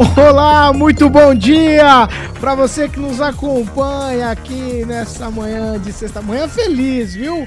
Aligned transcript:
Olá, 0.00 0.72
muito 0.72 1.10
bom 1.10 1.34
dia 1.34 2.08
para 2.40 2.54
você 2.54 2.88
que 2.88 2.98
nos 2.98 3.20
acompanha 3.20 4.30
aqui 4.30 4.82
nessa 4.86 5.30
manhã 5.30 5.78
de 5.78 5.92
sexta 5.92 6.22
manhã 6.22 6.48
feliz, 6.48 7.12
viu? 7.14 7.46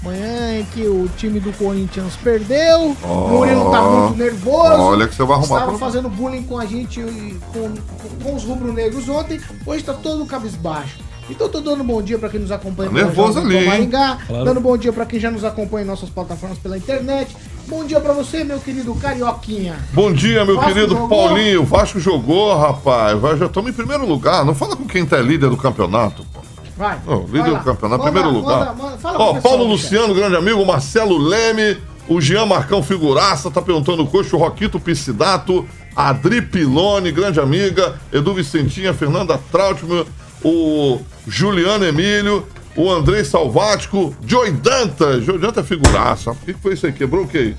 Manhã 0.00 0.60
em 0.60 0.64
que 0.66 0.82
o 0.86 1.08
time 1.16 1.40
do 1.40 1.52
Corinthians 1.54 2.14
perdeu, 2.22 2.96
Oh, 3.02 3.06
o 3.08 3.28
Murilo 3.30 3.70
tá 3.72 3.82
muito 3.82 4.16
nervoso. 4.16 4.80
Olha 4.80 5.08
que 5.08 5.14
você 5.16 5.24
vai 5.24 5.36
arrumar 5.38 5.58
Estava 5.58 5.76
fazendo 5.78 6.08
bullying 6.08 6.44
com 6.44 6.56
a 6.56 6.64
gente 6.66 7.00
e 7.00 7.36
com, 7.52 7.68
com- 7.74 8.24
com 8.24 8.34
os 8.36 8.44
rubro-negros 8.44 9.08
ontem, 9.08 9.40
hoje 9.66 9.82
tá 9.82 9.92
todo 9.92 10.24
cabisbaixo. 10.24 10.98
Então 11.28 11.48
tô 11.48 11.60
dando 11.60 11.82
bom 11.82 12.00
dia 12.00 12.16
para 12.16 12.28
quem 12.28 12.38
nos 12.40 12.52
acompanha 12.52 12.88
Tá 12.90 12.94
nervoso 12.94 13.40
ali? 13.40 13.66
Maringá, 13.66 14.18
dando 14.28 14.60
bom 14.60 14.76
dia 14.78 14.92
para 14.92 15.04
quem 15.04 15.18
já 15.18 15.32
nos 15.32 15.44
acompanha 15.44 15.84
em 15.84 15.88
nossas 15.88 16.08
plataformas 16.08 16.58
pela 16.58 16.78
internet. 16.78 17.36
Bom 17.68 17.84
dia 17.84 18.00
para 18.00 18.12
você, 18.14 18.44
meu 18.44 18.58
querido 18.58 18.94
Carioquinha. 18.94 19.76
Bom 19.92 20.12
dia, 20.12 20.44
meu 20.44 20.56
Vasco 20.56 20.72
querido 20.72 20.94
jogou? 20.94 21.08
Paulinho. 21.08 21.62
O 21.62 21.64
Vasco 21.66 22.00
jogou, 22.00 22.56
rapaz. 22.56 23.18
Vai, 23.20 23.36
já 23.36 23.46
estamos 23.46 23.70
em 23.70 23.74
primeiro 23.74 24.06
lugar. 24.06 24.44
Não 24.44 24.54
fala 24.54 24.74
com 24.74 24.86
quem 24.86 25.04
tá 25.04 25.18
líder 25.18 25.50
do 25.50 25.56
campeonato, 25.56 26.24
pô. 26.32 26.40
Vai. 26.76 26.98
Líder 27.26 27.50
vai 27.50 27.58
do 27.58 27.64
campeonato, 27.64 28.04
Manda- 28.04 28.12
primeiro 28.12 28.30
lugar. 28.30 28.58
manda- 28.60 28.72
manda- 28.74 28.98
fala 28.98 29.18
Ó, 29.18 29.34
Paulo. 29.40 29.64
Luciano, 29.64 30.14
grande 30.14 30.36
amigo, 30.36 30.64
Marcelo 30.64 31.18
Leme, 31.18 31.76
o 32.08 32.20
Jean 32.20 32.46
Marcão 32.46 32.82
Figuraça, 32.82 33.50
tá 33.50 33.60
perguntando 33.60 34.02
o 34.02 34.06
coxo, 34.06 34.36
o 34.36 34.38
Roquito 34.38 34.80
Piscidato, 34.80 35.66
Adri 35.94 36.40
Pilone, 36.40 37.10
grande 37.12 37.38
amiga, 37.40 37.96
Edu 38.12 38.32
Vicentinha, 38.32 38.94
Fernanda 38.94 39.38
Trautmann, 39.50 40.04
o 40.42 41.00
Juliano 41.26 41.84
Emílio, 41.84 42.46
o 42.78 42.88
Andrei 42.88 43.24
Salvático, 43.24 44.14
Joey 44.24 44.52
Dantas. 44.52 45.24
Joey 45.24 45.38
Dantas 45.38 45.64
é 45.64 45.66
figuraça. 45.66 46.30
O 46.30 46.36
que 46.36 46.54
que 46.54 46.60
foi 46.60 46.74
isso 46.74 46.86
aí? 46.86 46.92
Quebrou 46.92 47.24
o 47.24 47.28
quê? 47.28 47.56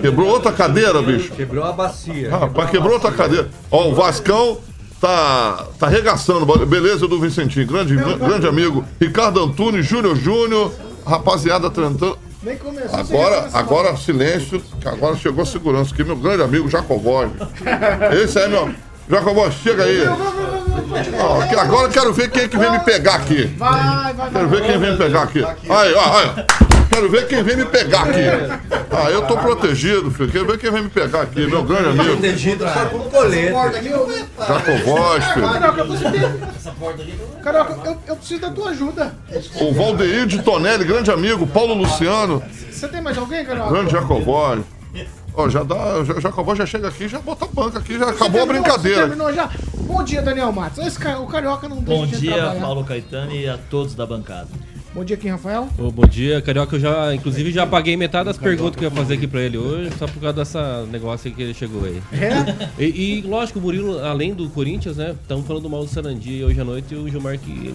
Quebrou 0.00 0.28
outra 0.28 0.50
cadeira, 0.50 1.02
bicho. 1.02 1.30
Quebrou 1.32 1.62
a 1.62 1.72
bacia. 1.72 2.30
Rapaz, 2.30 2.70
quebrou 2.70 2.94
outra 2.94 3.12
cadeira. 3.12 3.50
Ó, 3.70 3.88
o 3.88 3.94
Vascão 3.94 4.56
tá, 4.98 5.66
tá 5.78 5.86
arregaçando. 5.86 6.46
Beleza 6.64 7.06
do 7.06 7.20
Vicentinho, 7.20 7.66
grande, 7.66 7.94
grande 7.94 8.46
amigo. 8.48 8.82
Ricardo 8.98 9.44
Antunes, 9.44 9.84
Júnior 9.84 10.16
Júnior, 10.16 10.72
rapaziada 11.06 11.68
tentando. 11.68 12.18
Nem 12.42 12.56
começou. 12.56 12.98
Agora, 12.98 13.50
agora 13.52 13.96
silêncio, 13.98 14.62
que 14.80 14.88
agora 14.88 15.14
chegou 15.14 15.42
a 15.42 15.46
segurança 15.46 15.92
aqui, 15.92 16.02
meu 16.02 16.16
grande 16.16 16.42
amigo 16.42 16.70
Jacobói. 16.70 17.28
Esse 18.24 18.38
aí, 18.38 18.48
meu. 18.48 18.70
Jacobói, 19.10 19.50
chega 19.50 19.82
aí. 19.84 20.04
Ó, 21.18 21.60
agora 21.60 21.86
eu 21.86 21.90
quero 21.90 22.12
ver 22.12 22.30
quem 22.30 22.42
é 22.42 22.48
que 22.48 22.56
vem 22.56 22.70
me 22.70 22.80
pegar 22.80 23.14
aqui. 23.16 23.44
Vai, 23.56 24.12
vai, 24.12 24.14
vai. 24.14 24.30
Quero 24.30 24.48
ver 24.48 24.62
quem 24.62 24.78
vem 24.78 24.90
me 24.92 24.96
pegar 24.96 25.22
aqui. 25.22 25.44
Aí, 25.44 25.94
ó, 25.94 26.18
aí. 26.18 26.44
Quero 26.90 27.08
ver 27.08 27.28
quem 27.28 27.42
vem 27.42 27.56
me 27.56 27.64
pegar 27.66 28.02
aqui. 28.02 28.20
Ah, 28.90 29.10
eu 29.10 29.22
tô 29.22 29.36
protegido, 29.36 30.10
filho. 30.10 30.30
Quero 30.30 30.46
ver 30.46 30.58
quem 30.58 30.70
vem 30.72 30.82
me 30.82 30.90
pegar 30.90 31.22
aqui, 31.22 31.46
meu 31.46 31.62
grande 31.62 31.88
amigo. 31.90 32.16
Protegido 32.16 32.64
só 32.64 32.84
com 32.86 32.98
colete. 33.10 33.52
Jacobói, 34.48 35.20
filho. 35.32 35.48
Carioca, 37.42 37.78
eu, 37.84 37.96
eu 38.08 38.16
preciso 38.16 38.40
da 38.40 38.50
tua 38.50 38.70
ajuda. 38.70 39.14
O 39.60 39.72
Valdeir 39.72 40.26
de 40.26 40.42
Tonelli, 40.42 40.84
grande 40.84 41.10
amigo. 41.10 41.46
Paulo 41.46 41.74
Luciano, 41.74 42.42
Você 42.70 42.88
tem 42.88 43.00
mais 43.00 43.16
alguém, 43.16 43.44
Carioca? 43.44 43.70
grande 43.70 43.92
Jacobói. 43.92 44.62
Ó, 45.34 45.48
já 45.48 45.62
dá. 45.62 46.04
Já, 46.04 46.20
Jacobói 46.20 46.56
já 46.56 46.66
chega 46.66 46.88
aqui, 46.88 47.08
já 47.08 47.18
bota 47.20 47.44
a 47.44 47.48
banca 47.48 47.78
aqui, 47.78 47.98
já 47.98 48.10
acabou 48.10 48.42
a 48.42 48.46
Terminou? 48.46 48.62
Brincadeira. 48.62 49.00
Terminou 49.00 49.32
já? 49.32 49.50
Bom 49.86 50.02
dia, 50.04 50.22
Daniel 50.22 50.52
Matos. 50.52 50.84
Esse 50.86 50.98
ca- 50.98 51.18
o 51.18 51.26
Carioca 51.26 51.68
não 51.68 51.78
deixa 51.78 52.00
Bom 52.00 52.06
de 52.06 52.18
dia, 52.20 52.34
trabalhar. 52.34 52.60
Paulo 52.60 52.84
Caetano 52.84 53.32
e 53.34 53.48
a 53.48 53.58
todos 53.58 53.94
da 53.94 54.06
bancada. 54.06 54.48
Bom 54.92 55.04
dia, 55.04 55.16
Kim 55.16 55.28
Rafael. 55.28 55.68
Ô, 55.78 55.88
bom 55.92 56.04
dia, 56.04 56.42
Carioca. 56.42 56.74
Eu 56.74 56.80
já, 56.80 57.14
inclusive, 57.14 57.52
já 57.52 57.64
paguei 57.64 57.96
metade 57.96 58.24
das 58.24 58.36
perguntas 58.36 58.74
que 58.76 58.84
eu 58.84 58.90
ia 58.90 58.94
fazer 58.96 59.14
aqui 59.14 59.26
pra 59.28 59.40
ele 59.40 59.56
hoje, 59.56 59.90
só 59.96 60.06
por 60.08 60.18
causa 60.20 60.32
dessa 60.36 60.84
negócio 60.90 61.28
aí 61.28 61.34
que 61.34 61.42
ele 61.42 61.54
chegou 61.54 61.84
aí. 61.84 62.02
É? 62.12 62.82
E, 62.82 63.18
e, 63.18 63.22
lógico, 63.22 63.60
o 63.60 63.62
Murilo, 63.62 64.04
além 64.04 64.34
do 64.34 64.48
Corinthians, 64.50 64.96
né? 64.96 65.14
Estamos 65.22 65.46
falando 65.46 65.70
mal 65.70 65.84
do 65.84 65.88
Sarandi 65.88 66.42
hoje 66.42 66.60
à 66.60 66.64
noite 66.64 66.92
e 66.92 66.96
o 66.98 67.08
Gilmar 67.08 67.38
que 67.38 67.72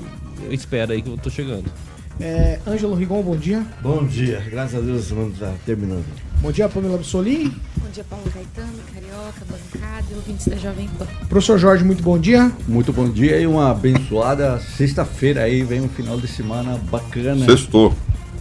espera 0.52 0.94
aí 0.94 1.02
que 1.02 1.10
eu 1.10 1.18
tô 1.18 1.30
chegando. 1.30 1.64
É 2.20 2.60
Ângelo 2.68 2.96
Rigon, 2.96 3.22
bom 3.22 3.36
dia. 3.36 3.66
Bom 3.82 4.06
dia, 4.06 4.44
graças 4.50 4.76
a 4.76 4.82
Deus 4.82 5.06
a 5.06 5.10
semana 5.10 5.32
tá 5.40 5.54
terminando. 5.66 6.06
Bom 6.42 6.52
dia, 6.52 6.70
Pamela 6.70 6.98
Bussolini. 6.98 7.50
Bom 7.78 7.90
dia, 7.92 8.04
Paulo 8.10 8.26
Caetano, 8.32 8.78
Carioca, 8.94 9.46
bancada 9.50 10.06
e 10.12 10.16
ouvintes 10.16 10.48
da 10.48 10.56
Jovem 10.58 10.88
Pan. 10.98 11.08
Professor 11.28 11.58
Jorge, 11.58 11.84
muito 11.84 12.04
bom 12.04 12.20
dia. 12.20 12.52
Muito 12.68 12.94
bom 12.94 13.10
dia 13.10 13.40
e 13.40 13.48
uma 13.48 13.72
abençoada 13.72 14.60
sexta-feira 14.60 15.44
aí, 15.44 15.64
vem 15.64 15.82
um 15.82 15.90
final 15.90 16.18
de 16.20 16.28
semana 16.28 16.78
bacana. 16.90 17.46
Sextou. 17.46 17.94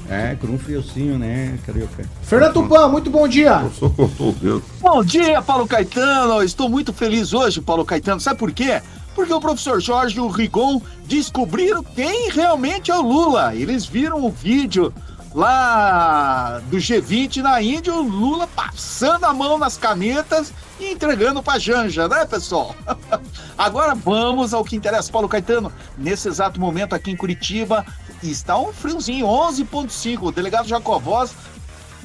É, 0.08 0.36
com 0.38 0.48
um 0.48 0.58
friozinho, 0.58 1.18
né, 1.18 1.58
Carioca? 1.64 2.04
Fernando 2.22 2.52
Tupan, 2.52 2.88
muito 2.88 3.10
bom 3.10 3.26
dia. 3.26 3.64
Só 3.78 3.88
cortou 3.88 4.30
o 4.30 4.32
dedo. 4.32 4.62
Bom 4.80 5.02
dia, 5.02 5.40
Paulo 5.40 5.66
Caetano. 5.66 6.42
Estou 6.42 6.68
muito 6.68 6.92
feliz 6.92 7.32
hoje, 7.32 7.62
Paulo 7.62 7.86
Caetano. 7.86 8.20
Sabe 8.20 8.38
por 8.38 8.52
quê? 8.52 8.82
Porque 9.14 9.32
o 9.32 9.40
professor 9.40 9.80
Jorge 9.80 10.16
e 10.16 10.20
o 10.20 10.28
Rigon 10.28 10.80
descobriram 11.04 11.82
quem 11.82 12.30
realmente 12.30 12.90
é 12.90 12.96
o 12.96 13.02
Lula. 13.02 13.54
Eles 13.54 13.86
viram 13.86 14.24
o 14.24 14.30
vídeo 14.30 14.92
lá 15.34 16.60
do 16.66 16.76
G20 16.76 17.38
na 17.38 17.60
Índia, 17.60 17.92
o 17.92 18.02
Lula 18.02 18.46
passando 18.46 19.24
a 19.24 19.34
mão 19.34 19.58
nas 19.58 19.76
canetas 19.76 20.52
e 20.78 20.92
entregando 20.92 21.42
pra 21.42 21.58
Janja, 21.58 22.06
né, 22.06 22.24
pessoal? 22.24 22.74
Agora 23.58 23.94
vamos 23.94 24.54
ao 24.54 24.64
que 24.64 24.76
interessa, 24.76 25.10
Paulo 25.10 25.28
Caetano. 25.28 25.72
Nesse 25.98 26.28
exato 26.28 26.60
momento 26.60 26.94
aqui 26.94 27.10
em 27.10 27.16
Curitiba 27.16 27.84
está 28.22 28.56
um 28.56 28.72
friozinho, 28.72 29.26
11.5. 29.26 30.22
O 30.22 30.32
delegado 30.32 30.68
Jacovós 30.68 31.34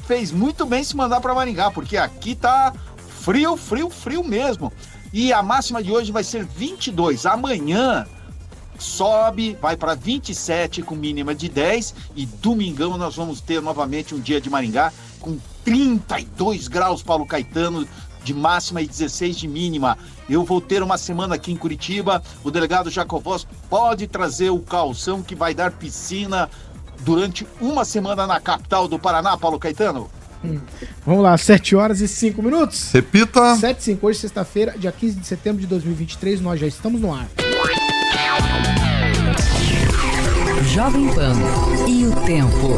fez 0.07 0.31
muito 0.31 0.65
bem 0.65 0.83
se 0.83 0.97
mandar 0.97 1.21
para 1.21 1.35
Maringá, 1.35 1.69
porque 1.69 1.97
aqui 1.97 2.33
tá 2.33 2.73
frio, 3.21 3.55
frio, 3.55 3.89
frio 3.91 4.23
mesmo. 4.23 4.73
E 5.11 5.33
a 5.33 5.41
máxima 5.41 5.81
de 5.81 5.91
hoje 5.91 6.11
vai 6.11 6.23
ser 6.23 6.45
22. 6.45 7.25
Amanhã 7.25 8.05
sobe, 8.77 9.57
vai 9.61 9.75
para 9.75 9.95
27 9.95 10.81
com 10.81 10.95
mínima 10.95 11.35
de 11.35 11.49
10 11.49 11.93
e 12.15 12.25
domingão 12.25 12.97
nós 12.97 13.15
vamos 13.15 13.41
ter 13.41 13.61
novamente 13.61 14.15
um 14.15 14.19
dia 14.19 14.39
de 14.39 14.49
Maringá 14.49 14.93
com 15.19 15.37
32 15.65 16.69
graus 16.69 17.03
Paulo 17.03 17.25
Caetano 17.25 17.85
de 18.23 18.33
máxima 18.33 18.81
e 18.81 18.87
16 18.87 19.37
de 19.37 19.47
mínima. 19.47 19.97
Eu 20.29 20.43
vou 20.43 20.61
ter 20.61 20.83
uma 20.83 20.97
semana 20.97 21.35
aqui 21.35 21.51
em 21.51 21.57
Curitiba. 21.57 22.21
O 22.43 22.51
delegado 22.51 22.89
Jacovós 22.89 23.47
pode 23.69 24.07
trazer 24.07 24.49
o 24.49 24.59
calção 24.59 25.21
que 25.21 25.35
vai 25.35 25.53
dar 25.53 25.71
piscina 25.71 26.49
durante 27.01 27.47
uma 27.59 27.83
semana 27.85 28.27
na 28.27 28.39
capital 28.39 28.87
do 28.87 28.99
Paraná, 28.99 29.37
Paulo 29.37 29.59
Caetano. 29.59 30.09
Vamos 31.05 31.23
lá, 31.23 31.37
7 31.37 31.75
horas 31.75 32.01
e 32.01 32.07
5 32.07 32.41
minutos. 32.41 32.91
Repita. 32.93 33.55
7 33.55 33.79
e 33.79 33.83
5, 33.83 34.07
hoje, 34.07 34.19
sexta-feira, 34.19 34.75
dia 34.77 34.91
15 34.91 35.19
de 35.19 35.27
setembro 35.27 35.61
de 35.61 35.67
2023, 35.67 36.41
nós 36.41 36.59
já 36.59 36.67
estamos 36.67 37.01
no 37.01 37.13
ar. 37.13 37.27
Jovem 40.73 41.07
Pan 41.13 41.33
e 41.87 42.05
o 42.05 42.15
tempo. 42.25 42.77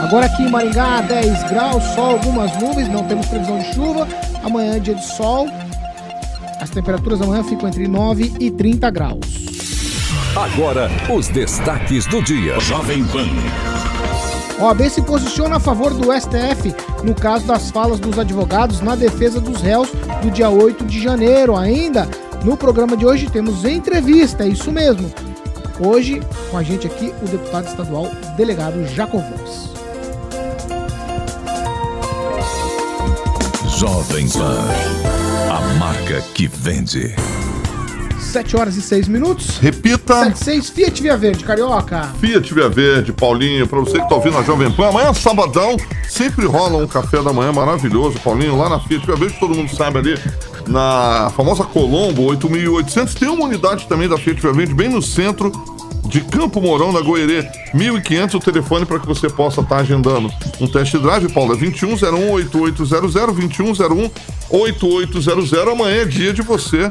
Agora 0.00 0.26
aqui 0.26 0.42
em 0.42 0.50
Maringá, 0.50 1.00
10 1.00 1.50
graus, 1.50 1.82
sol, 1.94 2.12
algumas 2.12 2.56
nuvens, 2.60 2.88
não 2.88 3.04
temos 3.06 3.26
previsão 3.26 3.58
de 3.58 3.74
chuva. 3.74 4.06
Amanhã 4.42 4.76
é 4.76 4.78
dia 4.78 4.94
de 4.94 5.04
sol. 5.16 5.48
As 6.60 6.70
temperaturas 6.70 7.20
amanhã 7.20 7.42
ficam 7.42 7.68
entre 7.68 7.88
9 7.88 8.34
e 8.38 8.50
30 8.50 8.90
graus. 8.90 9.20
Agora, 10.36 10.90
os 11.12 11.28
destaques 11.28 12.06
do 12.06 12.22
dia. 12.22 12.58
Jovem 12.60 13.04
Pan. 13.04 13.28
OAB 14.64 14.88
se 14.88 15.02
posiciona 15.02 15.56
a 15.56 15.60
favor 15.60 15.92
do 15.92 16.10
STF 16.10 16.74
no 17.02 17.14
caso 17.14 17.44
das 17.44 17.70
falas 17.70 18.00
dos 18.00 18.18
advogados 18.18 18.80
na 18.80 18.94
defesa 18.94 19.38
dos 19.38 19.60
réus 19.60 19.90
do 20.22 20.30
dia 20.30 20.48
8 20.48 20.86
de 20.86 21.02
janeiro. 21.02 21.54
Ainda 21.54 22.08
no 22.42 22.56
programa 22.56 22.96
de 22.96 23.04
hoje 23.04 23.28
temos 23.28 23.66
entrevista, 23.66 24.44
é 24.44 24.48
isso 24.48 24.72
mesmo. 24.72 25.12
Hoje, 25.78 26.22
com 26.50 26.56
a 26.56 26.62
gente 26.62 26.86
aqui, 26.86 27.12
o 27.20 27.26
deputado 27.26 27.66
estadual 27.66 28.08
delegado 28.38 28.86
Jacovós. 28.86 29.68
Jovem 33.76 34.26
Pan. 34.30 34.64
A 35.50 35.60
marca 35.74 36.22
que 36.32 36.46
vende. 36.46 37.14
7 38.34 38.56
horas 38.56 38.76
e 38.76 38.82
6 38.82 39.06
minutos. 39.06 39.58
Repita. 39.58 40.24
76 40.24 40.70
Fiat 40.70 41.02
Via 41.02 41.16
Verde, 41.16 41.44
Carioca. 41.44 42.12
Fiat 42.20 42.52
Via 42.52 42.68
Verde, 42.68 43.12
Paulinho, 43.12 43.64
pra 43.68 43.78
você 43.78 44.00
que 44.00 44.08
tá 44.08 44.16
ouvindo 44.16 44.36
a 44.36 44.42
Jovem 44.42 44.72
Pan, 44.72 44.88
amanhã 44.88 45.14
sabadão, 45.14 45.76
sempre 46.08 46.44
rola 46.44 46.82
um 46.82 46.86
café 46.88 47.22
da 47.22 47.32
manhã 47.32 47.52
maravilhoso, 47.52 48.18
Paulinho, 48.18 48.58
lá 48.58 48.68
na 48.68 48.80
Fiat 48.80 49.06
Via 49.06 49.14
Verde, 49.14 49.36
todo 49.38 49.54
mundo 49.54 49.72
sabe 49.72 49.98
ali, 49.98 50.18
na 50.66 51.30
famosa 51.36 51.62
Colombo 51.62 52.22
8800, 52.24 53.14
tem 53.14 53.28
uma 53.28 53.44
unidade 53.44 53.86
também 53.86 54.08
da 54.08 54.18
Fiat 54.18 54.42
Via 54.42 54.52
Verde, 54.52 54.74
bem 54.74 54.88
no 54.88 55.00
centro 55.00 55.52
de 56.06 56.20
Campo 56.20 56.60
Mourão, 56.60 56.90
na 56.90 57.00
Goerê, 57.00 57.48
1500 57.72 58.34
o 58.34 58.40
telefone 58.40 58.84
para 58.84 58.98
que 58.98 59.06
você 59.06 59.28
possa 59.28 59.60
estar 59.60 59.76
agendando 59.76 60.28
um 60.60 60.66
test 60.66 60.96
drive, 60.96 61.32
Paulo, 61.32 61.54
é 61.54 61.56
2101 61.56 62.32
8800, 62.32 63.14
2101 63.14 64.10
8800, 64.50 65.52
amanhã 65.52 66.02
é 66.02 66.04
dia 66.04 66.32
de 66.32 66.42
você 66.42 66.90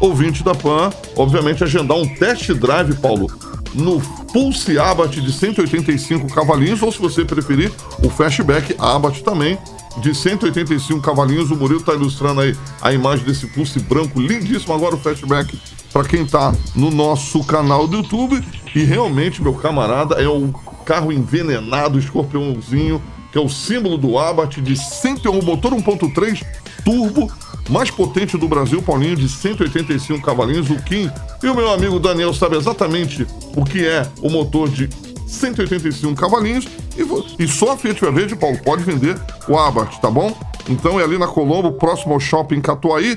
ouvinte 0.00 0.42
da 0.42 0.54
PAN, 0.54 0.90
obviamente, 1.16 1.64
agendar 1.64 1.96
um 1.96 2.06
test 2.06 2.50
drive, 2.52 2.94
Paulo, 2.96 3.30
no 3.74 4.00
Pulse 4.32 4.78
Abarth 4.78 5.14
de 5.14 5.32
185 5.32 6.32
cavalinhos, 6.32 6.82
ou 6.82 6.92
se 6.92 6.98
você 6.98 7.24
preferir, 7.24 7.72
o 8.02 8.08
Fastback 8.08 8.74
Abarth 8.78 9.22
também, 9.22 9.58
de 9.98 10.14
185 10.14 11.00
cavalinhos. 11.00 11.50
O 11.50 11.56
Murilo 11.56 11.80
está 11.80 11.94
ilustrando 11.94 12.40
aí 12.40 12.56
a 12.80 12.92
imagem 12.92 13.24
desse 13.24 13.46
Pulse 13.46 13.78
branco, 13.80 14.20
lindíssimo. 14.20 14.74
Agora 14.74 14.94
o 14.94 14.98
Fastback, 14.98 15.58
para 15.92 16.08
quem 16.08 16.22
está 16.22 16.52
no 16.74 16.90
nosso 16.90 17.42
canal 17.44 17.86
do 17.86 17.98
YouTube. 17.98 18.42
E 18.74 18.82
realmente, 18.82 19.42
meu 19.42 19.54
camarada, 19.54 20.16
é 20.16 20.26
o 20.26 20.52
carro 20.84 21.12
envenenado, 21.12 21.98
escorpiãozinho, 21.98 23.00
que 23.30 23.38
é 23.38 23.40
o 23.40 23.48
símbolo 23.48 23.96
do 23.96 24.18
Abarth, 24.18 24.60
de 24.60 24.76
101 24.76 25.42
motor 25.42 25.72
1.3 25.72 26.44
turbo, 26.84 27.32
mais 27.68 27.90
potente 27.90 28.36
do 28.36 28.46
Brasil, 28.46 28.82
Paulinho, 28.82 29.16
de 29.16 29.28
185 29.28 30.24
cavalinhos, 30.24 30.70
o 30.70 30.76
Kim. 30.82 31.10
E 31.42 31.48
o 31.48 31.54
meu 31.54 31.72
amigo 31.72 31.98
Daniel 31.98 32.32
sabe 32.34 32.56
exatamente 32.56 33.26
o 33.56 33.64
que 33.64 33.86
é 33.86 34.06
o 34.20 34.28
motor 34.28 34.68
de 34.68 34.88
185 35.26 36.14
cavalinhos. 36.14 36.66
E, 36.96 37.42
e 37.42 37.48
só 37.48 37.72
a 37.72 37.76
Fiat 37.76 38.00
Verde, 38.12 38.36
Paulo, 38.36 38.58
pode 38.62 38.84
vender 38.84 39.18
o 39.48 39.58
Abarth, 39.58 40.00
tá 40.00 40.10
bom? 40.10 40.36
Então 40.68 41.00
é 41.00 41.04
ali 41.04 41.18
na 41.18 41.26
Colombo, 41.26 41.72
próximo 41.72 42.14
ao 42.14 42.20
Shopping 42.20 42.60
Catuaí. 42.60 43.16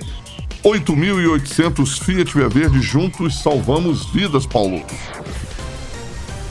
8.800 0.63 2.03
Fiat 2.03 2.33
Via 2.33 2.49
Verde, 2.49 2.81
juntos 2.81 3.41
salvamos 3.41 4.05
vidas, 4.11 4.45
Paulo. 4.45 4.81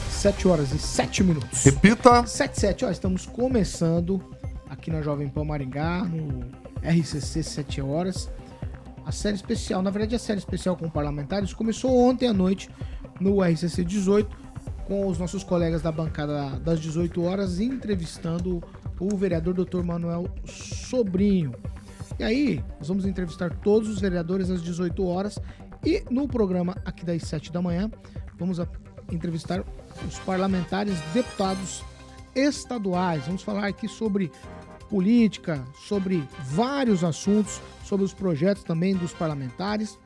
7 0.09 0.47
horas 0.47 0.71
e 0.73 0.79
7 0.79 1.23
minutos. 1.23 1.63
Repita. 1.63 2.25
7 2.25 2.59
7, 2.59 2.85
ó, 2.85 2.89
estamos 2.89 3.25
começando 3.25 4.21
aqui 4.69 4.89
na 4.89 5.01
Jovem 5.01 5.27
Pan 5.27 5.43
Maringá, 5.43 6.03
no 6.03 6.45
RCC 6.87 7.43
7 7.43 7.81
horas. 7.81 8.29
A 9.05 9.11
série 9.11 9.35
especial, 9.35 9.81
na 9.81 9.89
verdade 9.89 10.15
a 10.15 10.19
série 10.19 10.39
especial 10.39 10.75
com 10.75 10.89
parlamentares 10.89 11.53
começou 11.53 11.97
ontem 11.97 12.27
à 12.27 12.33
noite 12.33 12.69
no 13.19 13.41
RCC 13.41 13.83
18 13.83 14.47
com 14.85 15.07
os 15.07 15.17
nossos 15.17 15.43
colegas 15.43 15.81
da 15.81 15.91
bancada 15.91 16.59
das 16.59 16.79
18 16.79 17.21
horas 17.23 17.59
entrevistando 17.59 18.63
o 18.99 19.15
vereador 19.15 19.53
Dr. 19.53 19.83
Manuel 19.83 20.27
Sobrinho. 20.45 21.53
E 22.17 22.23
aí, 22.23 22.63
nós 22.79 22.87
vamos 22.87 23.05
entrevistar 23.05 23.53
todos 23.59 23.89
os 23.89 23.99
vereadores 23.99 24.49
às 24.49 24.61
18 24.63 25.05
horas 25.05 25.37
e 25.85 26.03
no 26.09 26.27
programa 26.27 26.75
aqui 26.83 27.05
das 27.05 27.21
7 27.23 27.51
da 27.51 27.61
manhã 27.61 27.91
vamos 28.39 28.59
entrevistar 29.11 29.63
os 30.07 30.19
parlamentares 30.19 30.99
deputados 31.13 31.83
estaduais. 32.35 33.25
Vamos 33.25 33.41
falar 33.41 33.67
aqui 33.67 33.87
sobre 33.87 34.31
política, 34.89 35.63
sobre 35.87 36.23
vários 36.43 37.03
assuntos, 37.03 37.61
sobre 37.83 38.05
os 38.05 38.13
projetos 38.13 38.63
também 38.63 38.95
dos 38.95 39.13
parlamentares. 39.13 39.97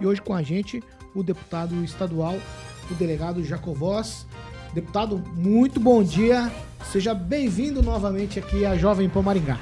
E 0.00 0.06
hoje 0.06 0.20
com 0.20 0.34
a 0.34 0.42
gente 0.42 0.82
o 1.14 1.22
deputado 1.22 1.74
estadual, 1.84 2.36
o 2.90 2.94
delegado 2.94 3.44
Jacovós. 3.44 4.26
Deputado, 4.74 5.22
muito 5.34 5.78
bom 5.78 6.02
dia. 6.02 6.50
Seja 6.90 7.14
bem-vindo 7.14 7.82
novamente 7.82 8.38
aqui 8.38 8.64
à 8.64 8.76
Jovem 8.76 9.08
Pan 9.08 9.22
Maringá. 9.22 9.60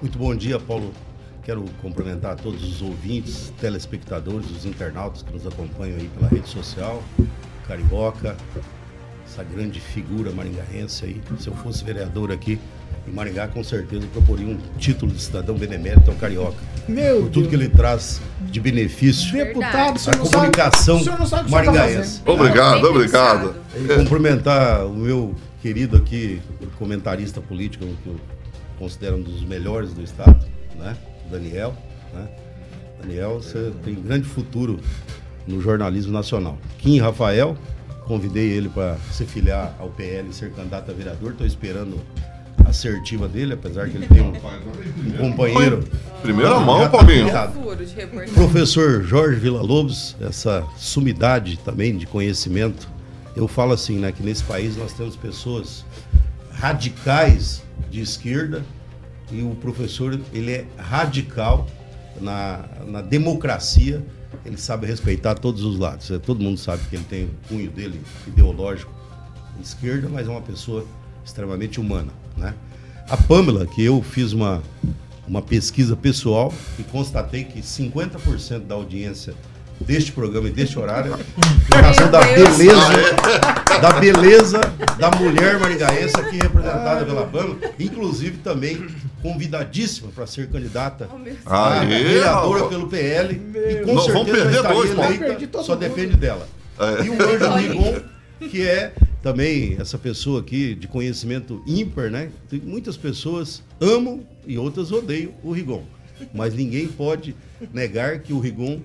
Muito 0.00 0.18
bom 0.18 0.34
dia, 0.34 0.60
Paulo. 0.60 0.92
Quero 1.42 1.64
cumprimentar 1.80 2.36
todos 2.36 2.62
os 2.64 2.82
ouvintes, 2.82 3.52
telespectadores, 3.60 4.50
os 4.50 4.66
internautas 4.66 5.22
que 5.22 5.32
nos 5.32 5.46
acompanham 5.46 5.96
aí 5.96 6.08
pela 6.08 6.28
rede 6.28 6.48
social, 6.48 7.02
Carioca, 7.68 8.36
essa 9.24 9.44
grande 9.44 9.80
figura 9.80 10.32
maringaense 10.32 11.04
aí. 11.04 11.20
Se 11.38 11.48
eu 11.48 11.54
fosse 11.54 11.84
vereador 11.84 12.32
aqui 12.32 12.58
em 13.06 13.12
Maringá, 13.12 13.46
com 13.48 13.62
certeza 13.62 14.06
proporia 14.12 14.46
um 14.46 14.58
título 14.78 15.12
de 15.12 15.22
cidadão 15.22 15.54
benemérito 15.56 16.10
ao 16.10 16.16
Carioca. 16.16 16.56
Meu 16.88 17.22
Por 17.22 17.30
tudo 17.30 17.32
Deus. 17.32 17.48
que 17.48 17.54
ele 17.54 17.68
traz 17.68 18.20
de 18.40 18.60
benefício 18.60 19.32
Deputado, 19.32 19.98
sabe- 19.98 20.18
comunicação 20.18 21.02
sabe 21.02 21.30
tá 21.30 21.42
maringaense. 21.48 22.20
fazendo. 22.20 22.28
Obrigado, 22.40 22.84
obrigado. 22.84 23.54
E 23.76 23.94
cumprimentar 23.96 24.86
o 24.86 24.94
meu 24.94 25.34
querido 25.62 25.96
aqui, 25.96 26.40
comentarista 26.78 27.40
político, 27.40 27.84
que 28.02 28.08
eu 28.08 28.16
considero 28.78 29.16
um 29.16 29.22
dos 29.22 29.42
melhores 29.42 29.92
do 29.92 30.02
estado, 30.02 30.44
né? 30.78 30.96
Daniel. 31.30 31.74
Né? 32.14 32.28
Daniel, 33.02 33.40
você 33.42 33.72
tem 33.84 33.94
grande 33.94 34.24
futuro 34.28 34.78
no 35.46 35.60
jornalismo 35.60 36.12
nacional. 36.12 36.56
Kim 36.78 36.98
Rafael, 37.00 37.56
convidei 38.06 38.50
ele 38.50 38.68
para 38.68 38.96
se 39.12 39.24
filiar 39.24 39.74
ao 39.78 39.88
PL 39.88 40.28
e 40.28 40.32
ser 40.32 40.50
candidato 40.52 40.90
a 40.90 40.94
vereador. 40.94 41.32
Estou 41.32 41.46
esperando 41.46 42.00
a 42.35 42.35
assertiva 42.64 43.28
dele, 43.28 43.54
apesar 43.54 43.88
que 43.88 43.96
ele 43.96 44.06
tem 44.06 44.22
um, 44.22 44.32
um 44.32 45.12
companheiro. 45.18 45.84
Primeira 46.22 46.58
mão, 46.60 46.88
Paulinho. 46.90 47.26
reportagem. 47.26 48.32
Professor 48.34 49.02
Jorge 49.02 49.38
Villa-Lobos, 49.38 50.16
essa 50.20 50.64
sumidade 50.76 51.58
também 51.58 51.96
de 51.96 52.06
conhecimento. 52.06 52.88
Eu 53.34 53.46
falo 53.46 53.72
assim, 53.72 53.98
né, 53.98 54.12
que 54.12 54.22
nesse 54.22 54.42
país 54.44 54.76
nós 54.76 54.92
temos 54.92 55.14
pessoas 55.14 55.84
radicais 56.52 57.62
de 57.90 58.00
esquerda 58.00 58.64
e 59.30 59.42
o 59.42 59.50
professor, 59.56 60.18
ele 60.32 60.52
é 60.52 60.64
radical 60.78 61.66
na, 62.20 62.64
na 62.86 63.02
democracia, 63.02 64.04
ele 64.44 64.56
sabe 64.56 64.86
respeitar 64.86 65.34
todos 65.34 65.62
os 65.62 65.78
lados. 65.78 66.10
É, 66.10 66.18
Todo 66.18 66.42
mundo 66.42 66.58
sabe 66.58 66.82
que 66.88 66.96
ele 66.96 67.04
tem 67.04 67.24
o 67.24 67.48
cunho 67.48 67.70
dele 67.70 68.00
ideológico 68.26 68.92
de 69.56 69.66
esquerda, 69.66 70.08
mas 70.08 70.26
é 70.26 70.30
uma 70.30 70.40
pessoa 70.40 70.86
extremamente 71.24 71.80
humana, 71.80 72.12
né? 72.36 72.54
A 73.08 73.16
Pamela, 73.16 73.66
que 73.66 73.84
eu 73.84 74.02
fiz 74.02 74.32
uma, 74.32 74.62
uma 75.28 75.40
pesquisa 75.42 75.94
pessoal 75.96 76.52
e 76.78 76.82
constatei 76.82 77.44
que 77.44 77.60
50% 77.60 78.60
da 78.66 78.74
audiência 78.74 79.34
deste 79.78 80.10
programa 80.10 80.48
e 80.48 80.52
deste 80.52 80.78
horário 80.78 81.14
é 81.14 81.18
em 81.78 81.82
razão 81.82 82.10
da 82.10 82.20
Deus. 82.22 82.56
beleza, 82.56 82.88
da 83.80 83.92
beleza 84.00 84.60
da 84.98 85.10
mulher 85.10 85.60
maringaense 85.60 86.18
aqui 86.18 86.38
representada 86.38 87.04
pela 87.04 87.26
Pamela, 87.26 87.56
inclusive 87.78 88.38
também 88.38 88.86
convidadíssima 89.22 90.08
para 90.14 90.26
ser 90.26 90.48
candidata 90.48 91.08
a 91.44 91.80
Aê, 91.80 91.86
vereadora 91.86 92.64
pelo 92.68 92.88
PL 92.88 93.34
e 93.34 93.84
com 93.84 93.94
Não, 93.94 94.02
certeza 94.02 94.12
vamos 94.12 94.30
perder 94.32 94.56
estaria 94.56 94.74
dois, 94.74 94.90
eleita, 94.92 95.46
todo 95.48 95.64
só 95.64 95.72
mundo. 95.72 95.80
depende 95.80 96.16
dela. 96.16 96.48
É. 96.78 97.04
E 97.04 97.10
o 97.10 97.12
Anjo 97.14 97.52
Rigon, 97.54 97.94
que 98.50 98.62
é 98.66 98.92
também 99.26 99.74
essa 99.80 99.98
pessoa 99.98 100.38
aqui 100.38 100.72
de 100.72 100.86
conhecimento 100.86 101.60
ímpar, 101.66 102.12
né? 102.12 102.30
Muitas 102.62 102.96
pessoas 102.96 103.60
amam 103.80 104.24
e 104.46 104.56
outras 104.56 104.92
odeiam 104.92 105.32
o 105.42 105.50
Rigon. 105.50 105.82
Mas 106.32 106.54
ninguém 106.54 106.86
pode 106.86 107.34
negar 107.74 108.20
que 108.20 108.32
o 108.32 108.38
Rigon 108.38 108.80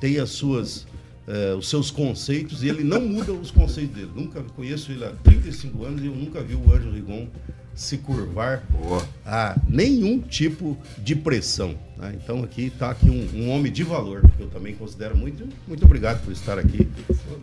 tem 0.00 0.18
as 0.18 0.30
suas, 0.30 0.84
eh, 1.28 1.54
os 1.56 1.68
seus 1.68 1.92
conceitos 1.92 2.64
e 2.64 2.68
ele 2.68 2.82
não 2.82 3.02
muda 3.02 3.32
os 3.32 3.52
conceitos 3.52 3.94
dele. 3.94 4.10
Nunca 4.16 4.42
conheço 4.56 4.90
ele 4.90 5.04
há 5.04 5.10
35 5.10 5.84
anos 5.84 6.02
e 6.02 6.06
eu 6.06 6.14
nunca 6.16 6.42
vi 6.42 6.56
o 6.56 6.74
Anjo 6.74 6.90
Rigon 6.90 7.28
se 7.74 7.98
curvar 7.98 8.62
a 9.26 9.56
nenhum 9.68 10.20
tipo 10.20 10.76
de 10.98 11.16
pressão. 11.16 11.74
né? 11.96 12.14
Então 12.22 12.42
aqui 12.44 12.66
está 12.66 12.90
aqui 12.90 13.10
um, 13.10 13.28
um 13.34 13.50
homem 13.50 13.72
de 13.72 13.82
valor, 13.82 14.22
que 14.36 14.42
eu 14.42 14.48
também 14.48 14.74
considero 14.74 15.16
muito. 15.16 15.46
Muito 15.66 15.84
obrigado 15.84 16.22
por 16.24 16.32
estar 16.32 16.58
aqui 16.58 16.88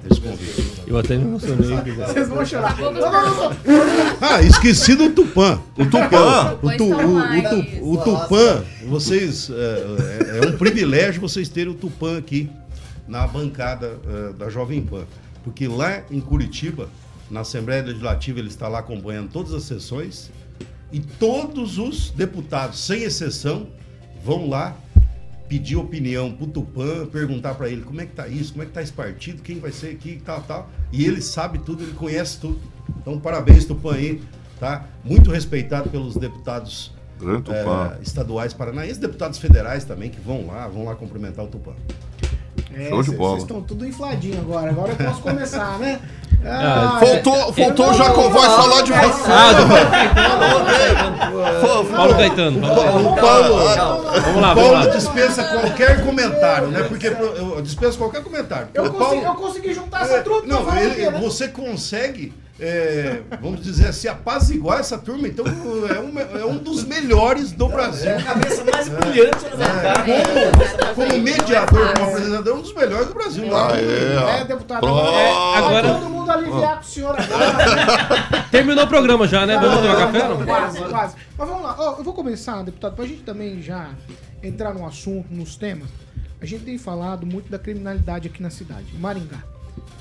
nesse 0.03 0.21
convite. 0.21 0.81
Eu 0.87 0.97
até 0.97 1.17
me 1.17 1.23
emocionei. 1.25 1.67
Vocês 1.95 2.29
vão 2.29 2.45
chorar. 2.45 2.77
Ah, 4.21 4.41
esqueci 4.41 4.95
do 4.95 5.09
Tupã. 5.09 5.59
O 5.77 5.85
Tupã. 5.85 6.57
O, 6.61 6.77
tu, 6.77 6.83
o, 6.85 7.17
o, 7.17 7.41
tu- 7.49 7.91
o 7.91 7.97
Tupã, 7.97 8.63
vocês. 8.87 9.49
É, 9.49 10.35
é- 10.41 10.45
é 10.45 10.47
um 10.47 10.57
privilégio 10.57 11.19
vocês 11.21 11.49
terem 11.49 11.71
o 11.73 11.75
Tupã 11.75 12.17
aqui 12.17 12.49
na 13.07 13.25
bancada 13.27 13.97
eh, 14.07 14.33
da 14.37 14.49
Jovem 14.49 14.81
Pan. 14.81 15.03
Porque 15.43 15.67
lá 15.67 16.03
em 16.11 16.21
Curitiba, 16.21 16.87
na 17.31 17.39
Assembleia 17.39 17.81
Legislativa, 17.81 18.39
ele 18.39 18.49
está 18.49 18.67
lá 18.67 18.79
acompanhando 18.79 19.31
todas 19.31 19.53
as 19.53 19.63
sessões 19.63 20.29
e 20.91 20.99
todos 20.99 21.77
os 21.77 22.11
deputados, 22.11 22.79
sem 22.79 23.03
exceção, 23.03 23.67
vão 24.23 24.49
lá 24.49 24.75
pedir 25.47 25.77
opinião 25.77 26.31
pro 26.31 26.45
Tupã, 26.45 27.05
perguntar 27.05 27.55
para 27.55 27.69
ele 27.69 27.81
como 27.81 27.99
é 28.01 28.05
que 28.05 28.13
tá 28.13 28.27
isso, 28.27 28.51
como 28.51 28.63
é 28.63 28.65
que 28.65 28.73
tá 28.73 28.81
esse 28.81 28.91
partido, 28.91 29.41
quem 29.41 29.59
vai 29.59 29.71
ser 29.71 29.89
aqui, 29.89 30.21
tal, 30.23 30.41
tal. 30.43 30.69
E 30.91 31.05
ele 31.05 31.21
sabe 31.21 31.59
tudo, 31.59 31.83
ele 31.83 31.93
conhece 31.93 32.39
tudo. 32.39 32.59
Então, 33.01 33.19
parabéns, 33.19 33.65
Tupã 33.65 33.93
aí, 33.95 34.21
tá? 34.59 34.85
Muito 35.03 35.31
respeitado 35.31 35.89
pelos 35.89 36.15
deputados 36.15 36.91
eh, 37.21 37.99
estaduais 38.01 38.53
paranaenses, 38.53 38.97
deputados 38.97 39.39
federais 39.39 39.85
também 39.85 40.09
que 40.09 40.19
vão 40.19 40.47
lá, 40.47 40.67
vão 40.67 40.85
lá 40.85 40.95
cumprimentar 40.95 41.45
o 41.45 41.47
Tupã. 41.47 41.73
É, 42.75 42.89
Show 42.89 43.03
de 43.03 43.11
bola. 43.11 43.31
Vocês 43.31 43.43
estão 43.43 43.61
tudo 43.61 43.85
infladinho 43.85 44.39
agora. 44.39 44.69
Agora 44.69 44.91
eu 44.97 45.05
posso 45.05 45.21
começar, 45.21 45.77
né? 45.79 45.99
Ah, 46.43 46.97
Faltou, 46.99 47.35
é- 47.35 47.53
faltou 47.53 47.85
eu 47.85 47.91
o 47.91 47.93
Jacovóis 47.93 48.47
falar 48.51 48.81
de 48.81 48.91
você. 48.91 49.31
Ah, 49.31 49.51
Paulo 51.95 52.15
Caetano. 52.15 52.61
Paulo 52.61 53.15
Paulo, 53.15 53.55
Vamos 54.21 54.41
lá, 54.41 54.55
Paulo 54.55 54.73
lá. 54.73 54.87
dispensa 54.87 55.43
qualquer 55.43 56.03
comentário, 56.03 56.69
né? 56.69 56.83
Porque 56.83 57.07
eu 57.07 57.61
dispenso 57.61 57.97
qualquer 57.97 58.23
comentário. 58.23 58.69
Eu, 58.73 58.91
consegui, 58.91 59.23
eu 59.23 59.35
consegui 59.35 59.73
juntar 59.73 60.01
É, 60.01 60.03
essa 60.03 60.21
trupe 60.23 60.47
não, 60.47 60.63
né? 60.65 61.11
você 61.19 61.47
consegue, 61.47 62.33
é, 62.61 63.21
vamos 63.41 63.61
dizer 63.61 63.87
assim, 63.87 64.07
apaziguar 64.07 64.79
essa 64.79 64.97
turma, 64.97 65.27
então 65.27 65.43
é 65.45 65.99
um, 65.99 66.39
é 66.41 66.45
um 66.45 66.57
dos 66.57 66.83
melhores 66.85 67.51
do 67.51 67.67
Brasil. 67.67 68.15
A 68.15 68.21
cabeça 68.21 68.63
mais 68.71 68.87
brilhante 68.87 69.45
do 69.45 69.57
mercado. 69.57 70.05
Como, 70.95 70.95
como 71.09 71.23
mediador, 71.23 71.93
como 71.93 72.09
apresentador, 72.11 72.53
é 72.53 72.57
um 72.57 72.61
dos 72.61 72.73
melhores 72.75 73.07
do 73.07 73.13
Brasil. 73.13 73.57
Ah, 73.57 73.69
é, 74.37 74.41
É, 74.41 74.45
deputado. 74.45 74.85
Agora, 74.87 75.17
É, 75.17 75.31
agora- 75.57 75.93
todo 75.93 76.09
mundo 76.09 76.31
aliviar 76.31 76.75
com 76.75 76.81
o 76.81 76.85
senhor 76.85 77.15
agora. 77.19 78.43
Terminou 78.51 78.83
o 78.83 78.87
programa 78.87 79.27
já, 79.27 79.45
né? 79.45 79.57
Vamos 79.57 79.81
tomar 79.81 79.95
café? 79.97 80.27
não? 80.27 80.45
Quase, 80.45 80.79
quase. 80.83 81.15
Mas 81.37 81.47
vamos 81.49 81.63
lá. 81.63 81.75
Ó, 81.79 81.95
eu 81.97 82.03
vou 82.03 82.13
começar, 82.13 82.61
deputado, 82.63 82.95
pra 82.95 83.05
gente 83.05 83.23
também 83.23 83.61
já 83.61 83.89
entrar 84.43 84.73
no 84.73 84.85
assunto, 84.85 85.27
nos 85.31 85.55
temas. 85.55 85.87
A 86.39 86.45
gente 86.45 86.63
tem 86.63 86.77
falado 86.77 87.25
muito 87.25 87.49
da 87.49 87.57
criminalidade 87.59 88.27
aqui 88.27 88.41
na 88.41 88.49
cidade, 88.49 88.85
em 88.95 88.99
Maringá. 88.99 89.43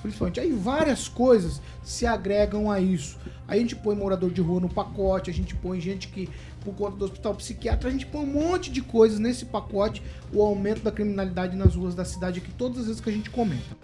Principalmente. 0.02 0.40
Aí 0.40 0.52
várias 0.52 1.08
coisas 1.08 1.60
se 1.82 2.06
agregam 2.06 2.70
a 2.70 2.80
isso. 2.80 3.18
Aí 3.46 3.58
a 3.58 3.62
gente 3.62 3.76
põe 3.76 3.94
morador 3.94 4.30
de 4.30 4.40
rua 4.40 4.60
no 4.60 4.68
pacote, 4.68 5.30
a 5.30 5.34
gente 5.34 5.54
põe 5.54 5.80
gente 5.80 6.08
que, 6.08 6.28
por 6.60 6.74
conta 6.74 6.96
do 6.96 7.04
hospital 7.04 7.34
psiquiatra, 7.34 7.88
a 7.88 7.92
gente 7.92 8.06
põe 8.06 8.22
um 8.22 8.26
monte 8.26 8.70
de 8.70 8.80
coisas 8.80 9.18
nesse 9.18 9.44
pacote, 9.44 10.02
o 10.32 10.42
aumento 10.42 10.82
da 10.82 10.92
criminalidade 10.92 11.56
nas 11.56 11.74
ruas 11.74 11.94
da 11.94 12.04
cidade 12.04 12.38
aqui, 12.38 12.52
todas 12.52 12.78
as 12.78 12.86
vezes 12.86 13.00
que 13.00 13.10
a 13.10 13.12
gente 13.12 13.28
comenta. 13.28 13.76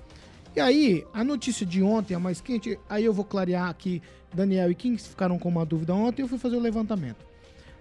E 0.54 0.60
aí, 0.60 1.04
a 1.12 1.22
notícia 1.22 1.66
de 1.66 1.82
ontem, 1.82 2.14
a 2.14 2.18
mais 2.18 2.40
quente, 2.40 2.78
aí 2.88 3.04
eu 3.04 3.12
vou 3.12 3.24
clarear 3.24 3.68
aqui, 3.68 4.00
Daniel 4.32 4.70
e 4.70 4.74
Kim, 4.74 4.96
que 4.96 5.02
ficaram 5.02 5.38
com 5.38 5.48
uma 5.48 5.66
dúvida 5.66 5.94
ontem, 5.94 6.22
eu 6.22 6.28
fui 6.28 6.38
fazer 6.38 6.56
o 6.56 6.60
levantamento. 6.60 7.26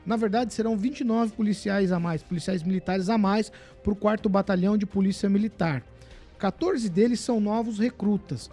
Na 0.06 0.18
verdade, 0.18 0.54
serão 0.54 0.78
29 0.78 1.32
policiais 1.32 1.92
a 1.92 2.00
mais, 2.00 2.22
policiais 2.22 2.62
militares 2.64 3.10
a 3.10 3.18
mais, 3.18 3.52
para 3.82 3.94
o 3.94 3.96
4 3.96 4.30
Batalhão 4.30 4.78
de 4.78 4.86
Polícia 4.86 5.30
Militar. 5.30 5.84
14 6.46 6.88
deles 6.90 7.20
são 7.22 7.40
novos 7.40 7.80
recrutas. 7.80 8.52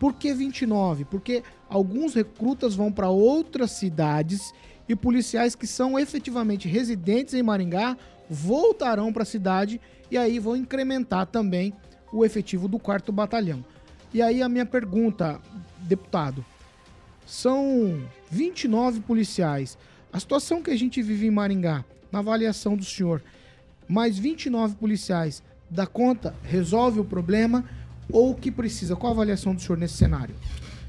Por 0.00 0.14
que 0.14 0.34
29? 0.34 1.04
Porque 1.04 1.44
alguns 1.68 2.12
recrutas 2.12 2.74
vão 2.74 2.90
para 2.90 3.08
outras 3.08 3.70
cidades 3.70 4.52
e 4.88 4.96
policiais 4.96 5.54
que 5.54 5.64
são 5.64 5.96
efetivamente 5.96 6.66
residentes 6.66 7.34
em 7.34 7.42
Maringá 7.42 7.96
voltarão 8.28 9.12
para 9.12 9.22
a 9.22 9.26
cidade 9.26 9.80
e 10.10 10.18
aí 10.18 10.40
vão 10.40 10.56
incrementar 10.56 11.26
também 11.26 11.72
o 12.12 12.24
efetivo 12.24 12.66
do 12.66 12.80
4 12.80 13.12
Batalhão. 13.12 13.64
E 14.12 14.20
aí 14.20 14.42
a 14.42 14.48
minha 14.48 14.66
pergunta, 14.66 15.40
deputado, 15.78 16.44
são 17.24 18.02
29 18.28 19.02
policiais. 19.02 19.78
A 20.12 20.18
situação 20.18 20.60
que 20.60 20.72
a 20.72 20.76
gente 20.76 21.00
vive 21.00 21.28
em 21.28 21.30
Maringá, 21.30 21.84
na 22.10 22.18
avaliação 22.18 22.76
do 22.76 22.84
senhor, 22.84 23.22
mais 23.86 24.18
29 24.18 24.74
policiais, 24.74 25.44
dá 25.70 25.86
conta, 25.86 26.34
resolve 26.42 27.00
o 27.00 27.04
problema 27.04 27.64
ou 28.10 28.34
que 28.34 28.50
precisa? 28.50 28.96
Qual 28.96 29.12
a 29.12 29.14
avaliação 29.14 29.54
do 29.54 29.60
senhor 29.60 29.78
nesse 29.78 29.94
cenário? 29.94 30.34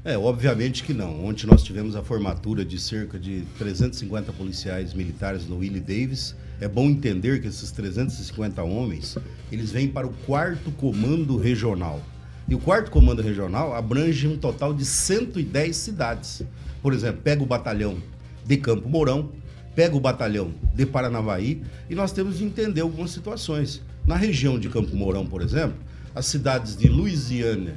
É, 0.04 0.18
obviamente 0.18 0.82
que 0.82 0.92
não. 0.92 1.24
Ontem 1.24 1.46
nós 1.46 1.62
tivemos 1.62 1.94
a 1.94 2.02
formatura 2.02 2.64
de 2.64 2.78
cerca 2.80 3.18
de 3.18 3.42
350 3.56 4.32
policiais 4.32 4.92
militares 4.92 5.46
no 5.46 5.58
Willie 5.58 5.80
Davis. 5.80 6.34
É 6.60 6.66
bom 6.66 6.86
entender 6.86 7.40
que 7.40 7.46
esses 7.46 7.70
350 7.70 8.62
homens, 8.64 9.16
eles 9.50 9.70
vêm 9.70 9.86
para 9.86 10.06
o 10.06 10.12
quarto 10.26 10.72
comando 10.72 11.36
regional. 11.36 12.02
E 12.48 12.54
o 12.54 12.58
quarto 12.58 12.90
comando 12.90 13.22
regional 13.22 13.74
abrange 13.74 14.26
um 14.26 14.36
total 14.36 14.74
de 14.74 14.84
110 14.84 15.76
cidades. 15.76 16.42
Por 16.82 16.92
exemplo, 16.92 17.20
pega 17.22 17.42
o 17.42 17.46
batalhão 17.46 17.96
de 18.44 18.56
Campo 18.56 18.88
Mourão, 18.88 19.30
pega 19.76 19.96
o 19.96 20.00
batalhão 20.00 20.52
de 20.74 20.84
Paranavaí 20.84 21.62
e 21.88 21.94
nós 21.94 22.10
temos 22.10 22.38
de 22.38 22.44
entender 22.44 22.80
algumas 22.80 23.12
situações. 23.12 23.80
Na 24.04 24.16
região 24.16 24.58
de 24.58 24.68
Campo 24.68 24.96
Mourão, 24.96 25.24
por 25.24 25.42
exemplo, 25.42 25.76
as 26.14 26.26
cidades 26.26 26.76
de 26.76 26.88
Luisiana, 26.88 27.74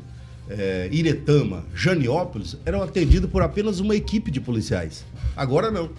eh, 0.49 0.89
Iretama, 0.91 1.63
Janiópolis 1.73 2.57
eram 2.65 2.81
atendidas 2.81 3.29
por 3.29 3.41
apenas 3.43 3.79
uma 3.79 3.95
equipe 3.95 4.31
de 4.31 4.41
policiais. 4.41 5.05
Agora 5.35 5.69
não. 5.69 5.91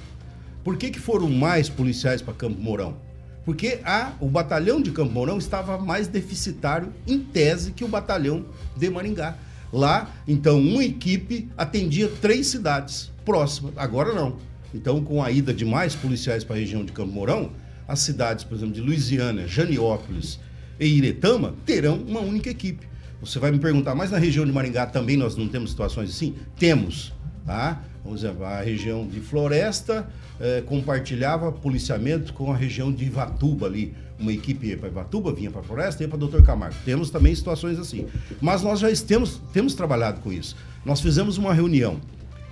Por 0.65 0.77
que, 0.77 0.91
que 0.91 0.99
foram 0.99 1.31
mais 1.31 1.69
policiais 1.69 2.21
para 2.21 2.35
Campo 2.35 2.61
Mourão? 2.61 2.97
Porque 3.45 3.79
a, 3.85 4.15
o 4.21 4.27
batalhão 4.27 4.83
de 4.83 4.91
Campo 4.91 5.13
Mourão 5.13 5.39
estava 5.39 5.79
mais 5.79 6.09
deficitário, 6.09 6.93
em 7.07 7.21
tese, 7.21 7.71
que 7.71 7.85
o 7.85 7.89
batalhão 7.89 8.45
de 8.77 8.91
Maringá. 8.91 9.37
Lá, 9.73 10.11
então, 10.27 10.59
uma 10.59 10.83
equipe 10.85 11.49
atendia 11.57 12.11
três 12.21 12.49
cidades 12.49 13.13
próximas. 13.25 13.73
Agora 13.77 14.13
não. 14.13 14.37
Então, 14.75 15.03
com 15.05 15.23
a 15.23 15.31
ida 15.31 15.55
de 15.55 15.65
mais 15.65 15.95
policiais 15.95 16.43
para 16.43 16.57
a 16.57 16.59
região 16.59 16.85
de 16.85 16.91
Campo 16.91 17.13
Mourão, 17.13 17.53
as 17.87 18.01
cidades, 18.01 18.45
por 18.45 18.57
exemplo, 18.57 18.75
de 18.75 18.81
Luisiana, 18.81 19.47
Janiópolis 19.47 20.39
e 20.79 20.87
Iretama 20.87 21.55
terão 21.65 21.97
uma 21.97 22.21
única 22.21 22.51
equipe. 22.51 22.87
Você 23.21 23.39
vai 23.39 23.51
me 23.51 23.59
perguntar, 23.59 23.95
mas 23.95 24.11
na 24.11 24.19
região 24.19 24.45
de 24.45 24.53
Maringá 24.53 24.87
também 24.87 25.17
nós 25.17 25.37
não 25.37 25.49
temos 25.49 25.71
situações 25.71 26.11
assim? 26.11 26.35
Temos, 26.59 27.13
tá? 27.47 27.83
Vamos 28.05 28.21
dizer, 28.21 28.43
a 28.43 28.61
região 28.61 29.07
de 29.07 29.21
Floresta 29.21 30.09
eh, 30.39 30.63
compartilhava 30.67 31.51
policiamento 31.51 32.33
com 32.33 32.53
a 32.53 32.57
região 32.57 32.93
de 32.93 33.05
Ivatuba 33.05 33.67
ali. 33.67 33.95
Uma 34.19 34.33
equipe 34.33 34.69
ia 34.69 34.77
para 34.77 34.89
Ivatuba, 34.89 35.33
vinha 35.33 35.51
para 35.51 35.63
Floresta, 35.63 36.03
ia 36.03 36.09
para 36.09 36.19
Doutor 36.19 36.43
Camargo. 36.43 36.77
Temos 36.85 37.11
também 37.11 37.35
situações 37.35 37.79
assim. 37.79 38.07
Mas 38.41 38.63
nós 38.63 38.81
já 38.81 38.89
temos, 39.07 39.41
temos 39.53 39.75
trabalhado 39.75 40.21
com 40.21 40.33
isso. 40.33 40.57
Nós 40.85 41.01
fizemos 41.01 41.37
uma 41.37 41.53
reunião 41.53 42.01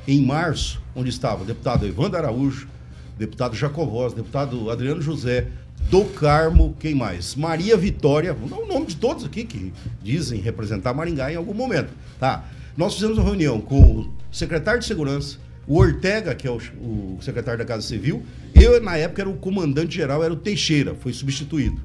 em 0.09 0.21
março, 0.25 0.83
onde 0.95 1.09
estava 1.09 1.43
o 1.43 1.47
deputado 1.47 1.87
Evandro 1.87 2.19
Araújo, 2.19 2.69
deputado 3.19 3.55
Jacovós, 3.55 4.13
deputado 4.13 4.71
Adriano 4.71 5.01
José, 5.01 5.49
do 5.91 6.05
Carmo, 6.05 6.75
quem 6.79 6.95
mais? 6.95 7.35
Maria 7.35 7.77
Vitória, 7.77 8.33
vou 8.33 8.49
dar 8.49 8.57
o 8.57 8.67
nome 8.67 8.87
de 8.87 8.97
todos 8.97 9.25
aqui 9.25 9.45
que 9.45 9.73
dizem 10.03 10.41
representar 10.41 10.95
Maringá 10.95 11.33
em 11.33 11.37
algum 11.37 11.55
momento, 11.55 11.93
tá? 12.19 12.45
Nós 12.77 12.95
fizemos 12.95 13.19
uma 13.19 13.25
reunião 13.25 13.61
com 13.61 13.81
o 13.81 14.15
secretário 14.33 14.81
de 14.81 14.87
Segurança, 14.87 15.39
o 15.67 15.79
Ortega, 15.79 16.35
que 16.35 16.47
é 16.47 16.51
o, 16.51 16.57
o 16.57 17.19
secretário 17.21 17.59
da 17.59 17.65
Casa 17.65 17.83
Civil, 17.83 18.23
eu, 18.55 18.83
na 18.83 18.97
época, 18.97 19.23
era 19.23 19.31
o 19.31 19.37
comandante-geral, 19.37 20.23
era 20.23 20.33
o 20.33 20.37
Teixeira, 20.37 20.95
foi 20.95 21.13
substituído. 21.13 21.81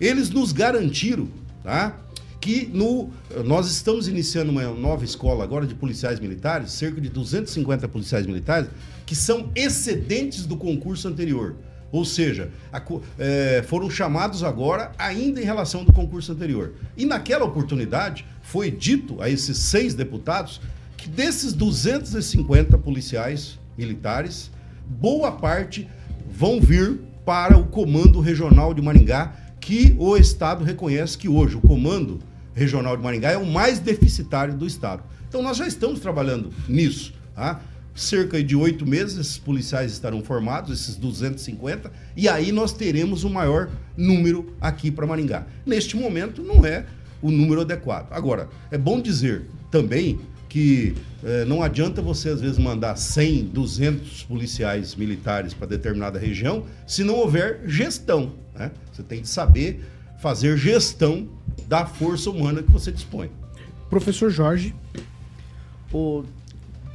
Eles 0.00 0.30
nos 0.30 0.52
garantiram, 0.52 1.28
tá? 1.62 1.96
que 2.44 2.68
no, 2.74 3.08
nós 3.42 3.70
estamos 3.70 4.06
iniciando 4.06 4.52
uma 4.52 4.64
nova 4.64 5.02
escola 5.02 5.42
agora 5.42 5.66
de 5.66 5.74
policiais 5.74 6.20
militares, 6.20 6.72
cerca 6.72 7.00
de 7.00 7.08
250 7.08 7.88
policiais 7.88 8.26
militares, 8.26 8.68
que 9.06 9.14
são 9.14 9.50
excedentes 9.54 10.46
do 10.46 10.56
concurso 10.56 11.08
anterior. 11.08 11.56
Ou 11.92 12.04
seja, 12.04 12.50
a 12.72 12.82
eh, 13.18 13.64
foram 13.68 13.88
chamados 13.88 14.42
agora 14.42 14.90
ainda 14.98 15.40
em 15.40 15.44
relação 15.44 15.84
do 15.84 15.92
concurso 15.92 16.32
anterior. 16.32 16.72
E 16.96 17.06
naquela 17.06 17.44
oportunidade 17.44 18.24
foi 18.42 18.70
dito 18.70 19.22
a 19.22 19.30
esses 19.30 19.58
seis 19.58 19.94
deputados 19.94 20.60
que 20.96 21.08
desses 21.08 21.52
250 21.52 22.76
policiais 22.78 23.58
militares, 23.76 24.50
boa 24.86 25.30
parte 25.32 25.88
vão 26.28 26.60
vir 26.60 27.00
para 27.24 27.56
o 27.56 27.66
Comando 27.66 28.20
Regional 28.20 28.74
de 28.74 28.82
Maringá, 28.82 29.34
que 29.60 29.94
o 29.98 30.16
Estado 30.16 30.64
reconhece 30.64 31.16
que 31.16 31.28
hoje 31.28 31.56
o 31.56 31.60
Comando 31.60 32.18
Regional 32.54 32.96
de 32.96 33.02
Maringá 33.02 33.30
é 33.30 33.36
o 33.36 33.46
mais 33.46 33.78
deficitário 33.78 34.54
do 34.54 34.66
Estado. 34.66 35.02
Então 35.28 35.42
nós 35.42 35.56
já 35.56 35.66
estamos 35.66 36.00
trabalhando 36.00 36.52
nisso. 36.68 37.12
Tá? 37.34 37.60
Cerca 37.94 38.42
de 38.42 38.56
oito 38.56 38.84
meses, 38.84 39.18
esses 39.18 39.38
policiais 39.38 39.92
estarão 39.92 40.22
formados, 40.22 40.80
esses 40.80 40.96
250, 40.96 41.92
e 42.16 42.28
aí 42.28 42.50
nós 42.50 42.72
teremos 42.72 43.22
o 43.22 43.30
maior 43.30 43.70
número 43.96 44.52
aqui 44.60 44.90
para 44.90 45.06
Maringá. 45.06 45.46
Neste 45.64 45.96
momento, 45.96 46.42
não 46.42 46.66
é 46.66 46.86
o 47.22 47.30
número 47.30 47.60
adequado. 47.60 48.12
Agora, 48.12 48.48
é 48.70 48.76
bom 48.76 49.00
dizer 49.00 49.46
também 49.70 50.18
que 50.48 50.94
eh, 51.24 51.44
não 51.46 51.62
adianta 51.62 52.00
você, 52.00 52.28
às 52.28 52.40
vezes, 52.40 52.58
mandar 52.58 52.96
100, 52.96 53.46
200 53.46 54.22
policiais 54.24 54.94
militares 54.94 55.52
para 55.52 55.66
determinada 55.66 56.18
região 56.18 56.64
se 56.86 57.02
não 57.02 57.14
houver 57.14 57.62
gestão. 57.66 58.34
Né? 58.54 58.70
Você 58.92 59.02
tem 59.02 59.20
que 59.20 59.28
saber 59.28 59.84
fazer 60.20 60.56
gestão 60.56 61.28
da 61.66 61.86
força 61.86 62.30
humana 62.30 62.62
que 62.62 62.70
você 62.70 62.92
dispõe. 62.92 63.30
Professor 63.90 64.30
Jorge. 64.30 64.74
O, 65.92 66.24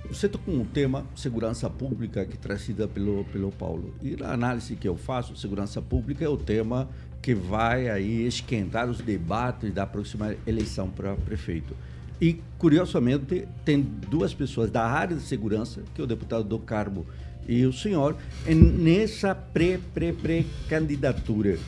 você 0.10 0.28
tocou 0.28 0.56
um 0.56 0.66
tema, 0.66 1.06
segurança 1.16 1.70
pública, 1.70 2.26
que 2.26 2.36
trazida 2.38 2.88
pelo, 2.88 3.24
pelo 3.26 3.52
Paulo. 3.52 3.94
E 4.02 4.16
na 4.16 4.34
análise 4.34 4.76
que 4.76 4.88
eu 4.88 4.98
faço, 4.98 5.36
segurança 5.36 5.80
pública 5.82 6.26
é 6.26 6.30
o 6.30 6.36
tema 6.36 6.90
que 7.22 7.36
vai 7.36 7.88
aí 7.90 8.26
esquentar 8.26 8.90
os 8.90 8.98
debates 9.00 9.72
da 9.72 9.86
próxima 9.86 10.36
eleição 10.48 10.90
para 10.90 11.16
prefeito. 11.16 11.76
E, 12.20 12.42
curiosamente, 12.58 13.48
tem 13.64 13.80
duas 13.82 14.34
pessoas 14.34 14.72
da 14.72 14.84
área 14.84 15.16
de 15.16 15.22
segurança, 15.22 15.84
que 15.94 16.02
é 16.02 16.04
o 16.04 16.08
deputado 16.08 16.44
do 16.44 16.58
Carmo 16.58 17.06
e 17.48 17.64
o 17.66 17.72
senhor, 17.72 18.18
nessa 18.46 19.36
pré-pré-pré-candidatura. 19.36 21.60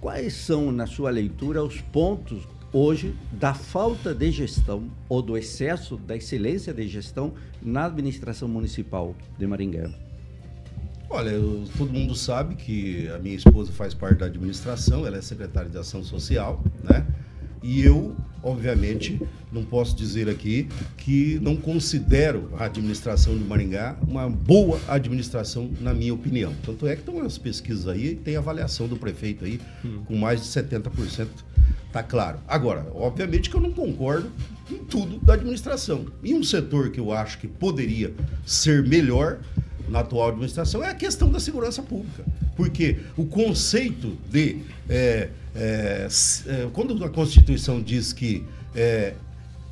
Quais 0.00 0.34
são, 0.34 0.70
na 0.70 0.86
sua 0.86 1.10
leitura, 1.10 1.64
os 1.64 1.80
pontos 1.80 2.46
hoje 2.76 3.14
da 3.32 3.54
falta 3.54 4.14
de 4.14 4.30
gestão 4.30 4.84
ou 5.08 5.22
do 5.22 5.36
excesso 5.36 5.96
da 5.96 6.14
excelência 6.14 6.74
de 6.74 6.86
gestão 6.86 7.32
na 7.62 7.86
administração 7.86 8.46
municipal 8.48 9.14
de 9.38 9.46
Maringá? 9.46 9.88
Olha, 11.08 11.30
eu- 11.30 11.64
todo 11.78 11.90
mundo 11.90 12.14
sabe 12.14 12.54
que 12.56 13.08
a 13.08 13.18
minha 13.18 13.36
esposa 13.36 13.72
faz 13.72 13.94
parte 13.94 14.18
da 14.18 14.26
administração, 14.26 15.06
ela 15.06 15.16
é 15.16 15.22
secretária 15.22 15.70
de 15.70 15.78
Ação 15.78 16.02
Social, 16.04 16.62
né? 16.84 17.06
E 17.66 17.82
eu, 17.82 18.14
obviamente, 18.44 19.20
não 19.50 19.64
posso 19.64 19.96
dizer 19.96 20.28
aqui 20.28 20.68
que 20.96 21.36
não 21.42 21.56
considero 21.56 22.48
a 22.56 22.66
administração 22.66 23.36
de 23.36 23.42
Maringá 23.42 23.96
uma 24.06 24.30
boa 24.30 24.80
administração, 24.86 25.68
na 25.80 25.92
minha 25.92 26.14
opinião. 26.14 26.54
Tanto 26.64 26.86
é 26.86 26.94
que 26.94 27.00
estão 27.00 27.20
as 27.20 27.36
pesquisas 27.36 27.88
aí, 27.88 28.14
tem 28.14 28.36
avaliação 28.36 28.86
do 28.86 28.96
prefeito 28.96 29.44
aí, 29.44 29.60
com 30.06 30.14
mais 30.14 30.40
de 30.42 30.46
70%, 30.46 31.26
tá 31.92 32.04
claro. 32.04 32.38
Agora, 32.46 32.86
obviamente 32.94 33.50
que 33.50 33.56
eu 33.56 33.60
não 33.60 33.72
concordo 33.72 34.30
com 34.68 34.84
tudo 34.84 35.18
da 35.18 35.34
administração. 35.34 36.06
E 36.22 36.34
um 36.34 36.44
setor 36.44 36.90
que 36.90 37.00
eu 37.00 37.10
acho 37.12 37.36
que 37.38 37.48
poderia 37.48 38.14
ser 38.44 38.86
melhor 38.86 39.40
na 39.88 40.00
atual 40.00 40.28
administração 40.28 40.84
é 40.84 40.90
a 40.90 40.94
questão 40.94 41.30
da 41.30 41.40
segurança 41.40 41.82
pública. 41.82 42.24
Porque 42.56 42.98
o 43.16 43.26
conceito 43.26 44.16
de. 44.30 44.58
é, 44.88 45.30
é, 45.56 46.06
é, 46.46 46.68
quando 46.72 47.02
a 47.04 47.08
Constituição 47.08 47.80
diz 47.80 48.12
que 48.12 48.44
é, 48.74 49.14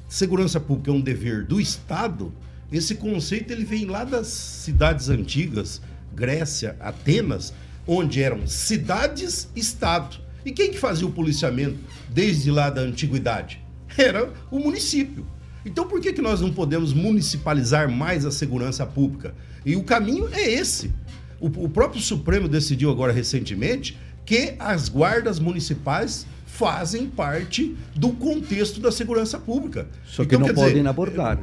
segurança 0.09 0.59
pública 0.59 0.91
é 0.91 0.95
um 0.95 1.01
dever 1.01 1.45
do 1.45 1.61
Estado, 1.61 2.33
esse 2.73 2.95
conceito 2.95 3.53
ele 3.53 3.65
vem 3.65 3.85
lá 3.85 4.03
das 4.03 4.27
cidades 4.27 5.09
antigas, 5.09 5.83
Grécia, 6.15 6.77
Atenas, 6.81 7.53
onde 7.87 8.23
eram 8.23 8.47
cidades-estado. 8.47 10.17
E 10.45 10.53
quem 10.53 10.71
que 10.71 10.79
fazia 10.79 11.07
o 11.07 11.13
policiamento 11.13 11.79
desde 12.09 12.51
lá 12.51 12.71
da 12.71 12.81
antiguidade? 12.81 13.63
Era 13.97 14.33
o 14.51 14.59
município. 14.59 15.27
Então 15.65 15.87
por 15.87 16.01
que, 16.01 16.13
que 16.13 16.23
nós 16.23 16.41
não 16.41 16.53
podemos 16.53 16.93
municipalizar 16.93 17.91
mais 17.91 18.25
a 18.25 18.31
segurança 18.31 18.85
pública? 18.87 19.35
E 19.65 19.77
o 19.77 19.85
caminho 19.85 20.29
é 20.33 20.51
esse. 20.51 20.91
O, 21.41 21.47
o 21.47 21.69
próprio 21.69 22.01
Supremo 22.01 22.49
decidiu 22.49 22.91
agora 22.91 23.13
recentemente 23.13 23.99
que 24.25 24.55
as 24.59 24.89
guardas 24.89 25.39
municipais 25.39 26.27
fazem 26.47 27.07
parte 27.07 27.77
do 27.95 28.11
contexto 28.11 28.81
da 28.81 28.93
segurança 28.93 29.39
pública. 29.39 29.89
Só 30.07 30.23
que 30.25 30.29
Então, 30.35 30.41
não 30.41 30.47
quer 30.47 30.55
dizer, 30.55 30.67
podem 30.69 30.87
abordar. 30.87 31.39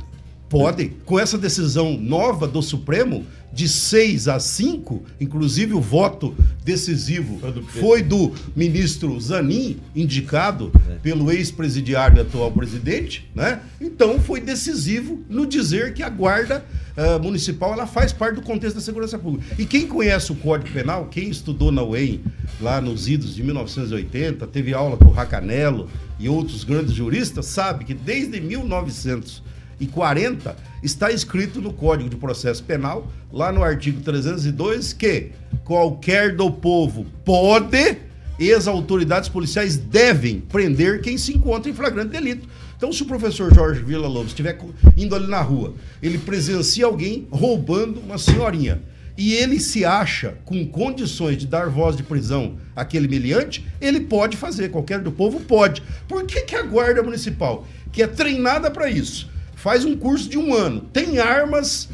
Podem. 0.51 0.91
Com 1.05 1.17
essa 1.17 1.37
decisão 1.37 1.97
nova 1.97 2.45
do 2.45 2.61
Supremo, 2.61 3.25
de 3.53 3.69
6 3.69 4.27
a 4.27 4.37
5, 4.37 5.01
inclusive 5.17 5.73
o 5.73 5.79
voto 5.79 6.35
decisivo 6.61 7.39
foi 7.67 8.03
do 8.03 8.33
ministro 8.53 9.17
Zanin, 9.17 9.77
indicado 9.95 10.69
pelo 11.01 11.31
ex-presidiário 11.31 12.17
e 12.17 12.19
atual 12.19 12.51
presidente, 12.51 13.29
né? 13.33 13.61
Então 13.79 14.19
foi 14.19 14.41
decisivo 14.41 15.23
no 15.29 15.45
dizer 15.45 15.93
que 15.93 16.03
a 16.03 16.09
guarda 16.09 16.65
ah, 16.97 17.17
municipal 17.17 17.71
ela 17.71 17.87
faz 17.87 18.11
parte 18.11 18.35
do 18.35 18.41
contexto 18.41 18.75
da 18.75 18.81
segurança 18.81 19.17
pública. 19.17 19.55
E 19.57 19.65
quem 19.65 19.87
conhece 19.87 20.33
o 20.33 20.35
Código 20.35 20.73
Penal, 20.73 21.05
quem 21.05 21.29
estudou 21.29 21.71
na 21.71 21.81
UEM, 21.81 22.21
lá 22.59 22.81
nos 22.81 23.07
idos 23.07 23.35
de 23.35 23.41
1980, 23.41 24.45
teve 24.47 24.73
aula 24.73 24.97
com 24.97 25.05
o 25.05 25.11
Racanello 25.11 25.89
e 26.19 26.27
outros 26.27 26.65
grandes 26.65 26.93
juristas, 26.93 27.45
sabe 27.45 27.85
que 27.85 27.93
desde 27.93 28.41
1900 28.41 29.41
e 29.41 29.51
40 29.87 30.55
está 30.83 31.11
escrito 31.11 31.61
no 31.61 31.73
Código 31.73 32.09
de 32.09 32.15
Processo 32.15 32.63
Penal, 32.63 33.11
lá 33.31 33.51
no 33.51 33.63
artigo 33.63 34.01
302, 34.01 34.93
que 34.93 35.31
qualquer 35.63 36.35
do 36.35 36.51
povo 36.51 37.05
pode 37.23 37.97
e 38.39 38.51
as 38.51 38.67
autoridades 38.67 39.29
policiais 39.29 39.77
devem 39.77 40.39
prender 40.39 41.01
quem 41.01 41.17
se 41.17 41.33
encontra 41.33 41.69
em 41.69 41.73
flagrante 41.73 42.09
delito. 42.09 42.47
Então, 42.75 42.91
se 42.91 43.03
o 43.03 43.05
professor 43.05 43.53
Jorge 43.53 43.83
Vila 43.83 44.07
Lobos 44.07 44.31
estiver 44.31 44.57
indo 44.97 45.13
ali 45.13 45.27
na 45.27 45.41
rua, 45.41 45.75
ele 46.01 46.17
presencia 46.17 46.85
alguém 46.85 47.27
roubando 47.29 47.99
uma 47.99 48.17
senhorinha 48.17 48.81
e 49.15 49.33
ele 49.35 49.59
se 49.59 49.85
acha 49.85 50.35
com 50.45 50.65
condições 50.65 51.37
de 51.37 51.45
dar 51.45 51.69
voz 51.69 51.95
de 51.95 52.01
prisão 52.01 52.57
àquele 52.75 53.07
meliante, 53.07 53.63
ele 53.79 53.99
pode 53.99 54.35
fazer, 54.35 54.69
qualquer 54.69 54.99
do 54.99 55.11
povo 55.11 55.39
pode. 55.41 55.83
Por 56.07 56.25
que, 56.25 56.41
que 56.41 56.55
a 56.55 56.63
Guarda 56.63 57.03
Municipal, 57.03 57.67
que 57.91 58.01
é 58.01 58.07
treinada 58.07 58.71
para 58.71 58.89
isso, 58.89 59.29
faz 59.61 59.85
um 59.85 59.95
curso 59.95 60.27
de 60.27 60.39
um 60.39 60.55
ano, 60.55 60.81
tem 60.91 61.19
armas, 61.19 61.87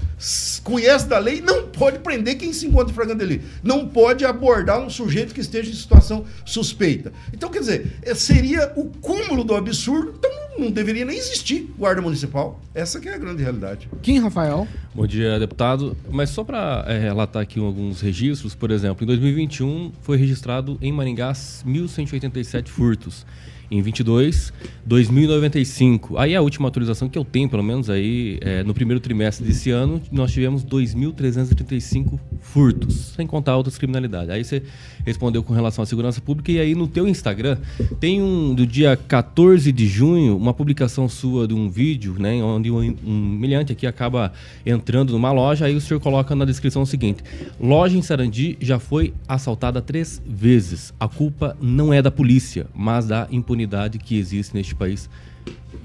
conhece 0.64 1.06
da 1.06 1.20
lei, 1.20 1.42
não 1.42 1.68
pode 1.68 2.00
prender 2.00 2.38
quem 2.38 2.54
se 2.54 2.66
encontra 2.66 2.92
em 2.92 2.96
flagrante 2.96 3.20
delito. 3.20 3.46
Não 3.62 3.86
pode 3.86 4.24
abordar 4.24 4.80
um 4.80 4.90
sujeito 4.90 5.34
que 5.34 5.42
esteja 5.42 5.70
em 5.70 5.74
situação 5.74 6.24
suspeita. 6.46 7.12
Então, 7.34 7.50
quer 7.50 7.60
dizer, 7.60 8.00
eh, 8.04 8.16
seria 8.16 8.72
o 8.78 8.86
cúmulo 8.86 9.44
do 9.44 9.54
absurdo, 9.54 10.14
então 10.18 10.32
não 10.58 10.72
deveria 10.72 11.04
nem 11.04 11.18
existir 11.18 11.70
guarda 11.78 12.02
municipal. 12.02 12.58
Essa 12.74 13.02
que 13.02 13.10
é 13.10 13.14
a 13.14 13.18
grande 13.18 13.44
realidade. 13.44 13.90
Quem, 14.02 14.18
Rafael? 14.20 14.66
Bom 14.96 15.06
dia, 15.06 15.38
deputado. 15.38 15.96
Mas 16.10 16.30
só 16.30 16.46
para 16.46 16.84
relatar 16.84 17.44
aqui 17.44 17.60
alguns 17.60 18.00
registros, 18.00 18.56
por 18.56 18.72
exemplo, 18.72 19.04
em 19.04 19.08
2021 19.08 19.92
foi 20.02 20.18
registrado 20.18 20.78
em 20.82 20.94
Maringá 20.94 21.34
1.187 21.34 22.70
furtos. 22.70 23.26
Em 23.70 23.82
22, 23.82 24.54
2.095. 24.88 26.18
Aí 26.18 26.34
a 26.34 26.42
última 26.42 26.70
atualização 26.70 27.10
que 27.10 27.18
eu 27.18 27.26
tenho, 27.26 27.50
pelo 27.50 27.64
menos 27.64 27.90
aí, 27.90 28.38
é, 28.40 28.64
no 28.64 28.74
primeiro 28.74 29.02
trimestre 29.02 29.46
desse 29.46 29.70
ano, 29.72 30.02
nós 30.10 30.32
tivemos 30.32 30.64
2.335 30.64 32.18
furtos, 32.40 33.14
sem 33.16 33.28
contar 33.28 33.58
outras 33.58 33.78
criminalidades. 33.78 34.30
Aí 34.30 34.44
você 34.44 34.64
respondeu 35.06 35.44
com 35.44 35.54
relação 35.54 35.84
à 35.84 35.86
segurança 35.86 36.22
pública 36.22 36.50
e 36.52 36.60
aí 36.60 36.74
no 36.74 36.88
teu 36.88 37.08
Instagram 37.08 37.58
tem 38.00 38.22
um 38.22 38.56
do 38.56 38.66
dia 38.66 38.96
14 38.96 39.70
de 39.74 39.86
junho, 39.86 40.38
uma 40.38 40.54
publicação 40.54 41.10
sua 41.10 41.46
de 41.46 41.54
um 41.54 41.70
vídeo, 41.70 42.16
né, 42.18 42.42
onde 42.42 42.72
um, 42.72 42.96
um 43.06 43.14
milhante 43.14 43.74
aqui 43.74 43.86
acaba 43.86 44.32
entrando 44.66 45.12
numa 45.12 45.32
loja, 45.32 45.66
aí 45.66 45.76
o 45.76 45.82
senhor 45.82 46.00
coloca 46.00 46.34
na 46.36 46.46
descrição 46.46 46.84
o 46.84 46.86
seguinte: 46.86 47.22
loja 47.60 47.98
em 47.98 48.02
Sarandi 48.02 48.58
já 48.62 48.80
foi 48.80 49.14
assaltada 49.28 49.82
três 49.82 50.22
vezes. 50.26 50.94
A 50.98 51.08
culpa 51.08 51.58
não 51.62 51.94
é 51.94 52.02
da 52.02 52.12
polícia, 52.12 52.68
mas 52.74 53.08
da 53.08 53.28
impunidade 53.32 53.57
que 53.98 54.18
existe 54.18 54.54
neste 54.54 54.76
país. 54.76 55.10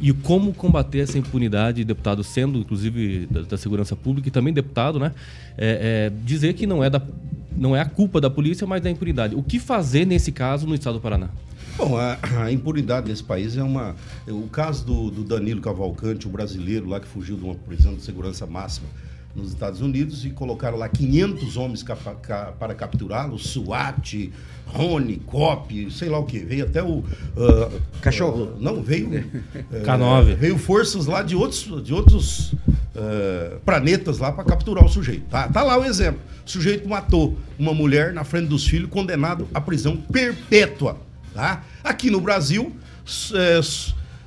E 0.00 0.12
como 0.12 0.52
combater 0.52 1.00
essa 1.00 1.16
impunidade, 1.16 1.84
deputado, 1.84 2.24
sendo 2.24 2.58
inclusive 2.58 3.26
da, 3.30 3.42
da 3.42 3.56
segurança 3.56 3.94
pública 3.94 4.28
e 4.28 4.30
também 4.30 4.52
deputado, 4.52 4.98
né? 4.98 5.12
É, 5.56 6.10
é, 6.10 6.12
dizer 6.24 6.54
que 6.54 6.66
não 6.66 6.82
é, 6.82 6.90
da, 6.90 7.00
não 7.56 7.76
é 7.76 7.80
a 7.80 7.84
culpa 7.84 8.20
da 8.20 8.28
polícia, 8.28 8.66
mas 8.66 8.82
da 8.82 8.90
impunidade. 8.90 9.34
O 9.36 9.42
que 9.42 9.58
fazer 9.60 10.04
nesse 10.04 10.32
caso 10.32 10.66
no 10.66 10.74
estado 10.74 10.94
do 10.94 11.00
Paraná? 11.00 11.28
Bom, 11.76 11.96
a, 11.96 12.18
a 12.42 12.52
impunidade 12.52 13.08
nesse 13.08 13.22
país 13.22 13.56
é 13.56 13.62
uma. 13.62 13.94
O 14.28 14.48
caso 14.48 14.84
do, 14.84 15.10
do 15.10 15.24
Danilo 15.24 15.60
Cavalcante, 15.60 16.26
o 16.26 16.30
brasileiro 16.30 16.88
lá 16.88 17.00
que 17.00 17.06
fugiu 17.06 17.36
de 17.36 17.44
uma 17.44 17.54
prisão 17.54 17.94
de 17.94 18.02
segurança 18.02 18.46
máxima 18.46 18.88
nos 19.34 19.48
Estados 19.48 19.80
Unidos 19.80 20.24
e 20.24 20.30
colocaram 20.30 20.76
lá 20.76 20.88
500 20.88 21.56
homens 21.56 21.82
capa- 21.82 22.14
ca- 22.16 22.52
para 22.58 22.74
capturá-lo, 22.74 23.38
SWAT, 23.38 24.30
Rony, 24.66 25.16
COP, 25.26 25.90
sei 25.90 26.08
lá 26.08 26.18
o 26.18 26.24
que. 26.24 26.38
Veio 26.38 26.64
até 26.64 26.82
o. 26.82 27.02
ah, 27.36 27.70
Cachorro. 28.00 28.52
ah, 28.54 28.56
não, 28.60 28.82
veio. 28.82 29.12
eh, 29.72 29.82
K9. 29.84 30.34
Veio 30.36 30.58
forças 30.58 31.06
lá 31.06 31.22
de 31.22 31.34
outros, 31.34 31.82
de 31.84 31.92
outros 31.94 32.54
ah, 32.94 33.56
planetas 33.64 34.18
lá 34.18 34.30
para 34.32 34.44
capturar 34.44 34.84
o 34.84 34.88
sujeito. 34.88 35.24
Tá, 35.30 35.48
tá 35.48 35.62
lá 35.62 35.78
o 35.78 35.84
exemplo. 35.84 36.20
O 36.46 36.50
sujeito 36.50 36.88
matou 36.88 37.38
uma 37.58 37.72
mulher 37.72 38.12
na 38.12 38.24
frente 38.24 38.48
dos 38.48 38.66
filhos, 38.66 38.90
condenado 38.90 39.48
à 39.54 39.60
prisão 39.60 39.96
perpétua. 39.96 40.98
Tá? 41.34 41.64
Aqui 41.82 42.10
no 42.10 42.20
Brasil, 42.20 42.74
é, 43.34 43.60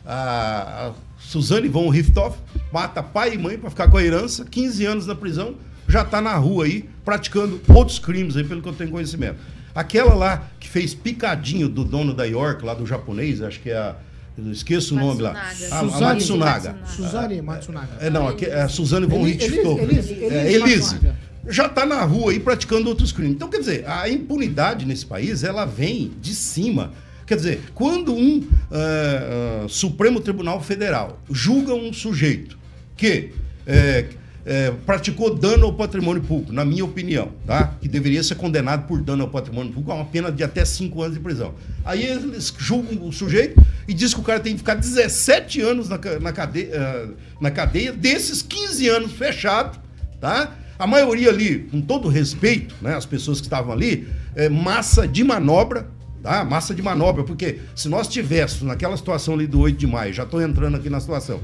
a 0.05 0.91
Suzane 1.27 1.67
von 1.67 1.89
Richthofen 1.89 2.39
mata 2.71 3.01
pai 3.01 3.33
e 3.33 3.37
mãe 3.37 3.57
para 3.57 3.69
ficar 3.69 3.89
com 3.89 3.97
a 3.97 4.03
herança, 4.03 4.45
15 4.45 4.85
anos 4.85 5.07
na 5.07 5.15
prisão, 5.15 5.55
já 5.87 6.01
está 6.01 6.21
na 6.21 6.35
rua 6.35 6.65
aí 6.65 6.85
praticando 7.03 7.59
outros 7.73 7.99
crimes 7.99 8.35
aí, 8.37 8.43
pelo 8.43 8.61
que 8.61 8.69
eu 8.69 8.73
tenho 8.73 8.89
conhecimento. 8.91 9.37
Aquela 9.73 10.13
lá 10.13 10.47
que 10.59 10.67
fez 10.69 10.93
picadinho 10.93 11.67
do 11.67 11.83
dono 11.83 12.13
da 12.13 12.23
York, 12.25 12.63
lá 12.65 12.73
do 12.73 12.85
japonês, 12.85 13.41
acho 13.41 13.59
que 13.59 13.69
é 13.69 13.77
a. 13.77 13.95
Eu 14.37 14.51
esqueço 14.51 14.95
o 14.95 14.99
nome 14.99 15.21
lá. 15.21 15.31
A, 15.31 15.49
a 15.49 15.53
Suzane 15.53 15.89
Matsunaga. 16.01 16.73
Matsunaga. 16.73 16.87
Suzane 16.87 17.41
Matsunaga. 17.41 17.87
É, 18.01 18.09
não, 18.09 18.27
aqui 18.27 18.45
é 18.45 18.61
a 18.63 18.67
Suzane 18.67 19.05
von 19.05 19.23
Richthofen. 19.23 19.77
Elise- 19.79 20.13
Elise- 20.13 20.99
É. 21.05 21.51
Já 21.51 21.67
está 21.67 21.85
na 21.85 22.01
rua 22.03 22.31
aí 22.31 22.39
praticando 22.39 22.89
outros 22.89 23.11
crimes. 23.13 23.33
Então, 23.35 23.47
quer 23.49 23.59
dizer, 23.59 23.87
a 23.87 24.09
impunidade 24.09 24.85
nesse 24.85 25.05
país, 25.05 25.43
ela 25.43 25.63
vem 25.65 26.11
de 26.19 26.33
cima. 26.35 26.91
Quer 27.25 27.35
dizer, 27.37 27.61
quando 27.73 28.13
um 28.13 28.47
ah, 28.71 29.63
ah, 29.63 29.67
Supremo 29.67 30.19
Tribunal 30.19 30.61
Federal 30.61 31.19
julga 31.29 31.73
um 31.73 31.91
sujeito 31.91 32.57
que 32.95 33.31
é, 33.65 34.05
é, 34.45 34.71
praticou 34.85 35.33
dano 35.33 35.65
ao 35.65 35.73
patrimônio 35.73 36.21
público, 36.21 36.53
na 36.53 36.63
minha 36.63 36.85
opinião, 36.85 37.31
tá? 37.47 37.75
Que 37.81 37.87
deveria 37.87 38.21
ser 38.21 38.35
condenado 38.35 38.85
por 38.85 39.01
dano 39.01 39.23
ao 39.23 39.29
patrimônio 39.29 39.71
público 39.73 39.91
a 39.91 39.95
uma 39.95 40.05
pena 40.05 40.31
de 40.31 40.43
até 40.43 40.63
5 40.63 41.01
anos 41.01 41.17
de 41.17 41.19
prisão. 41.19 41.55
Aí 41.83 42.05
eles 42.05 42.53
julgam 42.57 43.07
o 43.07 43.11
sujeito 43.11 43.59
e 43.87 43.93
diz 43.93 44.13
que 44.13 44.19
o 44.19 44.23
cara 44.23 44.39
tem 44.39 44.53
que 44.53 44.59
ficar 44.59 44.75
17 44.75 45.61
anos 45.61 45.89
na, 45.89 45.99
na, 46.21 46.31
cadeia, 46.31 47.09
na 47.41 47.49
cadeia, 47.49 47.91
desses 47.91 48.43
15 48.43 48.87
anos 48.87 49.11
fechado, 49.13 49.79
tá? 50.21 50.55
A 50.77 50.85
maioria 50.85 51.29
ali, 51.29 51.59
com 51.71 51.81
todo 51.81 52.07
respeito, 52.07 52.75
né, 52.81 52.95
as 52.95 53.05
pessoas 53.05 53.39
que 53.39 53.47
estavam 53.47 53.71
ali, 53.73 54.07
é, 54.35 54.49
massa 54.49 55.07
de 55.07 55.23
manobra, 55.23 55.87
tá? 56.25 56.43
Massa 56.43 56.73
de 56.73 56.81
manobra, 56.81 57.23
porque 57.23 57.59
se 57.75 57.87
nós 57.87 58.07
tivéssemos 58.07 58.63
naquela 58.63 58.97
situação 58.97 59.35
ali 59.35 59.45
do 59.45 59.59
8 59.59 59.77
de 59.77 59.85
maio, 59.85 60.11
já 60.11 60.23
estou 60.23 60.41
entrando 60.41 60.75
aqui 60.75 60.89
na 60.89 60.99
situação, 60.99 61.39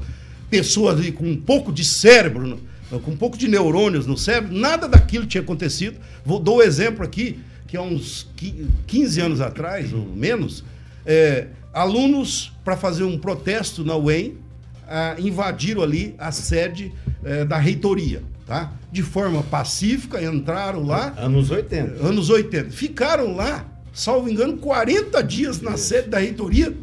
pessoas 0.50 0.98
ali 0.98 1.12
com 1.12 1.24
um 1.24 1.36
pouco 1.36 1.72
de 1.72 1.84
cérebro, 1.84 2.58
com 2.90 3.12
um 3.12 3.16
pouco 3.16 3.38
de 3.38 3.46
neurônios 3.46 4.06
no 4.06 4.18
cérebro, 4.18 4.52
nada 4.54 4.88
daquilo 4.88 5.24
tinha 5.24 5.40
acontecido. 5.40 5.96
Vou 6.26 6.40
dou 6.40 6.56
o 6.56 6.62
exemplo 6.62 7.04
aqui, 7.04 7.38
que 7.68 7.76
há 7.76 7.80
uns 7.82 8.28
qui- 8.36 8.66
15 8.88 9.20
anos 9.20 9.40
atrás, 9.40 9.92
ou 9.92 10.04
menos, 10.04 10.64
é, 11.06 11.46
alunos, 11.72 12.52
para 12.64 12.76
fazer 12.76 13.04
um 13.04 13.16
protesto 13.16 13.84
na 13.84 13.96
UEM, 13.96 14.34
ah, 14.88 15.14
invadiram 15.18 15.80
ali 15.82 16.14
a 16.18 16.30
sede 16.32 16.92
eh, 17.24 17.44
da 17.46 17.56
reitoria, 17.56 18.22
tá? 18.46 18.72
De 18.90 19.00
forma 19.02 19.42
pacífica, 19.44 20.22
entraram 20.22 20.82
lá. 20.84 21.14
Anos 21.16 21.50
80. 21.50 22.04
Anos 22.06 22.28
80. 22.28 22.70
Ficaram 22.72 23.34
lá, 23.34 23.64
salvo 23.92 24.28
engano, 24.28 24.56
40 24.58 25.22
dias 25.22 25.60
na 25.60 25.76
sede 25.76 26.08
da 26.08 26.18
reitoria. 26.18 26.74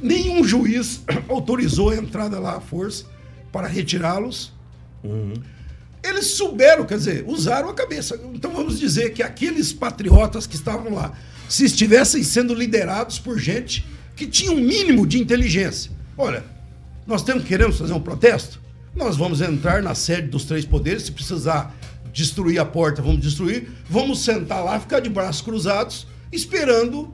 Nenhum 0.00 0.42
juiz 0.44 1.02
autorizou 1.28 1.90
a 1.90 1.96
entrada 1.96 2.38
lá 2.38 2.56
à 2.56 2.60
força 2.60 3.04
para 3.52 3.66
retirá-los. 3.66 4.52
Eles 6.02 6.26
souberam, 6.28 6.84
quer 6.84 6.98
dizer, 6.98 7.24
usaram 7.26 7.68
a 7.68 7.74
cabeça. 7.74 8.18
Então 8.32 8.52
vamos 8.52 8.78
dizer 8.78 9.12
que 9.12 9.22
aqueles 9.22 9.72
patriotas 9.72 10.46
que 10.46 10.54
estavam 10.54 10.94
lá, 10.94 11.12
se 11.48 11.64
estivessem 11.64 12.22
sendo 12.22 12.54
liderados 12.54 13.18
por 13.18 13.38
gente 13.38 13.86
que 14.16 14.26
tinha 14.26 14.52
um 14.52 14.60
mínimo 14.60 15.06
de 15.06 15.18
inteligência. 15.18 15.90
Olha, 16.16 16.44
nós 17.06 17.22
temos, 17.22 17.44
queremos 17.44 17.78
fazer 17.78 17.92
um 17.92 18.00
protesto? 18.00 18.60
Nós 18.94 19.16
vamos 19.16 19.40
entrar 19.40 19.82
na 19.82 19.94
sede 19.94 20.28
dos 20.28 20.44
três 20.44 20.64
poderes, 20.64 21.04
se 21.04 21.12
precisar 21.12 21.74
destruir 22.12 22.58
a 22.58 22.64
porta, 22.64 23.00
vamos 23.00 23.20
destruir. 23.20 23.68
Vamos 23.88 24.24
sentar 24.24 24.64
lá, 24.64 24.78
ficar 24.78 25.00
de 25.00 25.08
braços 25.08 25.42
cruzados, 25.42 26.06
esperando 26.32 27.12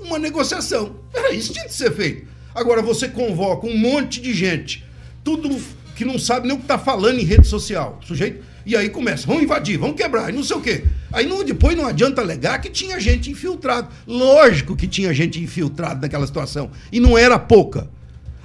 uma 0.00 0.18
negociação. 0.18 0.96
Era 1.12 1.32
isso 1.32 1.48
que 1.48 1.54
tinha 1.54 1.68
de 1.68 1.74
ser 1.74 1.92
feito. 1.92 2.26
Agora 2.54 2.80
você 2.82 3.08
convoca 3.08 3.66
um 3.66 3.76
monte 3.76 4.20
de 4.20 4.32
gente, 4.32 4.84
tudo 5.22 5.60
que 5.94 6.04
não 6.04 6.18
sabe 6.18 6.46
nem 6.46 6.54
o 6.56 6.58
que 6.58 6.64
está 6.64 6.78
falando 6.78 7.18
em 7.18 7.24
rede 7.24 7.46
social, 7.46 7.98
sujeito, 8.04 8.44
e 8.64 8.74
aí 8.76 8.88
começa, 8.90 9.26
vamos 9.26 9.42
invadir, 9.42 9.78
vamos 9.78 9.96
quebrar, 9.96 10.32
não 10.32 10.42
sei 10.42 10.56
o 10.56 10.60
quê. 10.60 10.84
Aí 11.12 11.26
não, 11.26 11.44
depois 11.44 11.76
não 11.76 11.86
adianta 11.86 12.20
alegar 12.20 12.60
que 12.60 12.68
tinha 12.68 12.98
gente 13.00 13.30
infiltrada. 13.30 13.88
Lógico 14.06 14.74
que 14.76 14.86
tinha 14.88 15.14
gente 15.14 15.40
infiltrada 15.40 16.00
naquela 16.00 16.26
situação, 16.26 16.70
e 16.90 16.98
não 17.00 17.16
era 17.16 17.38
pouca. 17.38 17.88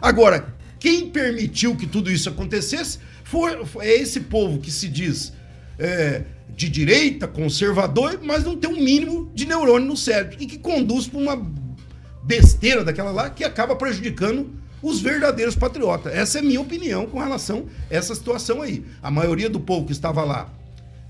Agora, 0.02 0.54
quem 0.80 1.10
permitiu 1.10 1.76
que 1.76 1.86
tudo 1.86 2.12
isso 2.12 2.30
acontecesse 2.30 3.00
foi, 3.24 3.66
foi- 3.66 3.86
é 3.86 3.96
esse 4.02 4.22
povo 4.22 4.60
que 4.60 4.72
se 4.72 4.88
diz 4.88 5.34
é, 5.80 6.24
de 6.56 6.70
direita, 6.70 7.28
conservador, 7.28 8.20
mas 8.24 8.44
não 8.44 8.56
tem 8.56 8.70
um 8.70 8.82
mínimo 8.82 9.32
de 9.34 9.46
neurônio 9.46 9.88
no 9.88 9.98
cérebro 9.98 10.38
e 10.40 10.46
que 10.46 10.58
conduz 10.58 11.08
para 11.08 11.20
uma 11.20 11.42
besteira 12.24 12.84
daquela 12.84 13.12
lá 13.12 13.30
que 13.30 13.44
acaba 13.44 13.76
prejudicando 13.76 14.52
os 14.82 15.00
verdadeiros 15.00 15.56
patriotas. 15.56 16.14
Essa 16.14 16.40
é 16.40 16.42
a 16.42 16.44
minha 16.44 16.62
opinião 16.62 17.06
com 17.06 17.20
relação 17.20 17.66
a 17.90 17.96
essa 17.96 18.16
situação 18.16 18.62
aí. 18.62 18.84
A 19.02 19.12
maioria 19.12 19.50
do 19.50 19.60
povo 19.60 19.86
que 19.86 19.92
estava 19.92 20.24
lá 20.24 20.50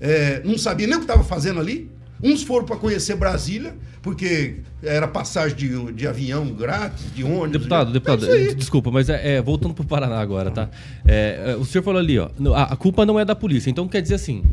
é, 0.00 0.42
não 0.44 0.58
sabia 0.58 0.86
nem 0.86 0.96
o 0.96 0.98
que 1.00 1.04
estava 1.04 1.24
fazendo 1.24 1.60
ali. 1.60 1.90
Uns 2.22 2.42
foram 2.44 2.64
para 2.64 2.76
conhecer 2.76 3.16
Brasília, 3.16 3.74
porque 4.00 4.56
era 4.80 5.08
passagem 5.08 5.56
de, 5.56 5.92
de 5.92 6.06
avião 6.06 6.46
grátis, 6.52 7.04
de 7.14 7.24
ônibus. 7.24 7.52
Deputado, 7.52 7.90
É 7.90 7.92
deputado, 7.92 8.26
aí. 8.30 8.54
desculpa, 8.54 8.90
mas 8.92 9.08
é, 9.08 9.36
é, 9.36 9.42
voltando 9.42 9.74
pro 9.74 9.84
Paraná 9.84 10.20
agora, 10.20 10.50
tá? 10.50 10.70
É, 11.04 11.52
é, 11.52 11.56
o 11.56 11.64
senhor 11.64 11.82
falou 11.82 11.98
ali, 11.98 12.18
ó, 12.20 12.28
a 12.54 12.76
culpa 12.76 13.04
não 13.04 13.18
é 13.18 13.24
da 13.24 13.34
polícia. 13.34 13.70
Então 13.70 13.88
quer 13.88 14.00
dizer 14.02 14.14
assim, 14.14 14.44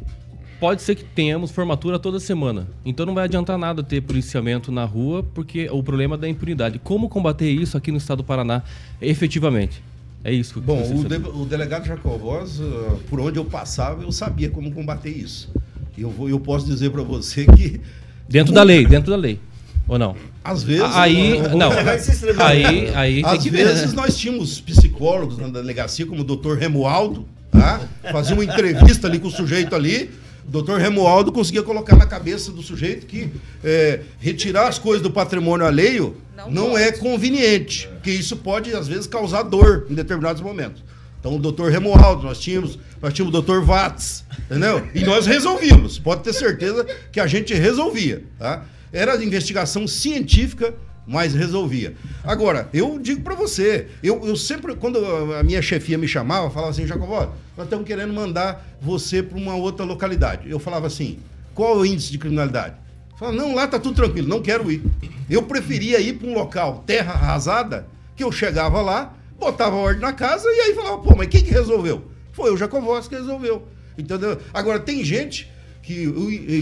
pode 0.60 0.82
ser 0.82 0.96
que 0.96 1.04
tenhamos 1.04 1.52
formatura 1.52 1.98
toda 1.98 2.20
semana. 2.20 2.68
Então 2.86 3.06
não 3.06 3.14
vai 3.14 3.26
adiantar 3.26 3.58
nada 3.58 3.82
ter 3.82 4.02
policiamento 4.02 4.72
na 4.72 4.86
rua, 4.86 5.24
porque 5.34 5.70
o 5.72 5.82
problema 5.82 6.16
é 6.16 6.18
da 6.18 6.30
impunidade. 6.30 6.80
Como 6.80 7.08
combater 7.10 7.50
isso 7.50 7.78
aqui 7.78 7.92
no 7.92 7.98
estado 7.98 8.18
do 8.18 8.24
Paraná 8.24 8.64
efetivamente? 9.02 9.82
É 10.24 10.34
isso 10.34 10.54
que 10.54 10.60
eu 10.60 10.64
Bom, 10.64 10.82
o, 10.82 11.04
de- 11.06 11.16
o 11.16 11.46
delegado 11.46 11.86
Jacobós, 11.86 12.60
uh, 12.60 13.00
por 13.10 13.22
onde 13.22 13.40
eu 13.40 13.46
passava, 13.46 14.04
eu 14.04 14.12
sabia 14.12 14.50
como 14.50 14.70
combater 14.72 15.10
isso. 15.10 15.50
E 15.98 16.02
eu, 16.02 16.10
vou, 16.10 16.30
eu 16.30 16.40
posso 16.40 16.66
dizer 16.66 16.92
para 16.92 17.04
você 17.04 17.46
que. 17.46 17.80
Dentro 18.28 18.54
da 18.54 18.64
lei, 18.64 18.86
dentro 18.86 19.12
da 19.12 19.18
lei. 19.18 19.40
Ou 19.88 19.98
não? 19.98 20.16
Às 20.44 20.62
vezes. 20.62 20.84
Aí, 20.96 21.42
não. 21.56 21.72
Escrever. 21.96 22.42
Aí, 22.42 22.96
aí 22.96 23.24
Às 23.26 23.44
que 23.44 23.50
vezes 23.50 23.94
né? 23.94 23.96
nós 24.02 24.18
tínhamos 24.18 24.62
psicólogos 24.62 25.38
na 25.38 25.48
delegacia, 25.48 26.06
como 26.06 26.22
o 26.22 26.24
doutor 26.24 26.58
Remualdo, 26.58 27.26
tá? 27.52 27.82
Fazia 28.12 28.36
uma 28.36 28.44
entrevista 28.44 29.08
ali 29.08 29.20
com 29.20 29.30
o 29.30 29.32
sujeito 29.32 29.76
ali. 29.76 30.10
O 30.50 30.52
doutor 30.52 30.80
Remualdo 30.80 31.32
conseguia 31.32 31.62
colocar 31.62 31.96
na 31.96 32.08
cabeça 32.08 32.52
do 32.52 32.64
sujeito 32.64 33.06
que 33.06 33.30
é, 33.64 34.00
retirar 34.20 34.68
as 34.68 34.80
coisas 34.80 35.00
do 35.00 35.12
patrimônio 35.12 35.64
alheio 35.64 36.18
não, 36.50 36.76
é 36.76 36.92
conveniente, 36.92 37.88
porque 37.88 38.10
isso 38.10 38.36
pode, 38.36 38.74
às 38.74 38.88
vezes, 38.88 39.06
causar 39.06 39.44
dor 39.44 39.86
em 39.88 39.94
determinados 39.94 40.42
momentos. 40.42 40.84
Então, 41.20 41.36
o 41.36 41.40
doutor 41.40 41.70
Remualdo, 41.70 42.24
nós 42.24 42.40
tínhamos, 42.40 42.80
nós 43.00 43.14
tínhamos 43.14 43.30
o 43.30 43.40
doutor 43.40 43.64
Watts, 43.64 44.24
entendeu? 44.50 44.88
E 44.96 45.02
nós 45.02 45.28
resolvíamos. 45.28 46.00
Pode 46.00 46.24
ter 46.24 46.34
certeza 46.34 46.84
que 47.12 47.20
a 47.20 47.28
gente 47.28 47.54
resolvia, 47.54 48.24
tá? 48.40 48.66
Era 48.92 49.24
investigação 49.24 49.88
científica, 49.88 50.74
mas 51.10 51.34
resolvia. 51.34 51.96
Agora, 52.24 52.70
eu 52.72 53.00
digo 53.00 53.22
pra 53.22 53.34
você, 53.34 53.88
eu, 54.04 54.24
eu 54.28 54.36
sempre, 54.36 54.76
quando 54.76 55.04
a 55.34 55.42
minha 55.42 55.60
chefia 55.60 55.98
me 55.98 56.08
chamava, 56.08 56.52
falava 56.52 56.70
assim, 56.70 56.86
Jacobó, 56.86 57.34
nós 57.58 57.66
estamos 57.66 57.88
querendo 57.88 58.14
mandar 58.14 58.78
você 58.80 59.24
para 59.24 59.36
uma 59.36 59.56
outra 59.56 59.84
localidade. 59.84 60.48
Eu 60.48 60.60
falava 60.60 60.86
assim, 60.86 61.18
qual 61.56 61.74
é 61.74 61.78
o 61.80 61.86
índice 61.86 62.12
de 62.12 62.20
criminalidade? 62.20 62.76
Falava, 63.18 63.36
não, 63.36 63.56
lá 63.56 63.68
tá 63.68 63.80
tudo 63.80 63.96
tranquilo, 63.96 64.28
não 64.28 64.40
quero 64.40 64.72
ir. 64.72 64.84
Eu 65.28 65.42
preferia 65.42 66.00
ir 66.00 66.14
para 66.14 66.28
um 66.28 66.34
local 66.36 66.84
terra 66.86 67.14
arrasada, 67.14 67.88
que 68.16 68.24
eu 68.24 68.32
chegava 68.32 68.80
lá, 68.80 69.18
botava 69.40 69.76
ordem 69.78 70.02
na 70.02 70.14
casa 70.14 70.48
e 70.48 70.62
aí 70.62 70.76
falava, 70.76 71.00
pô, 71.00 71.16
mas 71.16 71.28
quem 71.28 71.44
que 71.44 71.50
resolveu? 71.50 72.04
Foi 72.34 72.54
o 72.54 72.58
Jacobós 72.58 73.08
que 73.08 73.16
resolveu. 73.16 73.68
Entendeu? 73.98 74.38
Agora, 74.54 74.80
tem 74.80 75.04
gente 75.04 75.50
que, 75.82 76.04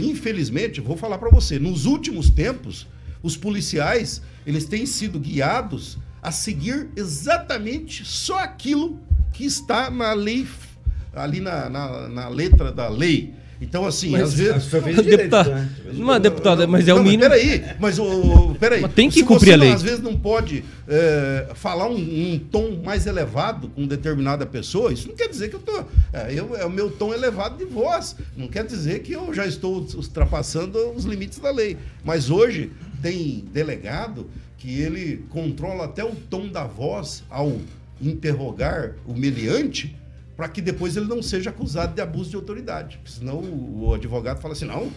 infelizmente, 0.06 0.80
vou 0.80 0.96
falar 0.96 1.18
para 1.18 1.30
você, 1.30 1.60
nos 1.60 1.86
últimos 1.86 2.30
tempos, 2.30 2.88
os 3.22 3.36
policiais, 3.36 4.22
eles 4.46 4.66
têm 4.66 4.86
sido 4.86 5.20
guiados 5.20 5.98
a 6.22 6.32
seguir 6.32 6.90
exatamente 6.96 8.04
só 8.06 8.40
aquilo 8.40 9.00
que 9.34 9.46
está 9.46 9.90
na 9.90 10.14
lei, 10.14 10.48
ali 11.14 11.40
na, 11.40 11.70
na, 11.70 12.08
na 12.08 12.28
letra 12.28 12.72
da 12.72 12.90
lei. 12.90 13.34
Então, 13.60 13.86
assim, 13.86 14.12
Mas, 14.12 14.22
às 14.22 14.34
vezes. 14.36 14.66
Deputado, 15.06 15.50
né? 15.50 15.70
mas, 15.98 16.22
deputado, 16.22 16.68
mas 16.68 16.88
é 16.88 16.94
o 16.94 16.98
Não, 16.98 17.04
mínimo- 17.04 17.24
Peraí, 17.24 17.64
mas 17.80 17.98
o. 17.98 18.56
Peraí. 18.60 18.82
Mas 18.82 18.94
tem 18.94 19.10
que 19.10 19.16
Se 19.16 19.24
cumprir 19.24 19.48
você 19.50 19.54
a 19.54 19.58
não- 19.58 19.64
lei. 19.66 19.74
Às 19.74 19.82
vezes 19.82 20.00
não 20.00 20.16
pode 20.16 20.64
é, 20.88 21.48
falar 21.56 21.90
um, 21.90 21.96
um 21.96 22.40
tom 22.40 22.80
mais 22.86 23.08
elevado 23.08 23.68
com 23.70 23.88
determinada 23.88 24.46
pessoa, 24.46 24.94
isso 24.94 25.08
não 25.08 25.16
quer 25.16 25.28
dizer 25.28 25.50
que 25.50 25.56
eu 25.56 25.60
tô. 25.60 25.84
É, 26.14 26.32
eu, 26.34 26.56
é 26.56 26.66
o 26.66 26.70
meu 26.70 26.92
tom 26.92 27.14
elevado 27.14 27.58
de 27.58 27.66
voz. 27.66 28.16
Não 28.36 28.48
quer 28.48 28.64
dizer 28.64 29.00
que 29.00 29.14
eu 29.14 29.34
já 29.34 29.46
estou 29.48 29.86
ultrapassando 29.96 30.78
os 30.92 31.04
limites 31.06 31.40
da 31.40 31.50
lei. 31.52 31.78
Mas 32.04 32.30
hoje 32.30 32.72
tem 33.02 33.44
delegado 33.52 34.30
que 34.58 34.82
ele 34.82 35.26
controla 35.30 35.86
até 35.86 36.04
o 36.04 36.12
tom 36.30 36.48
da 36.48 36.64
voz 36.64 37.24
ao 37.30 37.58
interrogar 38.00 38.94
o 39.06 39.14
meliante 39.14 39.96
para 40.38 40.48
que 40.48 40.62
depois 40.62 40.96
ele 40.96 41.08
não 41.08 41.22
seja 41.22 41.50
acusado 41.50 41.96
de 41.96 42.02
abuso 42.02 42.30
de 42.30 42.36
autoridade. 42.36 43.02
Senão 43.06 43.40
o, 43.40 43.88
o 43.88 43.94
advogado 43.96 44.40
fala 44.40 44.54
assim, 44.54 44.66
não, 44.66 44.92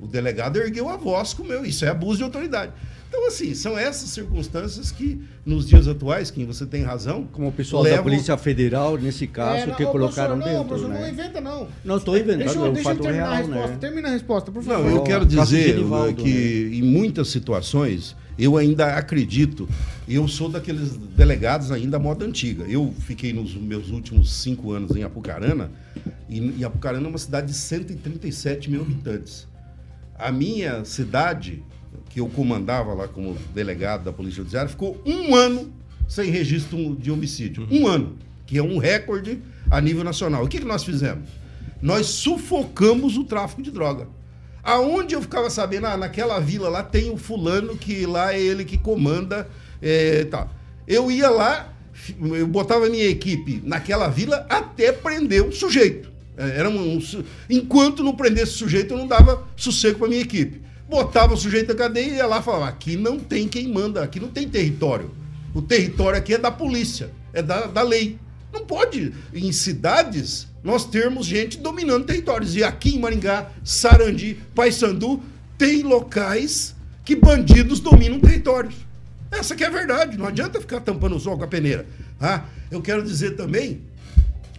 o 0.00 0.06
delegado 0.06 0.56
ergueu 0.58 0.88
a 0.88 0.96
voz 0.96 1.32
com 1.34 1.44
meu, 1.44 1.64
isso 1.64 1.84
é 1.84 1.88
abuso 1.88 2.18
de 2.18 2.24
autoridade. 2.24 2.72
Então, 3.08 3.28
assim, 3.28 3.54
são 3.54 3.78
essas 3.78 4.10
circunstâncias 4.10 4.90
que, 4.90 5.20
nos 5.46 5.68
dias 5.68 5.86
atuais, 5.86 6.32
quem 6.32 6.44
você 6.44 6.66
tem 6.66 6.82
razão... 6.82 7.28
Como 7.30 7.46
o 7.46 7.52
pessoal 7.52 7.84
da 7.84 8.02
Polícia 8.02 8.36
Federal, 8.36 8.98
nesse 8.98 9.28
caso, 9.28 9.62
É, 9.62 9.66
não, 9.66 9.74
que 9.76 9.86
colocaram 9.86 10.36
não, 10.36 10.44
dentro, 10.44 10.64
professor, 10.64 10.88
né? 10.90 11.00
Não 11.00 11.08
inventa, 11.08 11.40
não. 11.40 11.68
Não 11.84 11.96
estou 11.98 12.16
inventando, 12.18 12.38
Deixa, 12.38 12.54
é 12.58 12.58
eu- 12.58 12.70
um 12.70 12.72
deixa 12.72 12.88
fato 12.90 13.02
terminar 13.02 13.26
a 13.26 13.34
real, 13.36 13.46
resposta. 13.46 13.70
né? 13.70 13.76
Termina 13.80 14.08
a 14.08 14.10
resposta, 14.10 14.50
por 14.50 14.64
Não, 14.64 14.74
favor. 14.82 14.90
eu 14.90 15.02
quero 15.04 15.24
dizer 15.24 15.78
né, 15.78 16.12
que 16.12 16.70
em 16.72 16.82
muitas 16.82 17.28
situações 17.28 18.16
eu 18.36 18.56
ainda 18.56 18.96
acredito, 18.96 19.68
eu 20.08 20.26
sou 20.26 20.48
daqueles 20.48 20.96
delegados 20.96 21.70
ainda 21.70 21.98
à 21.98 22.00
moda 22.00 22.24
antiga. 22.24 22.64
Eu 22.64 22.92
fiquei 22.98 23.32
nos 23.32 23.54
meus 23.54 23.90
últimos 23.90 24.32
cinco 24.42 24.72
anos 24.72 24.96
em 24.96 25.04
Apucarana, 25.04 25.70
e, 26.28 26.56
e 26.58 26.64
Apucarana 26.64 27.06
é 27.06 27.10
uma 27.10 27.18
cidade 27.18 27.46
de 27.46 27.54
137 27.54 28.68
mil 28.68 28.80
habitantes. 28.82 29.46
A 30.24 30.32
minha 30.32 30.86
cidade, 30.86 31.62
que 32.08 32.18
eu 32.18 32.26
comandava 32.30 32.94
lá 32.94 33.06
como 33.06 33.36
delegado 33.52 34.04
da 34.04 34.10
Polícia 34.10 34.38
Judiciária, 34.38 34.70
ficou 34.70 34.98
um 35.04 35.34
ano 35.34 35.70
sem 36.08 36.30
registro 36.30 36.96
de 36.96 37.10
homicídio. 37.10 37.68
Um 37.70 37.86
ano, 37.86 38.16
que 38.46 38.56
é 38.56 38.62
um 38.62 38.78
recorde 38.78 39.42
a 39.70 39.78
nível 39.82 40.02
nacional. 40.02 40.42
O 40.42 40.48
que, 40.48 40.60
que 40.60 40.64
nós 40.64 40.82
fizemos? 40.82 41.28
Nós 41.82 42.06
sufocamos 42.06 43.18
o 43.18 43.24
tráfico 43.24 43.60
de 43.60 43.70
droga. 43.70 44.08
Aonde 44.62 45.14
eu 45.14 45.20
ficava 45.20 45.50
sabendo, 45.50 45.88
ah, 45.88 45.96
naquela 45.98 46.40
vila 46.40 46.70
lá 46.70 46.82
tem 46.82 47.10
o 47.10 47.18
fulano 47.18 47.76
que 47.76 48.06
lá 48.06 48.32
é 48.32 48.40
ele 48.40 48.64
que 48.64 48.78
comanda, 48.78 49.46
é, 49.82 50.24
tá. 50.24 50.48
Eu 50.88 51.10
ia 51.10 51.28
lá, 51.28 51.70
eu 52.18 52.46
botava 52.46 52.86
a 52.86 52.88
minha 52.88 53.04
equipe 53.04 53.60
naquela 53.62 54.08
vila 54.08 54.46
até 54.48 54.90
prender 54.90 55.46
o 55.46 55.52
sujeito. 55.52 56.13
É, 56.36 56.58
Era 56.60 56.68
um, 56.68 57.00
su- 57.00 57.24
enquanto 57.48 58.02
não 58.02 58.14
prendesse 58.14 58.52
o 58.52 58.58
sujeito, 58.58 58.94
eu 58.94 58.98
não 58.98 59.06
dava 59.06 59.46
sossego 59.56 59.98
para 60.00 60.08
minha 60.08 60.20
equipe. 60.22 60.60
botava 60.88 61.34
o 61.34 61.36
sujeito 61.36 61.68
na 61.68 61.74
cadeia 61.74 62.06
e 62.10 62.14
ia 62.16 62.26
lá 62.26 62.40
e 62.40 62.42
falava: 62.42 62.68
aqui 62.68 62.96
não 62.96 63.18
tem 63.18 63.46
quem 63.48 63.68
manda, 63.68 64.02
aqui 64.02 64.18
não 64.20 64.28
tem 64.28 64.48
território. 64.48 65.10
O 65.54 65.62
território 65.62 66.18
aqui 66.18 66.34
é 66.34 66.38
da 66.38 66.50
polícia, 66.50 67.10
é 67.32 67.40
da, 67.42 67.66
da 67.66 67.82
lei. 67.82 68.18
Não 68.52 68.64
pode, 68.64 69.12
em 69.32 69.50
cidades, 69.50 70.46
nós 70.62 70.84
termos 70.84 71.26
gente 71.26 71.58
dominando 71.58 72.04
territórios. 72.04 72.54
E 72.54 72.62
aqui 72.62 72.94
em 72.96 72.98
Maringá, 73.00 73.50
Sarandi, 73.64 74.36
Paysandu, 74.54 75.20
tem 75.58 75.82
locais 75.82 76.74
que 77.04 77.14
bandidos 77.16 77.80
dominam 77.80 78.18
territórios. 78.20 78.74
Essa 79.30 79.56
que 79.56 79.64
é 79.64 79.66
a 79.66 79.70
verdade, 79.70 80.16
não 80.16 80.26
adianta 80.26 80.60
ficar 80.60 80.80
tampando 80.80 81.16
o 81.16 81.20
sol 81.20 81.36
com 81.36 81.42
a 81.44 81.48
peneira. 81.48 81.84
Ah, 82.20 82.44
eu 82.70 82.80
quero 82.80 83.02
dizer 83.02 83.32
também 83.36 83.80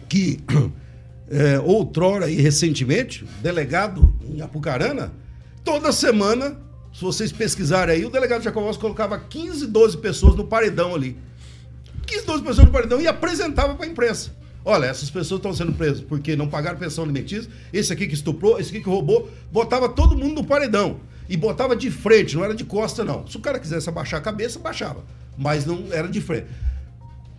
que 0.08 0.40
é, 1.30 1.58
outrora 1.58 2.30
e 2.30 2.36
recentemente, 2.36 3.24
delegado 3.42 4.14
em 4.28 4.40
Apucarana, 4.40 5.12
toda 5.64 5.92
semana, 5.92 6.58
se 6.92 7.02
vocês 7.02 7.32
pesquisarem 7.32 7.96
aí, 7.96 8.04
o 8.04 8.10
delegado 8.10 8.42
Jacobos 8.42 8.76
colocava 8.76 9.18
15, 9.18 9.66
12 9.66 9.98
pessoas 9.98 10.34
no 10.34 10.46
paredão 10.46 10.94
ali. 10.94 11.16
15, 12.06 12.24
12 12.24 12.42
pessoas 12.42 12.66
no 12.66 12.72
paredão 12.72 13.00
e 13.00 13.06
apresentava 13.06 13.74
para 13.74 13.86
a 13.86 13.88
imprensa. 13.88 14.30
Olha, 14.64 14.86
essas 14.86 15.10
pessoas 15.10 15.38
estão 15.38 15.54
sendo 15.54 15.72
presas 15.72 16.00
porque 16.00 16.34
não 16.34 16.48
pagaram 16.48 16.78
pensão 16.78 17.04
alimentícia, 17.04 17.50
esse 17.72 17.92
aqui 17.92 18.06
que 18.06 18.14
estuprou, 18.14 18.58
esse 18.58 18.70
aqui 18.70 18.80
que 18.80 18.88
roubou, 18.88 19.30
botava 19.52 19.88
todo 19.88 20.16
mundo 20.16 20.36
no 20.36 20.44
paredão. 20.44 21.00
E 21.28 21.36
botava 21.36 21.74
de 21.74 21.90
frente, 21.90 22.36
não 22.36 22.44
era 22.44 22.54
de 22.54 22.64
costa, 22.64 23.04
não. 23.04 23.26
Se 23.26 23.36
o 23.36 23.40
cara 23.40 23.58
quisesse 23.58 23.88
abaixar 23.88 24.20
a 24.20 24.22
cabeça, 24.22 24.58
baixava. 24.58 25.04
Mas 25.36 25.66
não 25.66 25.86
era 25.92 26.08
de 26.08 26.20
frente. 26.20 26.46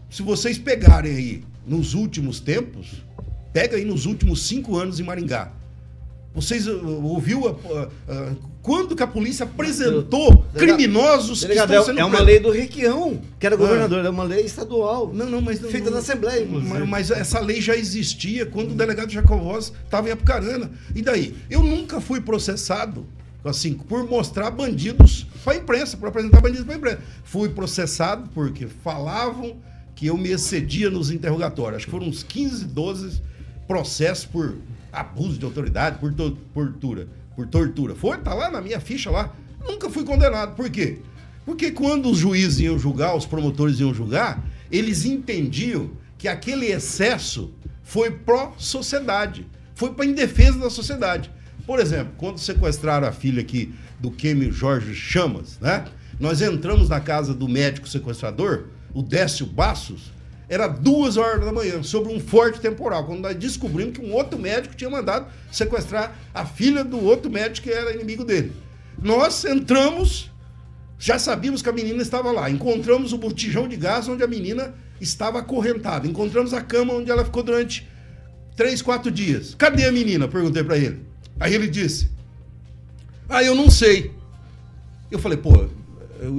Se 0.10 0.22
vocês 0.22 0.58
pegarem 0.58 1.16
aí 1.16 1.44
nos 1.66 1.94
últimos 1.94 2.40
tempos, 2.40 3.04
pega 3.58 3.76
aí 3.76 3.84
nos 3.84 4.06
últimos 4.06 4.46
cinco 4.46 4.78
anos 4.78 5.00
em 5.00 5.04
Maringá. 5.04 5.52
Vocês 6.36 6.68
uh, 6.68 7.04
ouviu 7.04 7.42
uh, 7.42 7.50
uh, 7.50 8.38
quando 8.62 8.96
que 8.96 9.02
a 9.02 9.08
polícia 9.08 9.46
apresentou 9.46 10.46
criminosos 10.54 11.42
Delegado, 11.42 11.70
que 11.70 11.74
estão 11.74 11.86
sendo 11.88 12.00
é 12.00 12.06
uma 12.06 12.22
lei 12.22 12.40
do 12.40 12.52
Requião, 12.52 13.20
que 13.40 13.48
era 13.48 13.56
Ah. 13.56 13.58
governador, 13.58 14.06
é 14.06 14.10
uma 14.10 14.24
lei 14.24 14.42
estadual. 14.46 15.12
Não, 15.12 15.26
não, 15.26 15.42
mas 15.42 15.60
não- 15.60 15.72
feita 15.72 15.90
na 15.90 15.98
Assembleia, 15.98 16.44
inclusive. 16.44 16.72
Mas, 16.72 16.88
mas 16.88 17.10
essa 17.10 17.40
lei 17.40 17.60
já 17.60 17.76
existia 17.76 18.46
quando 18.46 18.74
o 18.74 18.76
delegado 18.76 19.12
Jacovós 19.12 19.74
estava 19.86 20.08
em 20.08 20.12
Apucarana. 20.12 20.70
E 20.96 21.02
daí? 21.02 21.36
Eu 21.50 21.64
nunca 21.64 22.00
fui 22.00 22.22
processado 22.22 23.08
assim 23.44 23.74
por 23.74 24.08
mostrar 24.08 24.52
bandidos 24.52 25.26
para 25.44 25.54
a 25.54 25.58
imprensa, 25.58 25.98
por 25.98 26.10
apresentar 26.10 26.42
bandidos 26.42 26.66
para 26.66 26.76
a 26.76 26.78
imprensa. 26.78 27.00
Fui 27.24 27.50
processado 27.50 28.30
porque 28.36 28.68
falavam 28.68 29.56
que 29.96 30.06
eu 30.06 30.16
me 30.16 30.30
excedia 30.30 30.92
nos 30.92 31.10
interrogatórios. 31.10 31.78
Acho 31.78 31.86
que 31.86 31.92
foram 31.92 32.08
uns 32.08 32.22
15, 32.22 32.66
12 32.66 33.26
processos 33.68 34.26
por 34.26 34.56
abuso 34.92 35.38
de 35.38 35.46
autoridade, 35.46 36.00
por 36.00 36.14
to- 36.14 36.38
tortura. 36.54 37.08
Por 37.36 37.46
tortura. 37.48 37.94
Foi, 37.96 38.18
tá 38.18 38.34
lá 38.34 38.50
na 38.50 38.62
minha 38.62 38.80
ficha 38.80 39.12
lá. 39.12 39.34
Nunca 39.64 39.90
fui 39.90 40.04
condenado. 40.04 40.56
Por 40.56 40.70
quê? 40.70 41.00
Porque 41.46 41.72
quando 41.72 42.10
os 42.10 42.18
juízes 42.18 42.60
iam 42.60 42.80
julgar, 42.80 43.16
os 43.16 43.26
promotores 43.26 43.80
iam 43.80 43.94
julgar, 43.94 44.44
eles 44.72 45.06
entendiam 45.06 45.92
que 46.18 46.28
aquele 46.28 46.66
excesso 46.68 47.54
foi 47.84 48.12
pró-sociedade, 48.12 49.48
foi 49.76 49.94
para 49.94 50.06
em 50.06 50.14
defesa 50.14 50.58
da 50.60 50.70
sociedade. 50.70 51.32
Por 51.66 51.80
exemplo, 51.80 52.14
quando 52.18 52.38
sequestraram 52.40 53.08
a 53.08 53.12
filha 53.12 53.42
aqui 53.42 53.74
do 54.00 54.10
Kemio 54.12 54.52
Jorge 54.52 54.94
Chamas, 54.96 55.60
né? 55.60 55.86
Nós 56.20 56.42
entramos 56.42 56.90
na 56.90 57.00
casa 57.00 57.34
do 57.34 57.48
médico 57.48 57.88
sequestrador, 57.88 58.66
o 58.94 59.04
Décio 59.04 59.46
Bassos, 59.46 60.12
era 60.50 60.68
duas 60.68 61.18
horas 61.18 61.44
da 61.44 61.52
manhã, 61.52 61.84
sobre 61.84 62.14
um 62.14 62.20
forte 62.20 62.62
temporal, 62.62 63.06
quando 63.06 63.20
nós 63.20 63.36
descobrimos 63.36 63.98
que 63.98 64.06
um 64.06 64.14
outro 64.14 64.40
médico 64.40 64.76
tinha 64.76 64.90
mandado 64.90 65.28
sequestrar 65.52 66.18
a 66.34 66.46
filha 66.46 66.84
do 66.84 67.04
outro 67.04 67.30
médico 67.30 67.68
que 67.68 67.74
era 67.74 67.94
inimigo 67.94 68.24
dele. 68.24 68.54
Nós 69.02 69.44
entramos, 69.44 70.32
já 70.98 71.20
sabíamos 71.20 71.62
que 71.62 71.70
a 71.70 71.74
menina 71.74 72.02
estava 72.02 72.32
lá. 72.32 72.50
Encontramos 72.50 73.12
o 73.12 73.18
botijão 73.18 73.68
de 73.68 73.76
gás 73.76 74.08
onde 74.08 74.24
a 74.24 74.28
menina 74.28 74.74
estava 75.02 75.40
acorrentada. 75.40 76.08
Encontramos 76.08 76.54
a 76.54 76.62
cama 76.62 76.94
onde 76.94 77.12
ela 77.12 77.26
ficou 77.26 77.44
durante 77.44 77.88
três, 78.56 78.82
quatro 78.82 79.12
dias. 79.12 79.54
Cadê 79.54 79.86
a 79.86 79.92
menina? 79.92 80.28
Perguntei 80.28 80.64
para 80.64 80.78
ele. 80.78 81.02
Aí 81.40 81.54
ele 81.54 81.68
disse: 81.68 82.10
Ah, 83.30 83.44
eu 83.44 83.54
não 83.54 83.70
sei. 83.70 84.12
Eu 85.12 85.20
falei, 85.20 85.38
pô, 85.38 85.68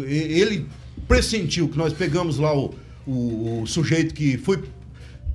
ele 0.07 0.66
pressentiu 1.07 1.68
que 1.68 1.79
nós 1.79 1.92
pegamos 1.92 2.38
lá 2.38 2.55
o, 2.55 2.75
o- 3.11 3.62
o 3.62 3.66
sujeito 3.66 4.14
que 4.14 4.37
foi 4.38 4.62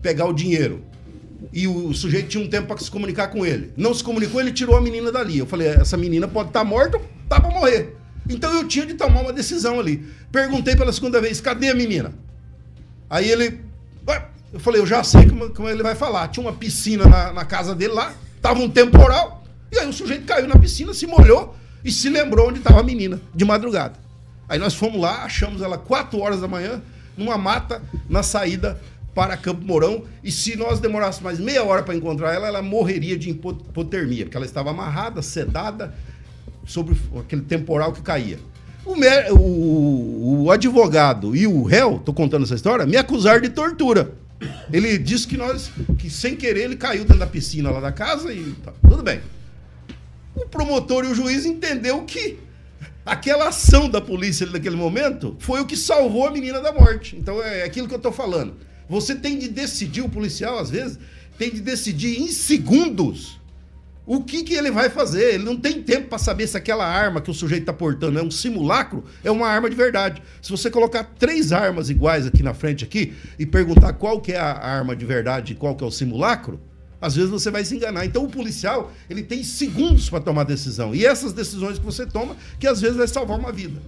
pegar 0.01 0.25
o 0.25 0.33
dinheiro. 0.33 0.83
E 1.51 1.67
o 1.67 1.93
sujeito 1.93 2.29
tinha 2.29 2.43
um 2.43 2.47
tempo 2.49 2.67
para 2.67 2.77
se 2.77 2.89
comunicar 2.89 3.27
com 3.27 3.45
ele. 3.45 3.71
Não 3.75 3.93
se 3.93 4.03
comunicou, 4.03 4.39
ele 4.39 4.51
tirou 4.51 4.77
a 4.77 4.81
menina 4.81 5.11
dali. 5.11 5.37
Eu 5.37 5.45
falei, 5.45 5.67
essa 5.67 5.97
menina 5.97 6.27
pode 6.27 6.49
estar 6.49 6.63
morta 6.63 6.97
ou 6.97 7.03
tá 7.27 7.39
para 7.39 7.51
morrer. 7.51 7.95
Então 8.29 8.51
eu 8.53 8.67
tinha 8.67 8.85
de 8.85 8.93
tomar 8.93 9.21
uma 9.21 9.33
decisão 9.33 9.79
ali. 9.79 10.05
Perguntei 10.31 10.75
pela 10.75 10.91
segunda 10.93 11.19
vez, 11.19 11.41
cadê 11.41 11.69
a 11.69 11.75
menina? 11.75 12.13
Aí 13.09 13.29
ele. 13.29 13.59
Eu 14.53 14.59
falei, 14.59 14.79
eu 14.79 14.85
já 14.85 15.03
sei 15.03 15.27
como, 15.27 15.49
como 15.49 15.67
ele 15.67 15.81
vai 15.81 15.95
falar. 15.95 16.27
Tinha 16.27 16.45
uma 16.45 16.53
piscina 16.53 17.05
na, 17.05 17.33
na 17.33 17.43
casa 17.45 17.73
dele 17.73 17.93
lá, 17.93 18.13
tava 18.41 18.59
um 18.59 18.69
temporal. 18.69 19.43
E 19.71 19.79
aí 19.79 19.87
o 19.89 19.93
sujeito 19.93 20.25
caiu 20.25 20.47
na 20.47 20.57
piscina, 20.57 20.93
se 20.93 21.07
molhou 21.07 21.55
e 21.83 21.91
se 21.91 22.07
lembrou 22.07 22.49
onde 22.49 22.59
estava 22.59 22.79
a 22.79 22.83
menina, 22.83 23.19
de 23.33 23.43
madrugada. 23.43 23.95
Aí 24.47 24.59
nós 24.59 24.75
fomos 24.75 25.01
lá, 25.01 25.23
achamos 25.23 25.61
ela 25.61 25.77
4 25.77 26.19
horas 26.19 26.39
da 26.39 26.47
manhã, 26.47 26.81
numa 27.17 27.37
mata, 27.37 27.81
na 28.09 28.23
saída 28.23 28.79
para 29.15 29.37
Campo 29.37 29.63
Mourão. 29.65 30.03
E 30.23 30.31
se 30.31 30.55
nós 30.55 30.79
demorássemos 30.79 31.23
mais 31.23 31.39
meia 31.39 31.63
hora 31.63 31.83
para 31.83 31.95
encontrar 31.95 32.33
ela, 32.33 32.47
ela 32.47 32.61
morreria 32.61 33.17
de 33.17 33.29
hipo- 33.29 33.51
hipotermia, 33.69 34.25
porque 34.25 34.37
ela 34.37 34.45
estava 34.45 34.71
amarrada, 34.71 35.21
sedada, 35.21 35.93
sobre 36.65 36.95
aquele 37.19 37.41
temporal 37.43 37.91
que 37.93 38.01
caía. 38.01 38.39
O, 38.85 38.93
o- 39.35 40.43
o 40.45 40.51
advogado 40.51 41.35
e 41.35 41.45
o 41.47 41.63
réu, 41.63 41.99
tô 42.03 42.13
contando 42.13 42.43
essa 42.43 42.55
história, 42.55 42.85
me 42.85 42.97
acusaram 42.97 43.41
de 43.41 43.49
tortura. 43.49 44.11
Ele 44.73 44.97
disse 44.97 45.25
que 45.27 45.37
nós, 45.37 45.71
que 45.97 46.09
sem 46.09 46.35
querer 46.35 46.63
ele 46.65 46.75
caiu 46.75 47.03
dentro 47.03 47.19
da 47.19 47.27
piscina 47.27 47.69
lá 47.69 47.79
da 47.79 47.91
casa 47.93 48.33
e 48.33 48.51
tá, 48.63 48.73
tudo 48.89 49.01
bem. 49.01 49.21
O 50.35 50.45
promotor 50.47 51.05
e 51.05 51.07
o 51.09 51.15
juiz 51.15 51.45
entendeu 51.45 52.01
que 52.03 52.37
aquela 53.05 53.49
ação 53.49 53.89
da 53.89 54.01
polícia 54.01 54.45
naquele 54.45 54.75
momento 54.75 55.35
foi 55.39 55.61
o 55.61 55.65
que 55.65 55.75
salvou 55.75 56.27
a 56.27 56.31
menina 56.31 56.61
da 56.61 56.71
morte. 56.71 57.15
Então 57.15 57.41
é 57.41 57.63
aquilo 57.63 57.87
que 57.87 57.95
eu 57.95 57.99
tô 57.99 58.11
falando. 58.11 58.55
Você 58.89 59.15
tem 59.15 59.37
de 59.37 59.49
decidir, 59.49 60.01
o 60.01 60.09
policial 60.09 60.59
às 60.59 60.69
vezes 60.69 60.99
tem 61.37 61.49
de 61.49 61.61
decidir 61.61 62.21
em 62.21 62.27
segundos 62.27 63.39
o 64.05 64.21
que, 64.21 64.43
que 64.43 64.53
ele 64.53 64.69
vai 64.69 64.89
fazer. 64.89 65.35
Ele 65.35 65.43
não 65.43 65.55
tem 65.55 65.81
tempo 65.81 66.09
para 66.09 66.17
saber 66.17 66.47
se 66.47 66.57
aquela 66.57 66.85
arma 66.85 67.21
que 67.21 67.31
o 67.31 67.33
sujeito 67.33 67.61
está 67.61 67.73
portando 67.73 68.19
é 68.19 68.23
um 68.23 68.31
simulacro, 68.31 69.03
é 69.23 69.31
uma 69.31 69.47
arma 69.47 69.69
de 69.69 69.75
verdade. 69.75 70.21
Se 70.41 70.51
você 70.51 70.69
colocar 70.69 71.03
três 71.17 71.51
armas 71.51 71.89
iguais 71.89 72.27
aqui 72.27 72.43
na 72.43 72.53
frente 72.53 72.83
aqui 72.83 73.13
e 73.39 73.45
perguntar 73.45 73.93
qual 73.93 74.19
que 74.19 74.33
é 74.33 74.39
a 74.39 74.51
arma 74.51 74.95
de 74.95 75.05
verdade 75.05 75.53
e 75.53 75.55
qual 75.55 75.75
que 75.75 75.83
é 75.83 75.87
o 75.87 75.91
simulacro, 75.91 76.59
às 77.03 77.15
vezes 77.15 77.29
você 77.29 77.51
vai 77.51 77.65
se 77.65 77.75
enganar. 77.75 78.05
Então 78.05 78.23
o 78.23 78.29
policial, 78.29 78.93
ele 79.09 79.21
tem 79.21 79.43
segundos 79.43 80.09
para 80.09 80.21
tomar 80.21 80.45
decisão. 80.45 80.95
E 80.95 81.05
essas 81.05 81.33
decisões 81.33 81.77
que 81.77 81.83
você 81.83 82.05
toma, 82.05 82.37
que 82.57 82.65
às 82.65 82.79
vezes 82.79 82.95
vai 82.95 83.07
salvar 83.07 83.37
uma 83.37 83.51
vida. 83.51 83.81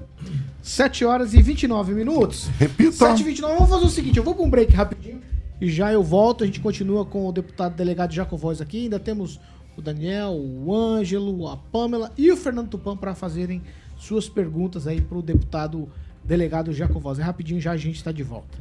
7 0.61 1.05
horas 1.05 1.33
e 1.33 1.41
29 1.41 1.93
minutos. 1.93 2.49
Repita. 2.59 2.91
7 2.91 3.21
e 3.21 3.23
29 3.23 3.53
Vamos 3.53 3.69
fazer 3.69 3.85
o 3.85 3.89
seguinte, 3.89 4.17
eu 4.17 4.23
vou 4.23 4.35
para 4.35 4.43
um 4.43 4.49
break 4.49 4.73
rapidinho 4.73 5.21
e 5.61 5.69
já 5.69 5.93
eu 5.93 6.03
volto. 6.03 6.43
A 6.43 6.47
gente 6.47 6.59
continua 6.59 7.05
com 7.05 7.25
o 7.25 7.31
deputado 7.31 7.73
delegado 7.73 8.13
Jaco 8.13 8.35
Voz 8.35 8.59
aqui. 8.59 8.83
Ainda 8.83 8.99
temos 8.99 9.39
o 9.77 9.81
Daniel, 9.81 10.33
o 10.33 10.75
Ângelo, 10.75 11.47
a 11.47 11.55
Pamela 11.55 12.11
e 12.17 12.29
o 12.29 12.35
Fernando 12.35 12.67
Tupan 12.67 12.97
para 12.97 13.15
fazerem 13.15 13.61
suas 13.97 14.27
perguntas 14.27 14.87
aí 14.87 14.99
para 14.99 15.17
o 15.17 15.21
deputado 15.21 15.87
delegado 16.21 16.73
Jaco 16.73 16.99
Voz. 16.99 17.17
É 17.17 17.23
rapidinho, 17.23 17.61
já 17.61 17.71
a 17.71 17.77
gente 17.77 17.95
está 17.95 18.11
de 18.11 18.23
volta. 18.23 18.57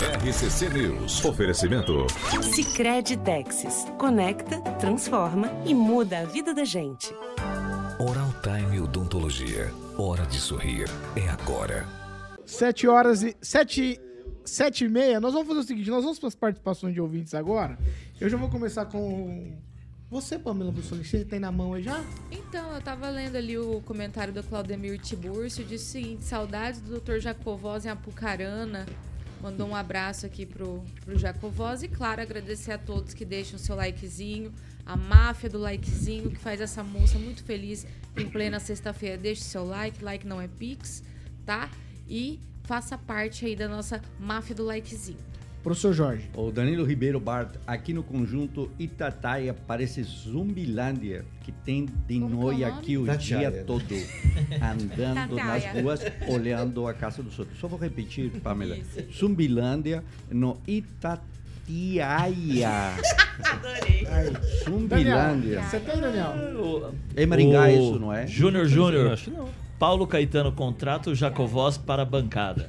RCC 0.00 0.68
News. 0.68 1.24
Oferecimento. 1.24 2.06
Sicredi 2.40 3.16
Texas. 3.16 3.84
Conecta, 3.98 4.60
transforma 4.78 5.50
e 5.66 5.74
muda 5.74 6.20
a 6.20 6.24
vida 6.24 6.54
da 6.54 6.64
gente. 6.64 7.12
Oral 7.98 8.32
Time 8.40 8.78
Odontologia. 8.78 9.72
Hora 9.98 10.24
de 10.24 10.38
sorrir. 10.38 10.88
É 11.16 11.28
agora. 11.28 11.84
7 12.46 12.86
horas 12.86 13.24
e. 13.24 13.36
7, 13.42 14.00
7 14.44 14.84
e 14.84 14.88
meia. 14.88 15.18
Nós 15.18 15.32
vamos 15.32 15.48
fazer 15.48 15.60
o 15.60 15.64
seguinte: 15.64 15.90
nós 15.90 16.04
vamos 16.04 16.20
para 16.20 16.28
as 16.28 16.36
participações 16.36 16.94
de 16.94 17.00
ouvintes 17.00 17.34
agora. 17.34 17.76
Eu 18.20 18.28
já 18.28 18.36
vou 18.36 18.48
começar 18.48 18.84
com. 18.86 19.58
Você, 20.08 20.38
Pamela 20.38 20.70
Bussoli, 20.70 21.04
você 21.04 21.24
tem 21.24 21.40
na 21.40 21.50
mão 21.50 21.74
aí 21.74 21.82
já? 21.82 22.04
Então, 22.30 22.72
eu 22.72 22.80
tava 22.80 23.10
lendo 23.10 23.34
ali 23.34 23.58
o 23.58 23.80
comentário 23.80 24.32
do 24.32 24.44
Claudemir 24.44 25.00
Tiburcio, 25.00 25.64
disse 25.64 25.84
o 25.84 26.02
seguinte, 26.02 26.24
saudades 26.24 26.80
do 26.80 27.00
Dr. 27.00 27.18
Jacovós 27.18 27.84
em 27.84 27.88
Apucarana. 27.88 28.86
Mandou 29.40 29.68
um 29.68 29.74
abraço 29.74 30.26
aqui 30.26 30.44
pro, 30.44 30.84
pro 31.04 31.16
Jacovós 31.16 31.82
e, 31.82 31.88
claro, 31.88 32.20
agradecer 32.20 32.72
a 32.72 32.78
todos 32.78 33.14
que 33.14 33.24
deixam 33.24 33.58
seu 33.58 33.76
likezinho, 33.76 34.52
a 34.84 34.96
máfia 34.96 35.48
do 35.48 35.58
likezinho, 35.58 36.30
que 36.30 36.38
faz 36.38 36.60
essa 36.60 36.82
moça 36.82 37.18
muito 37.18 37.44
feliz 37.44 37.86
em 38.16 38.28
plena 38.28 38.58
sexta-feira. 38.58 39.16
Deixe 39.16 39.42
seu 39.42 39.64
like, 39.64 40.02
like 40.02 40.26
não 40.26 40.40
é 40.40 40.48
pix, 40.48 41.04
tá? 41.46 41.70
E 42.08 42.40
faça 42.64 42.98
parte 42.98 43.46
aí 43.46 43.54
da 43.54 43.68
nossa 43.68 44.02
máfia 44.18 44.54
do 44.54 44.64
likezinho. 44.64 45.18
Professor 45.62 45.92
Jorge. 45.92 46.30
O 46.34 46.50
Danilo 46.50 46.84
Ribeiro 46.84 47.18
Bart, 47.18 47.54
aqui 47.66 47.92
no 47.92 48.02
conjunto 48.02 48.70
Itataia, 48.78 49.54
parece 49.66 50.02
Zumbilândia, 50.02 51.24
que 51.42 51.52
tem 51.52 51.86
de 52.06 52.18
noite 52.18 52.64
aqui 52.64 52.96
o 52.96 53.04
dia 53.16 53.64
todo, 53.66 53.84
andando 54.62 55.34
nas 55.36 55.64
ruas, 55.66 56.00
olhando 56.28 56.86
a 56.86 56.94
casa 56.94 57.22
dos 57.22 57.38
outros. 57.38 57.58
Só 57.58 57.66
vou 57.68 57.78
repetir, 57.78 58.30
Pamela. 58.42 58.76
Zumbilândia, 59.12 60.04
no 60.30 60.56
Itatiaia. 60.66 61.20
Adorei. 63.44 64.06
Zumbilândia. 64.64 65.62
você 65.62 65.80
tem, 65.80 66.00
Daniel? 66.00 66.92
É 67.14 67.26
Maringá 67.26 67.62
O 67.62 67.68
isso, 67.68 67.98
não 67.98 68.12
é? 68.12 68.26
Júnior 68.26 68.66
Júnior. 68.66 69.12
Acho 69.12 69.30
não. 69.30 69.48
Paulo 69.78 70.06
Caetano 70.08 70.50
contrata 70.50 71.10
o 71.10 71.14
Jacovós 71.14 71.78
para 71.78 72.02
a 72.02 72.04
bancada. 72.04 72.68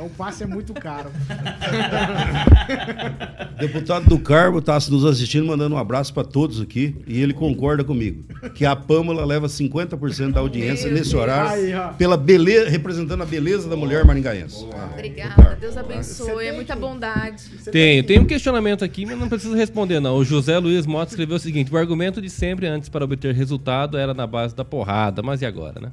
É, 0.00 0.02
o 0.02 0.08
passe 0.08 0.42
é 0.42 0.46
muito 0.46 0.72
caro. 0.72 1.10
Deputado 3.60 4.08
do 4.08 4.18
Carmo 4.18 4.60
está 4.60 4.78
nos 4.88 5.04
assistindo, 5.04 5.44
mandando 5.44 5.74
um 5.74 5.78
abraço 5.78 6.14
para 6.14 6.24
todos 6.24 6.58
aqui. 6.58 6.96
E 7.06 7.20
ele 7.20 7.34
concorda 7.34 7.84
comigo. 7.84 8.24
Que 8.54 8.64
a 8.64 8.74
Pâmela 8.74 9.26
leva 9.26 9.46
50% 9.46 10.32
da 10.32 10.40
audiência 10.40 10.86
Meu 10.86 10.98
nesse 10.98 11.10
Deus. 11.10 11.22
horário, 11.22 11.62
Aí, 11.62 11.74
pela 11.98 12.16
beleza, 12.16 12.70
representando 12.70 13.22
a 13.22 13.26
beleza 13.26 13.68
da 13.68 13.76
mulher 13.76 14.02
maringaense. 14.06 14.64
Obrigada. 14.94 15.58
Deus 15.60 15.76
abençoe. 15.76 16.46
É 16.46 16.52
muita 16.52 16.74
bondade. 16.74 17.44
Tem, 17.70 18.02
tem 18.02 18.18
um 18.18 18.24
questionamento 18.24 18.82
aqui, 18.82 19.04
mas 19.04 19.18
não 19.18 19.28
precisa 19.28 19.54
responder, 19.54 20.00
não. 20.00 20.16
O 20.16 20.24
José 20.24 20.58
Luiz 20.58 20.86
Mota 20.86 21.12
escreveu 21.12 21.36
o 21.36 21.40
seguinte: 21.40 21.70
o 21.70 21.76
argumento 21.76 22.22
de 22.22 22.30
sempre 22.30 22.66
antes 22.66 22.88
para 22.88 23.04
obter 23.04 23.34
resultado 23.34 23.98
era 23.98 24.14
na 24.14 24.26
base 24.26 24.56
da 24.56 24.64
porrada, 24.64 25.22
mas 25.22 25.42
e 25.42 25.46
agora, 25.46 25.78
né? 25.78 25.90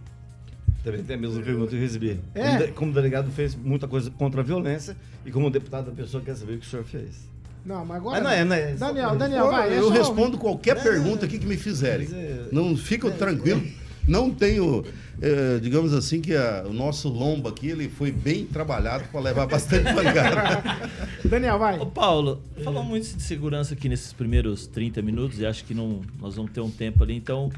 Também 0.92 1.04
tem 1.06 1.16
a 1.16 1.20
mesma 1.20 1.42
pergunta 1.42 1.70
que 1.70 1.76
eu 1.76 1.80
recebi. 1.82 2.20
É? 2.34 2.42
Como, 2.46 2.58
de- 2.60 2.72
como 2.74 2.94
delegado 2.94 3.32
fez 3.32 3.56
muita 3.56 3.88
coisa 3.88 4.10
contra 4.12 4.42
a 4.42 4.44
violência 4.44 4.96
e 5.26 5.32
como 5.32 5.50
deputado 5.50 5.92
a 5.92 5.94
pessoa 5.94 6.24
quer 6.24 6.36
saber 6.36 6.54
o 6.56 6.58
que 6.60 6.66
o 6.66 6.70
senhor 6.70 6.86
fez. 6.86 7.28
Não, 7.66 7.86
mas 7.86 7.98
agora. 7.98 8.16
Mas 8.16 8.24
não 8.24 8.32
é, 8.32 8.46
não 8.46 8.56
é. 8.56 8.74
Daniel, 8.76 9.16
Daniel, 9.18 9.48
vai. 9.52 9.74
é 9.74 9.80
eu 9.80 9.90
respondo 9.90 10.38
qualquer 10.38 10.82
pergunta 10.82 11.26
aqui 11.26 11.38
que 11.38 11.46
me 11.46 11.58
fizerem. 11.58 12.08
É- 12.14 12.46
Não 12.52 12.76
fica 12.78 13.12
tranquilo. 13.12 13.62
Não 14.08 14.32
tenho, 14.32 14.86
eh, 15.22 15.60
digamos 15.62 15.92
assim, 15.94 16.22
que 16.22 16.34
a- 16.34 16.64
o 16.66 16.72
nosso 16.72 17.10
lombo 17.10 17.50
aqui 17.50 17.68
ele 17.68 17.90
foi 17.90 18.10
bem 18.10 18.46
trabalhado 18.46 19.04
para 19.12 19.20
levar 19.20 19.46
bastante 19.48 19.94
pancada. 19.94 20.64
Daniel, 21.28 21.60
vai. 21.60 21.78
Ô 21.78 21.86
Paulo, 21.88 22.42
falamos 22.64 22.88
muito 22.90 23.18
de 23.18 23.22
segurança 23.22 23.74
aqui 23.74 23.90
nesses 23.90 24.14
primeiros 24.14 24.66
30 24.66 25.02
minutos 25.02 25.38
e 25.42 25.46
acho 25.46 25.66
que 25.66 25.74
não, 25.74 26.00
nós 26.22 26.36
vamos 26.36 26.52
ter 26.54 26.62
um 26.62 26.72
tempo 26.72 27.04
ali. 27.04 27.18
Então, 27.18 27.52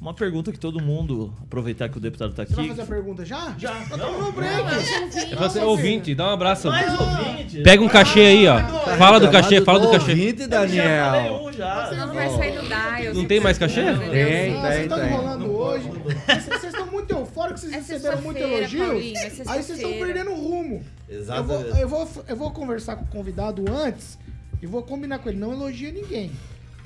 uma 0.00 0.12
pergunta 0.12 0.52
que 0.52 0.58
todo 0.58 0.80
mundo, 0.80 1.32
aproveitar 1.42 1.88
que 1.88 1.96
o 1.96 2.00
deputado 2.00 2.30
está 2.30 2.44
Você 2.44 2.54
vai 2.54 2.66
aqui. 2.66 2.76
fazer 2.76 2.82
a 2.82 2.86
pergunta 2.94 3.24
já? 3.24 3.54
Já. 3.58 3.72
Nós 3.74 3.90
estamos 3.90 4.26
no 4.26 4.32
break. 4.32 5.32
É 5.32 5.36
pra 5.36 5.48
ser 5.50 5.64
ouvinte, 5.64 6.14
dá 6.14 6.26
um 6.28 6.34
abraço. 6.34 6.68
Mais 6.68 7.00
ouvinte. 7.00 7.62
Pega 7.62 7.82
um 7.82 7.88
cachê 7.88 8.20
aí, 8.20 8.46
ó. 8.46 8.58
Fala 8.96 9.18
do 9.18 9.30
cachê, 9.30 9.60
fala 9.62 9.80
do 9.80 9.90
cachê. 9.90 10.10
Ouvinte, 10.12 10.42
Já 10.42 10.48
falei 10.50 10.76
Daniel. 10.76 11.34
um 11.42 11.52
já. 11.52 11.88
Senão 11.88 12.06
não 12.08 12.14
vai 12.14 12.28
sair 12.30 12.54
no 12.54 12.62
dial. 12.62 13.14
Não 13.14 13.24
tem 13.24 13.40
mais 13.40 13.58
cachê? 13.58 13.82
Tem, 13.84 13.92
vocês 13.94 14.74
tem, 14.74 14.82
estão 14.82 14.98
tem. 14.98 15.08
enrolando 15.08 15.50
hoje. 15.50 15.88
Vocês 15.88 16.44
vocês 16.44 16.64
estão 16.64 16.86
muito 16.86 17.10
eufóricos, 17.12 17.60
vocês 17.62 17.74
receberam 17.74 18.20
muito 18.22 18.38
elogio. 18.38 18.92
Aí 18.92 19.62
vocês 19.62 19.70
estão 19.78 19.92
perdendo 19.92 20.30
o 20.30 20.34
rumo. 20.34 20.84
Eu 21.08 21.20
Exato. 21.20 21.42
vou, 21.44 21.60
eu, 21.62 21.88
vou, 21.88 22.08
eu 22.28 22.36
vou 22.36 22.50
conversar 22.50 22.96
com 22.96 23.04
o 23.04 23.08
convidado 23.08 23.64
antes 23.70 24.18
e 24.60 24.66
vou 24.66 24.82
combinar 24.82 25.18
com 25.20 25.28
ele. 25.28 25.38
Não 25.38 25.52
elogia 25.52 25.90
ninguém. 25.90 26.30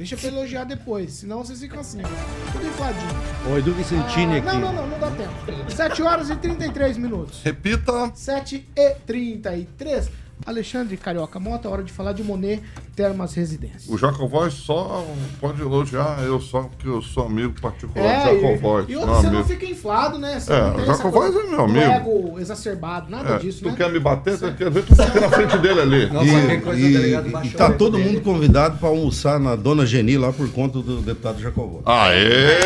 Deixa 0.00 0.16
pra 0.16 0.28
elogiar 0.28 0.64
depois, 0.64 1.12
senão 1.12 1.44
vocês 1.44 1.60
ficam 1.60 1.78
assim, 1.80 2.00
ó, 2.02 2.52
tudo 2.52 2.66
infladinho. 2.66 3.10
O 3.52 3.58
Edu 3.58 3.74
Vicentini 3.74 4.36
Ah, 4.36 4.38
aqui. 4.38 4.46
não, 4.46 4.58
não, 4.58 4.72
não, 4.72 4.86
não 4.86 4.98
dá 4.98 5.10
tempo. 5.10 5.70
7 5.70 6.02
horas 6.02 6.30
e 6.30 6.36
33 6.36 6.96
minutos. 6.96 7.42
Repita. 7.44 8.10
7 8.14 8.66
e 8.74 8.94
33. 9.06 10.10
Alexandre 10.46 10.96
Carioca 10.96 11.38
Mota, 11.38 11.68
hora 11.68 11.83
de 11.83 11.92
falar 11.92 12.12
de 12.12 12.22
Monet 12.22 12.62
Termas 12.96 13.35
Residências. 13.35 13.88
O 13.88 13.96
Jacovóis 13.98 14.55
só 14.55 15.07
pode 15.40 15.61
elogiar 15.61 16.18
eu 16.24 16.40
só 16.40 16.62
porque 16.62 16.88
eu 16.88 17.00
sou 17.03 17.26
amigo 17.26 17.55
particular 17.61 18.05
É, 18.05 18.35
do 18.35 18.40
Jacovóis. 18.40 18.88
e, 18.88 18.92
e 18.92 18.96
outro, 18.96 19.14
você 19.14 19.22
não 19.26 19.35
amigo. 19.40 19.44
fica 19.48 19.66
inflado, 19.66 20.18
né? 20.18 20.40
Você 20.40 20.53
É, 20.53 20.61
não 20.61 20.94
o 20.94 21.12
coisa 21.12 21.38
é 21.40 21.42
meu 21.44 21.61
amigo. 21.64 21.81
ego 21.81 22.38
exacerbado, 22.40 23.11
nada 23.11 23.35
É, 23.35 23.38
disso, 23.38 23.61
tu 23.62 23.68
né? 23.70 23.74
quer 23.76 23.90
me 23.92 24.00
bater, 24.00 24.37
você 24.37 24.50
quer 24.53 24.70
ver 24.70 24.85
tu 24.85 24.94
bater 24.94 25.20
na 25.20 25.29
frente 25.29 25.59
dele 25.59 25.81
ali. 25.81 26.11
Não, 26.11 26.24
E, 26.24 26.61
coisa, 26.61 26.83
o 26.83 26.85
e- 26.85 26.92
delegado 26.92 27.29
e 27.29 27.31
baixou 27.31 27.59
tá 27.59 27.72
todo 27.72 27.96
dele. 27.96 28.11
mundo 28.11 28.20
convidado 28.22 28.79
para 28.79 28.88
almoçar 28.88 29.38
na 29.38 29.55
Dona 29.57 29.85
Geni 29.87 30.16
lá 30.18 30.33
por 30.33 30.50
conta 30.50 30.81
do 30.81 31.00
deputado 31.03 31.40
Jacobó. 31.40 31.81
Aê! 31.85 32.59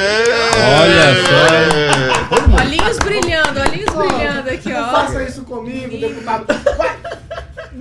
Olha 0.57 1.15
só. 1.27 2.65
Olhinhos 2.65 2.99
brilhando, 2.99 3.61
olhinhos 3.61 3.95
brilhando 3.95 4.51
aqui, 4.51 4.69
Não 4.71 4.83
ó. 4.83 4.91
faça 4.91 5.23
isso 5.25 5.43
comigo, 5.43 5.99
deputado. 5.99 6.47
Vai! 6.77 6.94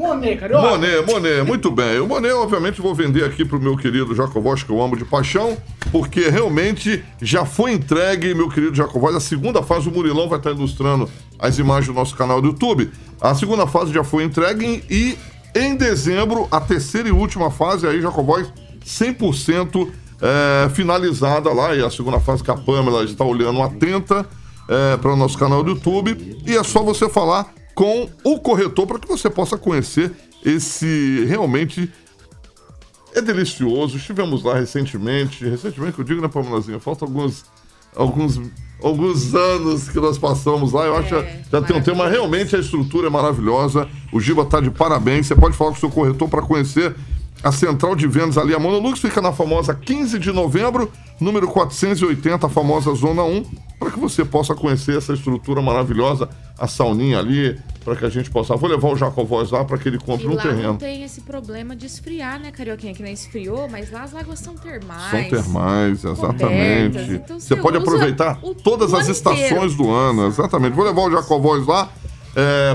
Monet, 0.03 0.35
Carioca. 0.37 0.69
Monet, 0.69 1.05
Monet, 1.05 1.43
muito 1.43 1.71
bem. 1.71 1.99
O 1.99 2.07
Monet, 2.07 2.33
obviamente, 2.33 2.81
vou 2.81 2.93
vender 2.93 3.23
aqui 3.23 3.45
pro 3.45 3.59
meu 3.59 3.77
querido 3.77 4.13
Jacovós, 4.13 4.61
que 4.61 4.69
eu 4.69 4.81
amo 4.81 4.97
de 4.97 5.05
paixão, 5.05 5.57
porque 5.91 6.29
realmente 6.29 7.03
já 7.21 7.45
foi 7.45 7.71
entregue, 7.71 8.33
meu 8.35 8.49
querido 8.49 8.75
Jacovós, 8.75 9.15
a 9.15 9.21
segunda 9.21 9.63
fase, 9.63 9.87
o 9.87 9.91
Murilão 9.91 10.27
vai 10.27 10.37
estar 10.37 10.51
ilustrando 10.51 11.09
as 11.39 11.57
imagens 11.57 11.87
do 11.87 11.93
nosso 11.93 12.15
canal 12.15 12.41
do 12.41 12.49
YouTube. 12.49 12.91
A 13.21 13.33
segunda 13.33 13.65
fase 13.65 13.93
já 13.93 14.03
foi 14.03 14.25
entregue 14.25 14.83
e 14.89 15.17
em 15.55 15.75
dezembro, 15.75 16.47
a 16.51 16.59
terceira 16.59 17.07
e 17.07 17.11
última 17.11 17.49
fase, 17.49 17.87
aí, 17.87 18.01
Jacovós, 18.01 18.51
100% 18.85 19.89
é, 20.21 20.69
finalizada 20.69 21.51
lá, 21.53 21.75
e 21.75 21.83
a 21.83 21.89
segunda 21.89 22.19
fase 22.19 22.43
que 22.43 22.51
a 22.51 22.55
Pamela 22.55 23.03
está 23.03 23.23
olhando 23.23 23.61
atenta 23.61 24.25
é, 24.67 24.97
para 24.97 25.13
o 25.13 25.15
nosso 25.15 25.37
canal 25.37 25.63
do 25.63 25.71
YouTube. 25.71 26.41
E 26.45 26.57
é 26.57 26.63
só 26.63 26.83
você 26.83 27.07
falar 27.07 27.53
com 27.73 28.09
o 28.23 28.39
corretor 28.39 28.85
para 28.87 28.99
que 28.99 29.07
você 29.07 29.29
possa 29.29 29.57
conhecer 29.57 30.11
esse 30.45 31.25
realmente 31.25 31.91
é 33.15 33.21
delicioso. 33.21 33.97
Estivemos 33.97 34.43
lá 34.43 34.55
recentemente, 34.55 35.47
recentemente 35.47 35.93
que 35.93 36.01
eu 36.01 36.05
digo, 36.05 36.21
né, 36.21 36.27
Pamelazinha? 36.27 36.79
Falta 36.79 37.05
alguns 37.05 37.45
alguns 37.95 38.39
alguns 38.81 39.33
anos 39.33 39.87
que 39.87 39.99
nós 39.99 40.17
passamos 40.17 40.73
lá. 40.73 40.85
Eu 40.85 40.97
acho 40.97 41.09
que 41.09 41.15
já, 41.15 41.25
já 41.51 41.61
tem 41.61 41.75
um 41.75 41.81
tema. 41.81 42.07
Realmente 42.09 42.55
a 42.55 42.59
estrutura 42.59 43.07
é 43.07 43.09
maravilhosa. 43.09 43.87
O 44.11 44.19
Giba 44.19 44.45
tá 44.45 44.59
de 44.59 44.69
parabéns. 44.69 45.27
Você 45.27 45.35
pode 45.35 45.55
falar 45.55 45.71
com 45.71 45.77
o 45.77 45.79
seu 45.79 45.89
corretor 45.89 46.27
para 46.27 46.41
conhecer 46.41 46.95
a 47.43 47.51
central 47.51 47.95
de 47.95 48.07
vendas 48.07 48.37
ali. 48.37 48.53
A 48.55 48.59
Monolux 48.59 48.99
fica 48.99 49.21
na 49.21 49.31
famosa 49.33 49.73
15 49.73 50.17
de 50.17 50.31
novembro, 50.31 50.91
número 51.19 51.47
480, 51.47 52.45
a 52.47 52.49
famosa 52.49 52.93
Zona 52.95 53.23
1, 53.23 53.43
para 53.79 53.91
que 53.91 53.99
você 53.99 54.23
possa 54.23 54.55
conhecer 54.55 54.97
essa 54.97 55.13
estrutura 55.13 55.61
maravilhosa, 55.61 56.29
a 56.57 56.67
sauninha 56.67 57.19
ali, 57.19 57.59
para 57.83 57.95
que 57.97 58.05
a 58.05 58.09
gente 58.09 58.29
possa. 58.31 58.55
Vou 58.55 58.69
levar 58.69 58.87
o 58.89 58.95
Jacovós 58.95 59.51
lá 59.51 59.65
para 59.65 59.77
que 59.77 59.89
ele 59.89 59.97
E 59.97 59.99
compre 59.99 60.25
um 60.27 60.35
lá 60.35 60.41
terreno. 60.41 60.63
não 60.69 60.75
tem 60.77 61.03
esse 61.03 61.19
problema 61.21 61.75
de 61.75 61.85
esfriar, 61.85 62.39
né, 62.39 62.49
Carioquinha? 62.51 62.93
Que 62.93 63.03
nem 63.03 63.11
esfriou, 63.13 63.67
mas 63.69 63.91
lá 63.91 64.03
as 64.03 64.15
águas 64.15 64.39
são 64.39 64.55
termais. 64.55 65.11
São 65.29 65.41
termais, 65.41 66.01
cobertas, 66.01 66.19
exatamente. 66.19 67.11
então 67.15 67.39
você 67.39 67.47
você 67.47 67.55
pode 67.57 67.75
aproveitar 67.77 68.39
o- 68.41 68.55
todas 68.55 68.93
o 68.93 68.95
as 68.95 69.09
estações 69.09 69.43
inteiro. 69.51 69.73
do 69.75 69.91
ano, 69.91 70.27
exatamente. 70.27 70.73
Vou 70.73 70.85
levar 70.85 71.01
o 71.01 71.11
Jacovóis 71.11 71.67
lá 71.67 71.89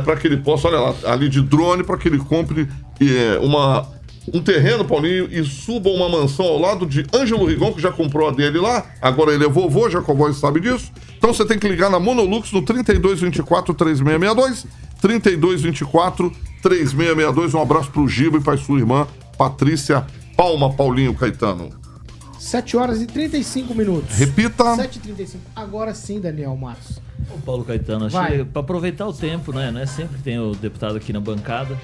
para 0.05 0.15
que 0.17 0.27
ele 0.27 0.37
possa, 0.37 0.69
olha 0.69 0.79
lá, 0.79 0.95
ali 1.07 1.29
de 1.29 1.41
drone, 1.41 1.83
para 1.83 1.97
que 1.97 2.07
ele 2.09 2.19
compre 2.19 2.69
é, 3.01 3.39
uma, 3.41 3.87
um 4.35 4.43
terreno, 4.43 4.85
Paulinho, 4.85 5.29
e 5.31 5.45
suba 5.45 5.91
uma 5.91 6.09
mansão 6.09 6.47
ao 6.47 6.59
lado 6.59 6.87
de 6.87 7.05
Ângelo 7.15 7.47
Rigon, 7.47 7.73
que 7.73 7.81
já 7.81 7.91
comprou 7.91 8.29
a 8.29 8.33
dele 8.33 8.59
lá. 8.59 8.87
Agora 9.01 9.33
ele 9.33 9.45
é 9.45 9.49
vovô, 9.49 9.89
Jacovóis 9.89 10.37
sabe 10.37 10.61
disso. 10.61 10.93
Então 11.17 11.33
você 11.33 11.45
tem 11.45 11.59
que 11.59 11.69
ligar 11.69 11.91
na 11.91 11.99
Monolux 11.99 12.53
no 12.53 12.63
3224 12.63 13.75
3662. 13.75 14.67
3224 15.01 16.33
3662. 16.63 17.55
Um 17.55 17.63
abraço 17.63 17.91
pro 17.91 18.09
Giba 18.09 18.39
e 18.39 18.41
para 18.41 18.57
sua 18.57 18.79
irmã 18.79 19.07
Patrícia 19.37 20.07
Palma 20.37 20.73
Paulinho 20.73 21.15
Caetano. 21.15 21.71
7 22.39 22.77
horas 22.77 23.03
e 23.03 23.07
35 23.07 23.75
minutos. 23.75 24.17
Repita. 24.17 24.65
7h35. 24.77 25.37
Agora 25.55 25.93
sim, 25.93 26.21
Daniel 26.21 26.57
Matos. 26.57 27.01
Ô 27.35 27.39
Paulo 27.45 27.65
Caetano, 27.65 28.07
acho 28.07 28.17
Vai. 28.17 28.39
que 28.39 28.45
para 28.45 28.61
aproveitar 28.61 29.07
o 29.07 29.13
tempo, 29.13 29.53
né? 29.53 29.71
Não 29.71 29.81
é 29.81 29.87
sempre 29.87 30.17
que 30.17 30.23
tem 30.23 30.39
o 30.39 30.55
deputado 30.55 30.97
aqui 30.97 31.13
na 31.13 31.21
bancada. 31.21 31.77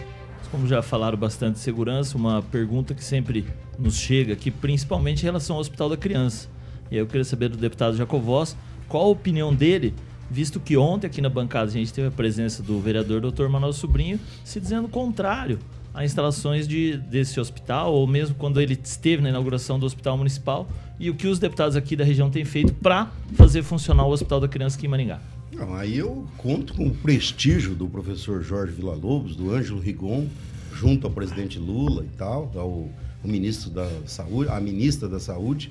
Como 0.55 0.69
já 0.69 0.83
falaram 0.83 1.19
bastante 1.19 1.55
de 1.55 1.59
segurança, 1.59 2.17
uma 2.17 2.40
pergunta 2.40 2.95
que 2.95 3.03
sempre 3.03 3.45
nos 3.77 3.97
chega 3.97 4.35
aqui, 4.35 4.53
principalmente 4.53 5.23
em 5.23 5.25
relação 5.25 5.57
ao 5.57 5.61
Hospital 5.61 5.88
da 5.88 5.97
Criança. 5.97 6.49
E 6.93 6.95
aí 6.95 7.01
eu 7.01 7.09
queria 7.09 7.25
saber 7.25 7.49
do 7.49 7.57
deputado 7.57 7.97
Jacovós, 7.97 8.57
qual 8.88 9.03
a 9.03 9.09
opinião 9.09 9.53
dele, 9.53 9.93
visto 10.31 10.61
que 10.61 10.77
ontem 10.77 11.09
aqui 11.09 11.21
na 11.21 11.29
bancada 11.29 11.69
a 11.69 11.73
gente 11.73 11.93
teve 11.93 12.07
a 12.07 12.11
presença 12.12 12.62
do 12.62 12.79
vereador 12.79 13.21
Dr. 13.21 13.48
Manuel 13.48 13.73
Sobrinho 13.73 14.21
se 14.44 14.61
dizendo 14.61 14.87
contrário 14.87 15.59
a 15.92 16.05
instalações 16.05 16.69
de, 16.69 16.98
desse 16.98 17.40
hospital, 17.40 17.92
ou 17.92 18.07
mesmo 18.07 18.37
quando 18.37 18.61
ele 18.61 18.79
esteve 18.81 19.21
na 19.21 19.31
inauguração 19.31 19.77
do 19.77 19.85
Hospital 19.85 20.17
Municipal, 20.17 20.69
e 21.00 21.11
o 21.11 21.17
que 21.17 21.27
os 21.27 21.40
deputados 21.40 21.75
aqui 21.75 21.96
da 21.96 22.05
região 22.05 22.31
têm 22.31 22.44
feito 22.44 22.73
para 22.75 23.11
fazer 23.33 23.65
funcionar 23.65 24.07
o 24.07 24.13
Hospital 24.13 24.38
da 24.38 24.46
Criança 24.46 24.77
aqui 24.77 24.87
em 24.87 24.88
Maringá. 24.88 25.19
Não, 25.57 25.73
aí 25.75 25.96
eu 25.96 26.27
conto 26.37 26.75
com 26.75 26.88
o 26.88 26.94
prestígio 26.94 27.75
do 27.75 27.88
professor 27.88 28.42
Jorge 28.42 28.73
Villa-Lobos, 28.73 29.37
do 29.37 29.52
Ângelo 29.52 29.79
Rigon, 29.79 30.27
junto 30.75 31.07
ao 31.07 31.13
presidente 31.13 31.61
Lula 31.61 32.05
e 32.05 32.17
tal, 32.17 32.50
ao, 32.57 32.90
ao 33.23 33.31
ministro 33.31 33.71
da 33.71 33.88
Saúde, 34.05 34.50
a 34.50 34.61
ministra 34.61 35.09
da 35.09 35.21
Saúde, 35.21 35.71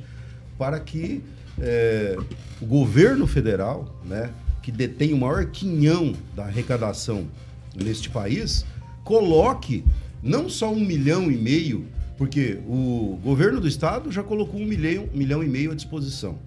para 0.57 0.79
que 0.79 1.21
eh, 1.59 2.17
o 2.61 2.65
governo 2.65 3.27
federal, 3.27 3.93
né, 4.05 4.31
que 4.61 4.71
detém 4.71 5.13
o 5.13 5.17
maior 5.17 5.45
quinhão 5.47 6.13
da 6.33 6.45
arrecadação 6.45 7.27
neste 7.75 8.09
país, 8.09 8.65
coloque 9.03 9.83
não 10.21 10.47
só 10.47 10.71
um 10.71 10.79
milhão 10.79 11.29
e 11.29 11.35
meio, 11.35 11.85
porque 12.17 12.57
o 12.65 13.19
governo 13.21 13.59
do 13.59 13.67
estado 13.67 14.09
já 14.09 14.23
colocou 14.23 14.61
um 14.61 14.65
milhão, 14.65 15.09
um 15.13 15.17
milhão 15.17 15.43
e 15.43 15.47
meio 15.47 15.71
à 15.71 15.75
disposição. 15.75 16.37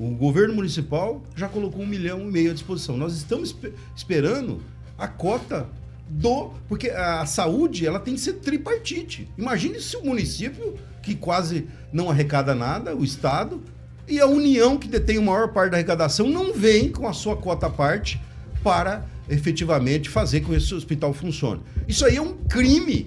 O 0.00 0.08
governo 0.14 0.54
municipal 0.54 1.22
já 1.36 1.46
colocou 1.46 1.82
um 1.82 1.86
milhão 1.86 2.20
e 2.22 2.24
meio 2.32 2.50
à 2.52 2.54
disposição. 2.54 2.96
Nós 2.96 3.14
estamos 3.14 3.50
espe- 3.50 3.74
esperando 3.94 4.62
a 4.96 5.06
cota 5.06 5.68
do. 6.08 6.52
Porque 6.66 6.88
a 6.88 7.26
saúde 7.26 7.86
ela 7.86 8.00
tem 8.00 8.14
que 8.14 8.20
ser 8.20 8.32
tripartite. 8.34 9.28
Imagine 9.36 9.78
se 9.78 9.96
o 9.98 10.04
município, 10.04 10.74
que 11.02 11.14
quase 11.14 11.66
não 11.92 12.08
arrecada 12.08 12.54
nada, 12.54 12.96
o 12.96 13.04
Estado, 13.04 13.60
e 14.08 14.18
a 14.18 14.26
União, 14.26 14.78
que 14.78 14.88
detém 14.88 15.18
a 15.18 15.20
maior 15.22 15.52
parte 15.52 15.72
da 15.72 15.76
arrecadação, 15.76 16.30
não 16.30 16.54
vem 16.54 16.90
com 16.90 17.06
a 17.06 17.12
sua 17.12 17.36
cota 17.36 17.66
à 17.66 17.70
parte 17.70 18.18
para 18.64 19.04
efetivamente 19.28 20.08
fazer 20.08 20.40
com 20.40 20.48
que 20.50 20.56
esse 20.56 20.74
hospital 20.74 21.12
funcione. 21.12 21.60
Isso 21.86 22.06
aí 22.06 22.16
é 22.16 22.22
um 22.22 22.32
crime 22.48 23.06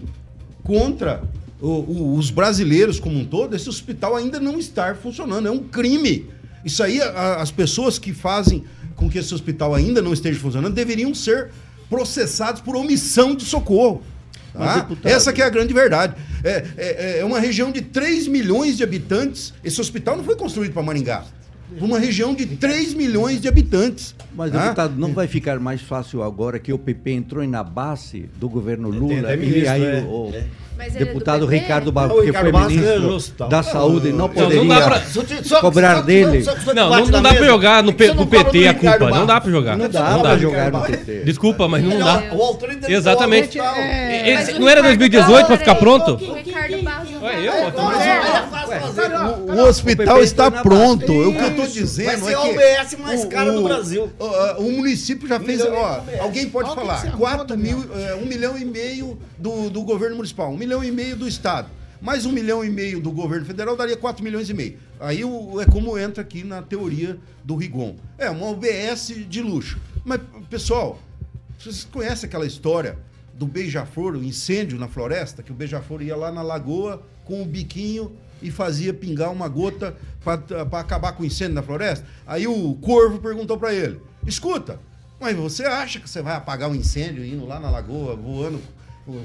contra 0.64 1.24
o- 1.60 1.68
o- 1.68 2.16
os 2.18 2.30
brasileiros 2.30 3.00
como 3.00 3.18
um 3.18 3.26
todo, 3.26 3.56
esse 3.56 3.68
hospital 3.68 4.16
ainda 4.16 4.40
não 4.40 4.60
estar 4.60 4.96
funcionando. 4.96 5.48
É 5.48 5.52
um 5.52 5.60
crime. 5.64 6.28
Isso 6.66 6.82
aí, 6.84 7.02
a- 7.02 7.36
as 7.42 7.52
pessoas 7.52 7.98
que 8.00 8.14
fazem 8.14 8.64
com 8.96 9.10
que 9.10 9.18
esse 9.18 9.34
hospital 9.34 9.74
ainda 9.76 10.02
não 10.02 10.14
esteja 10.14 10.40
funcionando 10.40 10.74
deveriam 10.74 11.14
ser 11.14 11.50
processados 11.90 12.62
por 12.62 12.76
omissão 12.76 13.36
de 13.36 13.44
socorro. 13.46 14.02
tá? 14.54 14.76
Deputado- 14.82 15.12
Essa 15.12 15.34
que 15.34 15.42
é 15.42 15.46
a 15.46 15.50
grande 15.50 15.74
verdade. 15.74 16.14
É, 16.44 16.64
é- 16.78 17.20
é 17.22 17.26
uma 17.26 17.40
região 17.40 17.72
de 17.72 17.82
3 17.82 18.28
milhões 18.28 18.78
de 18.78 18.84
habitantes. 18.84 19.52
Esse 19.64 19.82
hospital 19.82 20.16
não 20.18 20.24
foi 20.24 20.36
construído 20.36 20.74
para 20.74 20.84
Maringá. 20.84 21.24
Uma 21.82 21.98
região 21.98 22.36
de 22.36 22.46
3 22.46 22.94
milhões 22.94 23.42
de 23.42 23.48
habitantes. 23.48 24.14
Mas, 24.36 24.52
tá? 24.52 24.62
deputado, 24.66 24.96
não 24.96 25.12
vai 25.12 25.26
ficar 25.28 25.60
mais 25.60 25.82
fácil 25.82 26.22
agora 26.22 26.60
que 26.60 26.72
o 26.72 26.78
PP 26.78 27.12
entrou 27.14 27.48
na 27.48 27.64
base 27.64 28.30
do 28.40 28.48
governo 28.48 28.90
Lula 28.90 29.22
até 29.22 29.34
e 29.34 29.38
ministro, 29.40 29.72
aí 29.72 29.84
é. 29.86 30.02
o, 30.02 30.06
o 30.06 30.32
É. 30.36 30.46
Mas 30.78 30.96
é 30.96 31.00
do 31.00 31.06
deputado 31.06 31.48
PP? 31.48 31.62
Ricardo 31.62 31.92
Barros, 31.92 32.20
que 32.20 32.26
Ricardo 32.28 32.44
foi 32.44 32.52
Barros 32.52 32.74
ministro 32.74 33.10
hospital. 33.16 33.50
da 33.50 33.64
saúde, 33.64 34.12
não 34.12 34.30
poderia 34.30 34.64
não 34.64 34.82
pra- 34.82 35.02
Só 35.02 35.24
te- 35.24 35.48
só- 35.48 35.62
cobrar 35.62 35.96
só- 35.98 36.02
dele. 36.02 36.46
Não, 36.74 36.90
não, 36.90 37.12
dá 37.12 37.22
pra 37.22 37.32
mesa. 37.34 37.46
jogar 37.46 37.84
no, 37.84 37.94
P- 37.94 38.14
no 38.14 38.28
PT 38.28 38.68
a 38.68 38.74
culpa. 38.74 39.10
Não 39.10 39.26
dá 39.26 39.40
pra 39.42 39.52
jogar. 39.52 39.78
Não 39.78 39.90
dá 39.90 40.10
Não 40.12 40.22
pra 40.22 40.32
dá. 40.32 40.38
jogar 40.38 40.72
no. 40.72 40.82
PT. 40.82 41.20
Desculpa, 41.24 41.68
mas 41.68 41.84
não 41.84 42.00
dá. 42.00 42.24
Exatamente. 42.88 43.60
É, 43.60 44.34
o 44.56 44.60
não 44.60 44.68
era 44.70 44.82
Ricardo 44.82 44.98
2018 44.98 45.48
pra 45.48 45.58
ficar 45.58 45.76
pronto? 45.76 46.16
Ricardo 46.16 46.82
Barros 46.84 47.10
tá- 47.12 48.04
é. 48.04 49.54
O, 49.54 49.68
hospital 49.68 50.22
está 50.24 50.50
pronto. 50.52 51.12
O 51.12 51.34
que 51.34 51.40
eu 51.42 51.48
estou 51.50 51.66
Vai 51.66 51.68
dizendo 51.74 52.26
ser 52.26 52.32
é 52.32 52.36
a 52.36 52.40
que. 52.40 52.50
UBS 52.50 52.98
mais 53.00 53.26
cara 53.26 53.52
o- 53.52 53.56
do 53.56 53.64
Brasil. 53.64 54.10
O, 54.20 54.26
município 54.72 55.28
já 55.28 55.40
fez. 55.40 55.62
alguém 56.20 56.50
pode 56.50 56.74
falar. 56.74 56.98
você 56.98 57.08
arrumou, 57.08 57.28
4 57.28 57.58
mil, 57.58 57.80
Daniel. 57.84 58.10
é, 58.10 58.16
um 58.16 58.26
milhão 58.26 58.58
e 58.58 58.66
meio 58.66 59.18
do, 59.44 59.70
do 59.70 59.82
governo 59.84 60.16
municipal, 60.16 60.50
um 60.54 60.58
milhão 60.58 60.82
e 60.82 60.90
meio 60.90 61.18
do 61.18 61.28
estado. 61.28 61.68
Mais 62.02 62.26
um 62.26 62.32
milhão 62.32 62.64
e 62.64 62.70
meio 62.70 63.02
do 63.02 63.12
governo 63.12 63.46
federal 63.46 63.76
daria 63.76 63.98
4 63.98 64.24
milhões 64.24 64.50
e 64.50 64.54
meio. 64.54 64.78
Aí 65.02 65.24
o- 65.26 65.60
é 65.60 65.66
como 65.66 65.98
entra 65.98 66.22
aqui 66.22 66.46
na 66.46 66.62
teoria 66.62 67.18
do 67.44 67.56
Rigon. 67.58 67.98
É 68.18 68.30
uma 68.30 68.48
UBS 68.50 69.14
de 69.28 69.42
luxo. 69.42 69.82
Mas, 70.06 70.22
pessoal, 70.50 70.98
vocês 71.60 71.84
conhecem 71.92 72.26
aquela 72.28 72.46
história 72.46 72.98
do 73.34 73.46
beija-flor, 73.46 74.16
o 74.16 74.24
incêndio 74.24 74.80
na 74.80 74.88
floresta, 74.88 75.44
que 75.44 75.52
o 75.52 75.56
beija-flor 75.56 76.02
ia 76.02 76.16
lá 76.16 76.32
na 76.32 76.42
lagoa 76.42 77.04
com 77.26 77.42
o 77.42 77.46
biquinho 77.46 78.14
e 78.42 78.50
fazia 78.50 78.94
pingar 78.94 79.30
uma 79.30 79.50
gota 79.50 79.94
para 80.24 80.80
acabar 80.80 81.12
com 81.14 81.24
o 81.24 81.26
incêndio 81.26 81.56
na 81.56 81.64
floresta? 81.64 82.06
Aí 82.26 82.48
o 82.48 82.76
corvo 82.76 83.20
perguntou 83.20 83.58
para 83.58 83.74
ele: 83.74 84.00
escuta, 84.26 84.80
mas 85.20 85.36
você 85.36 85.64
acha 85.66 86.00
que 86.00 86.10
você 86.10 86.22
vai 86.22 86.36
apagar 86.36 86.70
um 86.70 86.76
incêndio 86.76 87.26
indo 87.26 87.46
lá 87.46 87.60
na 87.60 87.70
lagoa, 87.70 88.16
voando 88.16 88.62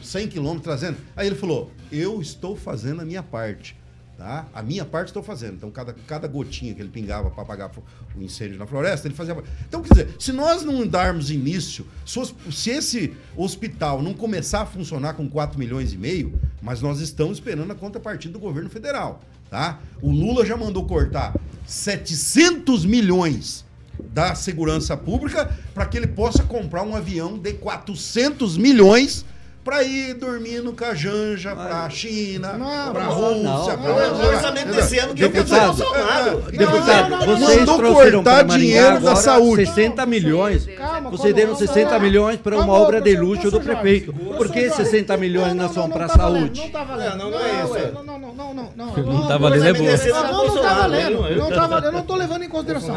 100 0.03 0.29
quilômetros, 0.29 0.64
trazendo? 0.64 0.99
Aí 1.16 1.26
ele 1.26 1.37
falou: 1.37 1.70
eu 1.91 2.20
estou 2.20 2.57
fazendo 2.57 3.03
a 3.03 3.05
minha 3.05 3.22
parte. 3.22 3.76
Tá? 4.18 4.49
A 4.53 4.64
minha 4.64 4.85
parte 4.85 5.09
estou 5.09 5.22
fazendo. 5.22 5.55
Então, 5.55 5.70
cada, 5.70 5.95
cada 6.05 6.26
gotinha 6.26 6.74
que 6.74 6.83
ele 6.83 6.89
pingava 6.89 7.31
para 7.31 7.41
apagar 7.41 7.70
o 8.16 8.20
incêndio 8.20 8.59
na 8.59 8.66
floresta, 8.66 9.07
ele 9.07 9.14
fazia. 9.14 9.37
Então, 9.68 9.81
quer 9.81 9.95
dizer, 9.95 10.16
se 10.18 10.33
nós 10.33 10.64
não 10.64 10.85
darmos 10.85 11.31
início, 11.31 11.87
se 12.05 12.70
esse 12.70 13.14
hospital 13.37 14.03
não 14.03 14.12
começar 14.12 14.62
a 14.62 14.66
funcionar 14.66 15.14
com 15.14 15.29
4 15.29 15.57
milhões 15.57 15.93
e 15.93 15.97
meio, 15.97 16.37
mas 16.61 16.83
nós 16.83 16.99
estamos 16.99 17.39
esperando 17.39 17.70
a 17.70 17.76
contrapartida 17.76 18.33
do 18.33 18.41
governo 18.41 18.68
federal. 18.68 19.20
Tá? 19.49 19.79
O 20.03 20.11
Lula 20.11 20.45
já 20.45 20.57
mandou 20.57 20.85
cortar 20.85 21.39
700 21.64 22.85
milhões 22.85 23.64
da 24.12 24.35
segurança 24.35 24.97
pública 24.97 25.57
para 25.72 25.87
que 25.87 25.97
ele 25.97 26.09
possa 26.09 26.43
comprar 26.43 26.83
um 26.83 26.97
avião 26.97 27.39
de 27.39 27.53
400 27.53 28.57
milhões 28.57 29.24
para 29.69 29.83
ir 29.83 30.14
dormindo 30.14 30.73
com 30.73 30.83
a 30.83 30.95
Janja 30.95 31.55
para 31.55 31.85
a 31.85 31.91
China, 31.91 32.55
Não, 32.55 32.91
para 32.91 33.03
a 33.03 33.07
não, 33.07 33.12
Rússia, 33.12 33.43
não, 33.43 33.64
pra- 33.83 34.09
não, 34.09 34.21
o 34.25 34.27
orçamento 34.29 34.73
desse 34.75 34.99
ano 34.99 35.14
que 35.14 35.23
eu 35.25 35.29
Deputado, 35.29 35.77
Bolsonaro. 35.77 36.41
Deputado, 36.51 37.11
Não, 37.11 37.19
não, 37.19 37.27
não, 37.27 37.37
vocês 37.37 37.59
Mandou 37.61 37.77
trouxeram 37.77 38.23
cortar 38.23 38.35
para 38.39 38.47
Maringá 38.49 38.57
dinheiro 38.57 39.01
da 39.01 39.16
saúde. 39.16 39.66
60 39.66 40.07
milhões. 40.07 40.64
Calma, 40.75 41.11
Vocês 41.11 41.35
deram 41.35 41.51
calma, 41.53 41.66
60 41.66 41.91
calma. 41.91 42.05
milhões 42.07 42.37
para 42.41 42.57
uma 42.57 42.64
Calma, 42.64 42.81
obra 42.81 43.01
de 43.03 43.14
luxo 43.14 43.51
do 43.51 43.61
prefeito. 43.61 44.14
Por 44.14 44.49
que 44.51 44.69
Jorge. 44.69 44.85
60 44.85 45.16
milhões 45.19 45.55
não 45.55 45.71
são 45.71 45.91
para 45.91 46.07
a 46.07 46.09
tá 46.09 46.16
valendo, 46.16 46.41
saúde? 46.47 46.61
Não 46.62 46.71
tá 46.71 46.85
valendo. 46.85 47.16
Não, 47.19 47.31
não 47.31 47.39
é 47.39 47.64
isso, 47.64 47.77
é. 47.77 47.91
Não, 47.93 48.03
não, 48.05 48.19
não, 48.19 48.35
não, 48.35 48.55
não. 48.55 48.73
Não, 48.75 48.97
Não 48.97 49.29
tá 49.29 49.37
valendo, 49.37 49.64
é 49.66 49.73
boa. 49.75 49.91
Não, 49.91 49.99
não, 49.99 50.14
não 50.14 50.23
tá 50.23 50.33
Bolsonaro, 50.33 50.81
valendo. 50.81 51.27
hein? 51.29 51.37
Não 51.37 51.49
tá 51.51 51.66
valendo. 51.66 51.85
Eu 51.85 51.93
não 51.93 52.03
tô 52.05 52.14
levando 52.16 52.43
em 52.43 52.49
consideração. 52.49 52.97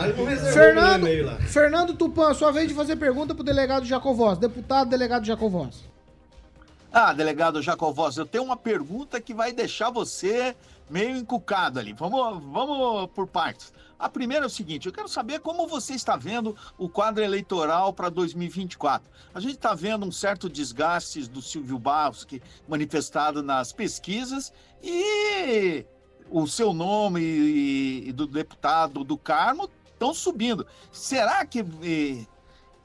Fernando, 0.53 1.05
no. 1.05 1.37
Fernando 1.47 1.93
Tupan, 1.95 2.33
sua 2.33 2.49
vez 2.53 2.69
de 2.69 2.73
fazer 2.73 2.95
pergunta 2.95 3.35
pro 3.35 3.43
delegado 3.43 3.85
Jacovós. 3.85 4.37
Deputado, 4.37 4.89
delegado 4.89 5.25
Jacovós. 5.25 5.91
Ah, 6.93 7.13
delegado 7.13 7.61
Jacovós, 7.61 8.17
eu 8.17 8.25
tenho 8.25 8.43
uma 8.43 8.57
pergunta 8.57 9.21
que 9.21 9.33
vai 9.33 9.53
deixar 9.53 9.89
você 9.89 10.53
meio 10.89 11.15
encucado 11.15 11.79
ali. 11.79 11.93
Vamos, 11.93 12.43
vamos 12.43 13.09
por 13.11 13.27
partes. 13.27 13.71
A 13.97 14.09
primeira 14.09 14.43
é 14.43 14.47
o 14.47 14.49
seguinte: 14.49 14.87
eu 14.87 14.91
quero 14.91 15.07
saber 15.07 15.39
como 15.39 15.67
você 15.67 15.93
está 15.93 16.17
vendo 16.17 16.53
o 16.77 16.89
quadro 16.89 17.23
eleitoral 17.23 17.93
para 17.93 18.09
2024. 18.09 19.09
A 19.33 19.39
gente 19.39 19.53
está 19.53 19.73
vendo 19.73 20.05
um 20.05 20.11
certo 20.11 20.49
desgaste 20.49 21.29
do 21.29 21.41
Silvio 21.41 21.79
Barros, 21.79 22.25
que 22.25 22.41
manifestado 22.67 23.41
nas 23.41 23.71
pesquisas, 23.71 24.51
e 24.83 25.85
o 26.29 26.45
seu 26.45 26.73
nome 26.73 27.21
e, 27.21 28.09
e 28.09 28.11
do 28.11 28.27
deputado 28.27 29.05
do 29.05 29.17
Carmo 29.17 29.69
estão 29.93 30.13
subindo. 30.13 30.67
Será 30.91 31.45
que 31.45 31.59
eh, 31.59 32.25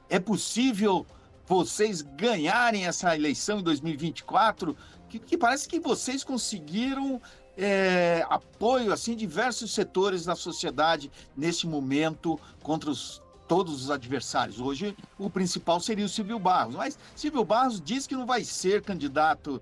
é 0.09 0.17
possível 0.17 1.05
vocês 1.47 2.01
ganharem 2.01 2.85
essa 2.85 3.15
eleição 3.15 3.59
em 3.59 3.63
2024, 3.63 4.75
que, 5.09 5.17
que 5.17 5.37
parece 5.37 5.67
que 5.67 5.79
vocês 5.79 6.23
conseguiram 6.23 7.21
é, 7.57 8.25
apoio 8.29 8.93
assim 8.93 9.15
diversos 9.15 9.73
setores 9.73 10.25
da 10.25 10.35
sociedade 10.35 11.09
neste 11.35 11.65
momento 11.65 12.39
contra 12.61 12.89
os, 12.89 13.21
todos 13.47 13.83
os 13.83 13.89
adversários. 13.89 14.59
Hoje 14.59 14.95
o 15.17 15.29
principal 15.29 15.79
seria 15.79 16.05
o 16.05 16.09
Silvio 16.09 16.37
Barros, 16.37 16.75
mas 16.75 16.99
Silvio 17.15 17.43
Barros 17.43 17.81
diz 17.81 18.05
que 18.05 18.15
não 18.15 18.25
vai 18.25 18.43
ser 18.43 18.83
candidato 18.83 19.61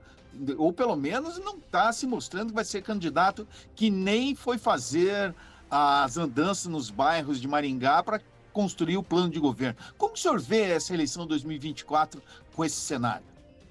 ou 0.58 0.74
pelo 0.74 0.98
menos 0.98 1.40
não 1.40 1.58
está 1.58 1.94
se 1.94 2.06
mostrando 2.06 2.50
que 2.50 2.56
vai 2.56 2.66
ser 2.66 2.82
candidato 2.82 3.48
que 3.74 3.90
nem 3.90 4.36
foi 4.36 4.58
fazer 4.58 5.34
as 5.70 6.18
andanças 6.18 6.66
nos 6.66 6.90
bairros 6.90 7.40
de 7.40 7.48
Maringá 7.48 8.04
para 8.04 8.22
construir 8.56 8.96
o 8.96 9.04
plano 9.04 9.30
de 9.30 9.38
governo. 9.38 9.76
Como 9.98 10.14
o 10.14 10.18
senhor 10.18 10.40
vê 10.40 10.62
essa 10.62 10.94
eleição 10.94 11.28
2024 11.28 12.22
com 12.54 12.64
esse 12.64 12.78
cenário? 12.78 13.26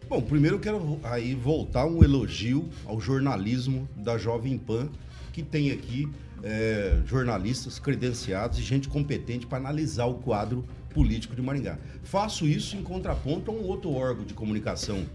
Bom, 0.07 0.21
primeiro 0.21 0.57
eu 0.57 0.61
quero 0.61 1.01
aí 1.05 1.35
voltar 1.35 1.87
um 1.87 2.05
elogio 2.05 2.69
ao 2.85 3.01
jornalismo 3.01 3.89
da 3.97 4.19
Jovem 4.19 4.59
Pan, 4.59 4.91
que 5.33 5.43
tem 5.43 5.71
aqui 5.71 6.07
é, 6.43 7.01
jornalistas 7.07 7.79
credenciados 7.79 8.59
e 8.59 8.63
gente 8.63 8.87
competente 8.87 9.47
para 9.47 9.57
analisar 9.57 10.05
o 10.05 10.17
quadro 10.17 10.63
político 10.91 11.35
de 11.35 11.41
Maringá. 11.41 11.79
Faço 12.03 12.47
isso 12.47 12.77
em 12.77 12.83
contraponto 12.83 13.51
a 13.51 13.55
um 13.55 13.67
outro 13.67 13.91
órgão 13.91 14.27
de 14.27 14.35
comunicação 14.35 15.07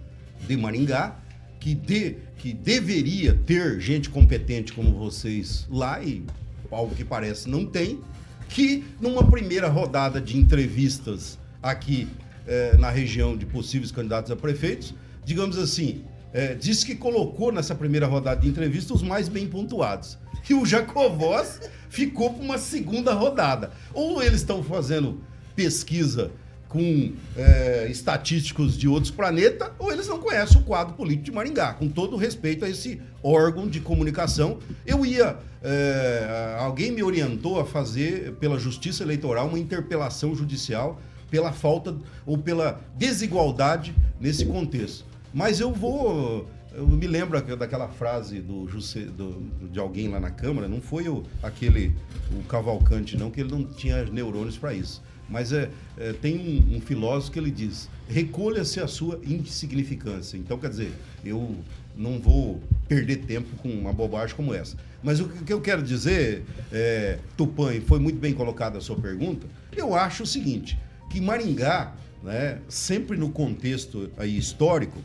de 0.47 0.57
Maringá, 0.57 1.15
que, 1.59 1.75
de, 1.75 2.15
que 2.39 2.53
deveria 2.53 3.35
ter 3.35 3.79
gente 3.79 4.09
competente 4.09 4.73
como 4.73 4.97
vocês 4.97 5.67
lá, 5.69 6.01
e 6.01 6.23
algo 6.71 6.95
que 6.95 7.05
parece 7.05 7.47
não 7.47 7.67
tem, 7.67 8.01
que 8.49 8.83
numa 8.99 9.23
primeira 9.23 9.69
rodada 9.69 10.19
de 10.19 10.37
entrevistas 10.37 11.37
aqui 11.61 12.07
eh, 12.47 12.75
na 12.77 12.89
região 12.89 13.37
de 13.37 13.45
possíveis 13.45 13.91
candidatos 13.91 14.31
a 14.31 14.35
prefeitos, 14.35 14.93
digamos 15.23 15.57
assim, 15.57 16.03
eh, 16.33 16.55
disse 16.55 16.85
que 16.85 16.95
colocou 16.95 17.51
nessa 17.51 17.75
primeira 17.75 18.07
rodada 18.07 18.41
de 18.41 18.47
entrevista 18.47 18.93
os 18.93 19.03
mais 19.03 19.29
bem 19.29 19.47
pontuados. 19.47 20.17
E 20.49 20.53
o 20.55 20.65
Jacovós 20.65 21.61
ficou 21.89 22.33
para 22.33 22.43
uma 22.43 22.57
segunda 22.57 23.13
rodada. 23.13 23.71
Ou 23.93 24.21
eles 24.21 24.41
estão 24.41 24.63
fazendo 24.63 25.21
pesquisa 25.55 26.31
com 26.69 27.11
eh, 27.35 27.87
estatísticos 27.89 28.77
de 28.77 28.87
outros 28.87 29.11
planetas, 29.11 29.71
ou 29.79 29.91
eles 29.91 30.07
não 30.07 30.19
conhecem 30.19 30.61
o 30.61 30.63
quadro 30.63 30.93
político 30.93 31.25
de 31.25 31.31
Maringá. 31.31 31.73
Com 31.73 31.89
todo 31.89 32.15
respeito 32.15 32.63
a 32.63 32.69
esse 32.69 33.01
órgão 33.23 33.67
de 33.67 33.79
comunicação, 33.81 34.59
eu 34.85 35.05
ia. 35.05 35.35
eh, 35.63 36.55
alguém 36.59 36.91
me 36.91 37.01
orientou 37.03 37.59
a 37.59 37.65
fazer, 37.65 38.33
pela 38.39 38.57
Justiça 38.59 39.03
Eleitoral, 39.03 39.47
uma 39.47 39.59
interpelação 39.59 40.33
judicial 40.35 41.01
pela 41.29 41.51
falta 41.51 41.95
ou 42.25 42.37
pela 42.37 42.79
desigualdade 42.95 43.93
nesse 44.21 44.45
contexto. 44.45 45.03
Mas 45.33 45.59
eu 45.59 45.73
vou 45.73 46.47
eu 46.71 46.87
me 46.87 47.07
lembro 47.07 47.35
aqu- 47.37 47.55
daquela 47.55 47.87
frase 47.87 48.39
do, 48.41 48.65
do- 48.67 49.69
de 49.71 49.79
alguém 49.79 50.07
lá 50.07 50.19
na 50.19 50.29
Câmara, 50.29 50.67
não 50.67 50.79
foi 50.79 51.09
o, 51.09 51.23
aquele, 51.41 51.91
o 52.31 52.43
Cavalcante, 52.43 53.17
não, 53.17 53.31
que 53.31 53.41
ele 53.41 53.51
não 53.51 53.63
tinha 53.63 54.05
neurônios 54.05 54.55
para 54.57 54.71
isso. 54.73 55.01
Mas 55.29 55.53
é, 55.53 55.69
é, 55.97 56.13
tem 56.13 56.37
um, 56.37 56.77
um 56.77 56.81
filósofo 56.81 57.31
que 57.31 57.39
ele 57.39 57.51
diz: 57.51 57.89
recolha-se 58.07 58.79
a 58.79 58.87
sua 58.87 59.19
insignificância. 59.23 60.37
Então, 60.37 60.57
quer 60.57 60.69
dizer, 60.69 60.91
eu 61.23 61.55
não 61.95 62.19
vou 62.19 62.61
perder 62.87 63.17
tempo 63.17 63.55
com 63.57 63.69
uma 63.69 63.93
bobagem 63.93 64.35
como 64.35 64.53
essa. 64.53 64.75
Mas 65.03 65.19
o 65.19 65.29
que 65.29 65.53
eu 65.53 65.61
quero 65.61 65.83
dizer, 65.83 66.43
é, 66.71 67.19
Tupã, 67.37 67.73
e 67.73 67.81
foi 67.81 67.99
muito 67.99 68.19
bem 68.19 68.33
colocada 68.33 68.77
a 68.77 68.81
sua 68.81 68.95
pergunta, 68.95 69.45
eu 69.75 69.95
acho 69.95 70.23
o 70.23 70.25
seguinte, 70.25 70.77
que 71.09 71.21
Maringá, 71.21 71.93
né, 72.23 72.59
sempre 72.67 73.17
no 73.17 73.29
contexto 73.29 74.09
aí 74.17 74.37
histórico, 74.37 74.99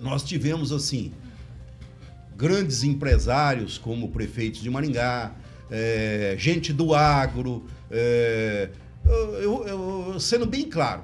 nós 0.00 0.22
tivemos 0.22 0.72
assim 0.72 1.12
grandes 2.36 2.84
empresários 2.84 3.76
como 3.76 4.08
prefeitos 4.08 4.62
de 4.62 4.70
Maringá, 4.70 5.32
é, 5.70 6.34
gente 6.38 6.72
do 6.72 6.94
agro. 6.94 7.66
é, 7.90 8.70
eu- 9.12 9.66
eu- 10.12 10.20
sendo 10.20 10.46
bem 10.46 10.68
claro, 10.68 11.02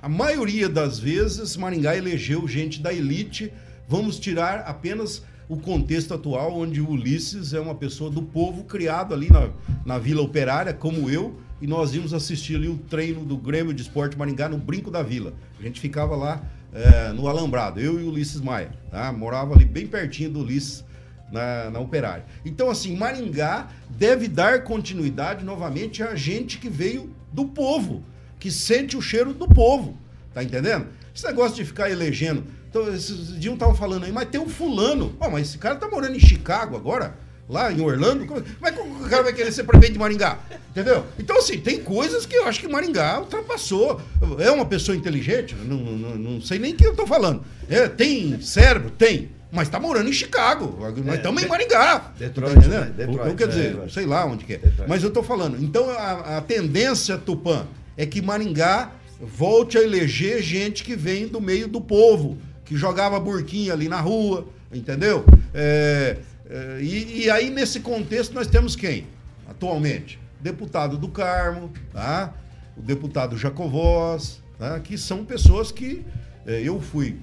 a 0.00 0.08
maioria 0.08 0.68
das 0.68 0.98
vezes 0.98 1.56
Maringá 1.56 1.96
elegeu 1.96 2.46
gente 2.46 2.80
da 2.80 2.92
elite. 2.92 3.52
Vamos 3.88 4.18
tirar 4.18 4.60
apenas 4.60 5.22
o 5.48 5.56
contexto 5.56 6.12
atual, 6.12 6.54
onde 6.58 6.80
o 6.80 6.90
Ulisses 6.90 7.54
é 7.54 7.60
uma 7.60 7.74
pessoa 7.74 8.10
do 8.10 8.22
povo 8.22 8.64
criado 8.64 9.14
ali 9.14 9.28
na, 9.30 9.48
na 9.84 9.98
Vila 9.98 10.20
Operária, 10.22 10.74
como 10.74 11.08
eu, 11.08 11.38
e 11.60 11.66
nós 11.66 11.94
íamos 11.94 12.12
assistir 12.12 12.56
ali 12.56 12.68
o 12.68 12.76
treino 12.76 13.24
do 13.24 13.36
Grêmio 13.36 13.72
de 13.72 13.82
Esporte 13.82 14.16
Maringá 14.16 14.48
no 14.48 14.58
Brinco 14.58 14.90
da 14.90 15.02
Vila. 15.02 15.32
A 15.58 15.62
gente 15.62 15.80
ficava 15.80 16.14
lá 16.14 16.42
é, 16.72 17.12
no 17.12 17.26
Alambrado, 17.26 17.80
eu 17.80 17.98
e 17.98 18.04
o 18.04 18.10
Ulisses 18.10 18.40
Maia. 18.42 18.70
Tá? 18.90 19.10
Morava 19.10 19.54
ali 19.54 19.64
bem 19.64 19.86
pertinho 19.86 20.30
do 20.30 20.40
Ulisses 20.40 20.84
na, 21.32 21.70
na 21.70 21.80
Operária. 21.80 22.26
Então, 22.44 22.70
assim, 22.70 22.94
Maringá 22.96 23.68
deve 23.90 24.28
dar 24.28 24.64
continuidade 24.64 25.44
novamente 25.44 26.02
a 26.02 26.14
gente 26.14 26.58
que 26.58 26.68
veio 26.68 27.10
do 27.32 27.44
povo, 27.46 28.02
que 28.38 28.50
sente 28.50 28.96
o 28.96 29.02
cheiro 29.02 29.32
do 29.32 29.46
povo. 29.48 29.96
Tá 30.34 30.42
entendendo? 30.42 30.86
Esse 31.14 31.26
negócio 31.26 31.56
de 31.56 31.64
ficar 31.64 31.90
elegendo. 31.90 32.44
Então, 32.70 32.92
esses 32.94 33.38
dias 33.40 33.54
estavam 33.54 33.74
falando 33.74 34.04
aí, 34.04 34.12
mas 34.12 34.28
tem 34.28 34.40
um 34.40 34.48
fulano. 34.48 35.14
Ó, 35.18 35.30
mas 35.30 35.48
esse 35.48 35.58
cara 35.58 35.76
tá 35.76 35.88
morando 35.88 36.14
em 36.16 36.20
Chicago 36.20 36.76
agora, 36.76 37.16
lá 37.48 37.72
em 37.72 37.80
Orlando. 37.80 38.26
Como- 38.26 38.42
Mas 38.60 38.76
como 38.76 39.04
o 39.04 39.08
cara 39.08 39.22
vai 39.22 39.32
querer 39.32 39.50
ser 39.50 39.64
prefeito 39.64 39.94
de 39.94 39.98
Maringá? 39.98 40.38
Entendeu? 40.70 41.04
Então, 41.18 41.38
assim, 41.38 41.58
tem 41.58 41.82
coisas 41.82 42.26
que 42.26 42.36
eu 42.36 42.46
acho 42.46 42.60
que 42.60 42.68
Maringá 42.68 43.20
ultrapassou. 43.20 44.00
É 44.38 44.50
uma 44.50 44.66
pessoa 44.66 44.94
inteligente? 44.96 45.54
Não, 45.64 45.76
não, 45.78 46.14
não 46.16 46.40
sei 46.42 46.58
nem 46.58 46.72
o 46.74 46.76
que 46.76 46.86
eu 46.86 46.94
tô 46.94 47.06
falando. 47.06 47.42
É, 47.68 47.88
tem 47.88 48.40
cérebro? 48.40 48.90
Tem. 48.90 49.30
Mas 49.50 49.68
tá 49.68 49.80
morando 49.80 50.08
em 50.08 50.12
Chicago. 50.12 50.76
Nós 51.04 51.16
estamos 51.16 51.42
em 51.42 51.46
Maringá. 51.46 52.12
Detroit, 52.18 52.54
Tá 52.54 52.68
né? 52.68 52.92
Detroit, 52.96 53.20
então, 53.20 53.36
quer 53.36 53.48
dizer, 53.48 53.78
é, 53.84 53.88
sei 53.88 54.04
lá 54.04 54.26
onde 54.26 54.44
que 54.44 54.54
é. 54.54 54.58
Detroit. 54.58 54.88
Mas 54.88 55.02
eu 55.02 55.10
tô 55.10 55.22
falando. 55.22 55.62
Então, 55.62 55.88
a, 55.90 56.38
a 56.38 56.40
tendência, 56.42 57.16
Tupã, 57.16 57.66
é 57.96 58.04
que 58.04 58.20
Maringá 58.20 58.92
volte 59.20 59.78
a 59.78 59.82
eleger 59.82 60.42
gente 60.42 60.84
que 60.84 60.94
vem 60.94 61.26
do 61.26 61.40
meio 61.40 61.66
do 61.66 61.80
povo, 61.80 62.36
que 62.64 62.76
jogava 62.76 63.18
burquinha 63.18 63.72
ali 63.72 63.88
na 63.88 64.00
rua, 64.00 64.46
entendeu? 64.72 65.24
É, 65.54 66.18
é, 66.48 66.78
e, 66.82 67.24
e 67.24 67.30
aí, 67.30 67.48
nesse 67.50 67.80
contexto, 67.80 68.34
nós 68.34 68.46
temos 68.46 68.76
quem? 68.76 69.06
Atualmente? 69.48 70.18
Deputado 70.40 70.98
do 70.98 71.08
Carmo, 71.08 71.72
tá? 71.92 72.34
o 72.76 72.82
deputado 72.82 73.36
Jacovós, 73.36 74.40
tá? 74.58 74.78
que 74.78 74.96
são 74.96 75.24
pessoas 75.24 75.72
que 75.72 76.04
é, 76.46 76.60
eu 76.62 76.80
fui. 76.80 77.16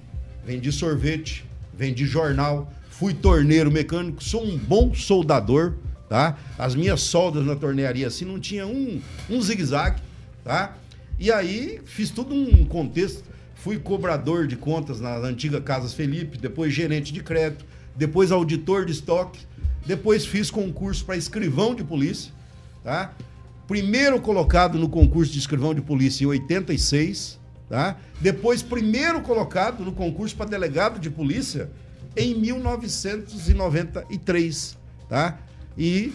Vendi 0.46 0.72
sorvete, 0.72 1.46
vendi 1.78 2.06
jornal, 2.06 2.72
fui 2.90 3.14
torneiro 3.14 3.72
mecânico, 3.72 4.24
sou 4.24 4.44
um 4.44 4.58
bom 4.58 4.94
soldador, 4.94 5.74
tá? 6.08 6.38
As 6.58 6.76
minhas 6.76 7.02
soldas 7.02 7.46
na 7.46 7.56
tornearia 7.56 8.08
assim 8.08 8.26
não 8.26 8.40
tinha 8.40 8.66
um, 8.66 9.02
um 9.30 9.42
zigue-zague, 9.42 10.02
tá? 10.44 10.76
E 11.20 11.32
aí 11.32 11.82
fiz 11.86 12.10
tudo 12.10 12.34
um 12.34 12.66
contexto. 12.66 13.24
Fui 13.56 13.80
cobrador 13.80 14.48
de 14.48 14.56
contas 14.56 15.00
na 15.02 15.18
antiga 15.18 15.60
Casas 15.60 15.94
Felipe, 15.94 16.38
depois 16.38 16.74
gerente 16.74 17.12
de 17.12 17.24
crédito, 17.24 17.66
depois 17.96 18.32
auditor 18.32 18.86
de 18.86 18.92
estoque, 18.92 19.40
depois 19.86 20.26
fiz 20.26 20.52
concurso 20.52 21.04
para 21.04 21.18
escrivão 21.18 21.74
de 21.74 21.84
polícia, 21.84 22.32
tá? 22.84 23.14
Primeiro 23.68 24.22
colocado 24.22 24.78
no 24.78 24.88
concurso 24.88 25.32
de 25.32 25.40
escrivão 25.40 25.74
de 25.74 25.82
polícia 25.82 26.24
em 26.24 26.28
86, 26.28 27.40
tá? 27.70 27.98
Depois 28.22 28.62
primeiro 28.62 29.22
colocado 29.22 29.84
no 29.84 29.92
concurso 29.92 30.36
para 30.36 30.46
delegado 30.50 31.00
de 31.00 31.10
polícia 31.10 31.70
em 32.16 32.34
1993, 32.36 34.78
tá? 35.10 35.38
E 35.78 36.14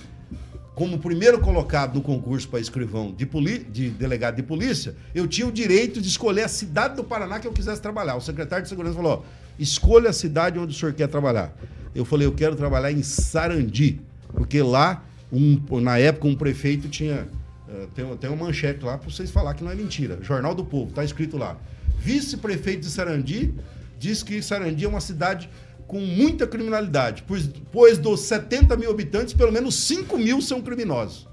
como 0.75 0.99
primeiro 0.99 1.41
colocado 1.41 1.97
no 1.97 2.03
concurso 2.03 2.49
para 2.49 2.59
escrivão 2.61 3.13
de, 3.13 3.27
de 3.71 3.91
delegado 3.91 4.37
de 4.37 4.43
polícia, 4.43 4.95
eu 5.15 5.27
tinha 5.29 5.47
o 5.47 5.53
direito 5.53 6.01
de 6.01 6.09
escolher 6.09 6.45
a 6.45 6.49
cidade 6.49 6.97
do 6.97 7.05
Paraná 7.05 7.39
que 7.39 7.47
eu 7.47 7.53
quisesse 7.53 7.83
trabalhar. 7.83 8.17
O 8.17 8.21
secretário 8.21 8.63
de 8.63 8.69
segurança 8.69 8.95
falou: 8.97 9.25
escolha 9.59 10.11
a 10.11 10.13
cidade 10.13 10.59
onde 10.59 10.75
o 10.75 10.79
senhor 10.79 10.95
quer 10.95 11.09
trabalhar. 11.09 11.53
Eu 11.95 12.05
falei: 12.05 12.27
eu 12.27 12.33
quero 12.33 12.57
trabalhar 12.57 12.91
em 12.93 13.03
Sarandi, 13.03 14.01
porque 14.33 14.63
lá, 14.63 15.05
um- 15.31 15.61
na 15.81 15.99
época, 15.99 16.27
um 16.29 16.35
prefeito 16.35 16.89
tinha. 16.89 17.29
Eh, 17.73 17.87
tem, 17.95 18.17
tem 18.17 18.31
uma 18.31 18.47
manchete 18.47 18.85
lá 18.85 18.99
para 18.99 19.09
vocês 19.09 19.31
falar 19.31 19.55
que 19.55 19.63
não 19.63 19.71
é 19.71 19.75
mentira. 19.75 20.19
Jornal 20.23 20.55
do 20.55 20.65
Povo, 20.65 20.93
tá 20.93 21.05
escrito 21.05 21.37
lá. 21.37 21.57
Vice-prefeito 21.99 22.81
de 22.81 22.91
Sarandi 22.91 23.55
diz 23.99 24.23
que 24.23 24.43
Sarandi 24.43 24.85
é 24.85 24.89
uma 24.89 25.01
cidade 25.01 25.49
com 25.87 26.01
muita 26.01 26.47
criminalidade, 26.47 27.25
pois, 27.27 27.49
pois 27.73 27.99
dos 27.99 28.21
70 28.21 28.77
mil 28.77 28.91
habitantes, 28.91 29.35
pelo 29.35 29.53
menos 29.53 29.75
5 29.75 30.17
mil 30.19 30.41
são 30.41 30.63
criminosos. 30.63 31.29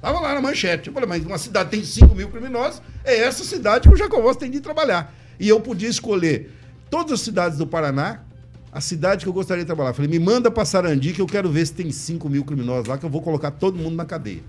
Tava 0.00 0.20
lá 0.20 0.34
na 0.34 0.40
manchete. 0.40 0.88
Eu 0.88 0.92
falei, 0.92 1.08
mas 1.08 1.24
uma 1.24 1.38
cidade 1.38 1.70
tem 1.70 1.84
5 1.84 2.14
mil 2.14 2.28
criminosos, 2.28 2.82
é 3.04 3.20
essa 3.20 3.44
cidade 3.44 3.88
que 3.88 3.94
o 3.94 3.96
Jacovós 3.96 4.36
tem 4.36 4.50
de 4.50 4.60
trabalhar. 4.60 5.14
E 5.38 5.48
eu 5.48 5.60
podia 5.60 5.88
escolher 5.88 6.50
todas 6.90 7.12
as 7.12 7.20
cidades 7.20 7.56
do 7.56 7.66
Paraná, 7.66 8.22
a 8.70 8.80
cidade 8.80 9.24
que 9.24 9.28
eu 9.28 9.32
gostaria 9.32 9.62
de 9.62 9.66
trabalhar. 9.66 9.90
Eu 9.90 9.94
falei, 9.94 10.10
me 10.10 10.18
manda 10.18 10.50
para 10.50 10.64
Sarandi 10.64 11.12
que 11.12 11.20
eu 11.20 11.26
quero 11.26 11.50
ver 11.50 11.66
se 11.66 11.72
tem 11.72 11.90
5 11.90 12.28
mil 12.28 12.44
criminosos 12.44 12.88
lá, 12.88 12.98
que 12.98 13.04
eu 13.04 13.10
vou 13.10 13.22
colocar 13.22 13.50
todo 13.50 13.78
mundo 13.78 13.96
na 13.96 14.04
cadeia. 14.04 14.42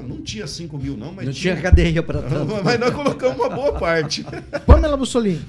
Não 0.00 0.22
tinha 0.22 0.46
5 0.46 0.78
mil, 0.78 0.96
não, 0.96 1.12
mas 1.12 1.26
Não 1.26 1.32
tinha 1.32 1.60
cadeia 1.60 2.02
pra 2.02 2.22
tanto. 2.22 2.52
Mas 2.64 2.78
nós 2.78 2.94
colocamos 2.94 3.36
uma 3.36 3.48
boa 3.48 3.72
parte. 3.78 4.24
Pamela 4.66 4.96
Bussolini. 4.96 5.44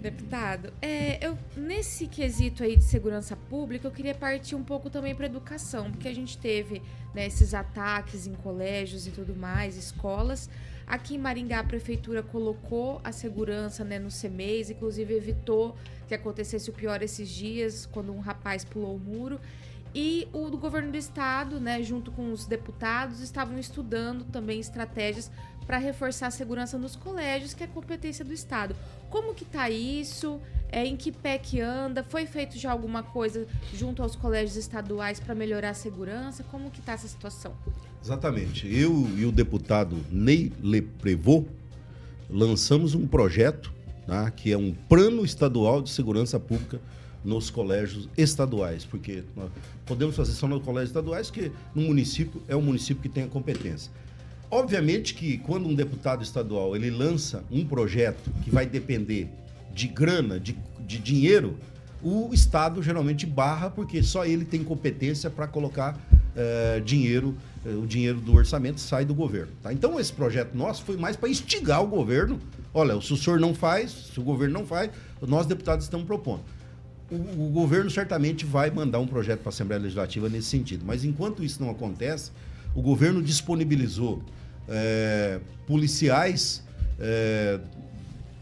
Deputado, 0.00 0.72
é, 0.82 1.24
eu, 1.24 1.38
nesse 1.56 2.08
quesito 2.08 2.64
aí 2.64 2.76
de 2.76 2.82
segurança 2.82 3.36
pública, 3.36 3.86
eu 3.86 3.90
queria 3.92 4.14
partir 4.14 4.56
um 4.56 4.64
pouco 4.64 4.90
também 4.90 5.14
para 5.14 5.26
educação, 5.26 5.92
porque 5.92 6.08
a 6.08 6.14
gente 6.14 6.36
teve 6.38 6.82
né, 7.14 7.26
esses 7.26 7.54
ataques 7.54 8.26
em 8.26 8.34
colégios 8.34 9.06
e 9.06 9.10
tudo 9.10 9.36
mais, 9.36 9.76
escolas. 9.76 10.50
Aqui 10.86 11.14
em 11.14 11.18
Maringá, 11.18 11.60
a 11.60 11.64
prefeitura 11.64 12.20
colocou 12.20 13.00
a 13.04 13.12
segurança 13.12 13.84
né, 13.84 13.98
no 13.98 14.08
CMEs, 14.08 14.70
inclusive 14.70 15.14
evitou 15.14 15.76
que 16.12 16.14
acontecesse 16.14 16.68
o 16.68 16.72
pior 16.72 17.02
esses 17.02 17.28
dias, 17.28 17.86
quando 17.86 18.12
um 18.12 18.20
rapaz 18.20 18.64
pulou 18.64 18.96
o 18.96 18.98
muro. 18.98 19.40
E 19.94 20.26
o 20.32 20.48
do 20.48 20.56
governo 20.56 20.90
do 20.90 20.96
estado, 20.96 21.60
né, 21.60 21.82
junto 21.82 22.10
com 22.10 22.32
os 22.32 22.46
deputados, 22.46 23.20
estavam 23.20 23.58
estudando 23.58 24.24
também 24.24 24.58
estratégias 24.58 25.30
para 25.66 25.78
reforçar 25.78 26.28
a 26.28 26.30
segurança 26.30 26.78
nos 26.78 26.96
colégios, 26.96 27.54
que 27.54 27.62
é 27.62 27.66
competência 27.66 28.24
do 28.24 28.32
estado. 28.32 28.74
Como 29.10 29.34
que 29.34 29.44
tá 29.44 29.68
isso? 29.68 30.40
É, 30.70 30.86
em 30.86 30.96
que 30.96 31.12
pé 31.12 31.38
que 31.38 31.60
anda? 31.60 32.02
Foi 32.02 32.26
feito 32.26 32.58
já 32.58 32.72
alguma 32.72 33.02
coisa 33.02 33.46
junto 33.74 34.02
aos 34.02 34.16
colégios 34.16 34.56
estaduais 34.56 35.20
para 35.20 35.34
melhorar 35.34 35.70
a 35.70 35.74
segurança? 35.74 36.42
Como 36.50 36.70
que 36.70 36.80
tá 36.80 36.92
essa 36.92 37.06
situação? 37.06 37.54
Exatamente. 38.02 38.66
Eu 38.66 39.06
e 39.16 39.26
o 39.26 39.30
deputado 39.30 39.96
Ney 40.10 40.52
Leprevot 40.62 41.46
lançamos 42.28 42.94
um 42.94 43.06
projeto, 43.06 43.72
tá, 44.06 44.30
que 44.30 44.50
é 44.50 44.56
um 44.56 44.72
plano 44.72 45.24
estadual 45.24 45.82
de 45.82 45.90
segurança 45.90 46.40
pública 46.40 46.80
nos 47.24 47.50
colégios 47.50 48.08
estaduais, 48.16 48.84
porque 48.84 49.22
podemos 49.86 50.16
fazer 50.16 50.32
só 50.32 50.48
nos 50.48 50.62
colégios 50.62 50.90
estaduais, 50.90 51.30
que 51.30 51.52
no 51.74 51.82
município 51.82 52.42
é 52.48 52.56
o 52.56 52.62
município 52.62 53.02
que 53.02 53.08
tem 53.08 53.24
a 53.24 53.28
competência. 53.28 53.90
Obviamente 54.50 55.14
que 55.14 55.38
quando 55.38 55.68
um 55.68 55.74
deputado 55.74 56.22
estadual 56.22 56.76
ele 56.76 56.90
lança 56.90 57.44
um 57.50 57.64
projeto 57.64 58.30
que 58.42 58.50
vai 58.50 58.66
depender 58.66 59.30
de 59.72 59.88
grana, 59.88 60.38
de, 60.38 60.56
de 60.80 60.98
dinheiro, 60.98 61.56
o 62.02 62.30
Estado 62.34 62.82
geralmente 62.82 63.24
barra 63.24 63.70
porque 63.70 64.02
só 64.02 64.26
ele 64.26 64.44
tem 64.44 64.62
competência 64.62 65.30
para 65.30 65.46
colocar 65.46 65.98
eh, 66.34 66.82
dinheiro, 66.84 67.36
eh, 67.64 67.70
o 67.70 67.86
dinheiro 67.86 68.20
do 68.20 68.34
orçamento 68.34 68.80
sai 68.80 69.04
do 69.04 69.14
governo. 69.14 69.52
tá? 69.62 69.72
Então 69.72 69.98
esse 69.98 70.12
projeto 70.12 70.54
nosso 70.54 70.82
foi 70.82 70.96
mais 70.96 71.16
para 71.16 71.28
instigar 71.28 71.82
o 71.82 71.86
governo. 71.86 72.38
Olha, 72.74 72.96
o 72.96 73.02
senhor 73.02 73.38
não 73.38 73.54
faz, 73.54 73.90
se 74.12 74.20
o 74.20 74.22
governo 74.22 74.58
não 74.58 74.66
faz, 74.66 74.90
nós 75.20 75.46
deputados 75.46 75.84
estamos 75.84 76.06
propondo. 76.06 76.42
O, 77.12 77.46
o 77.46 77.50
governo 77.50 77.90
certamente 77.90 78.44
vai 78.46 78.70
mandar 78.70 78.98
um 78.98 79.06
projeto 79.06 79.40
para 79.40 79.48
a 79.48 79.54
Assembleia 79.54 79.80
Legislativa 79.82 80.28
nesse 80.28 80.48
sentido. 80.48 80.82
Mas 80.86 81.04
enquanto 81.04 81.44
isso 81.44 81.62
não 81.62 81.70
acontece, 81.70 82.30
o 82.74 82.80
governo 82.80 83.22
disponibilizou 83.22 84.22
eh, 84.68 85.38
policiais, 85.66 86.62
eh, 86.98 87.60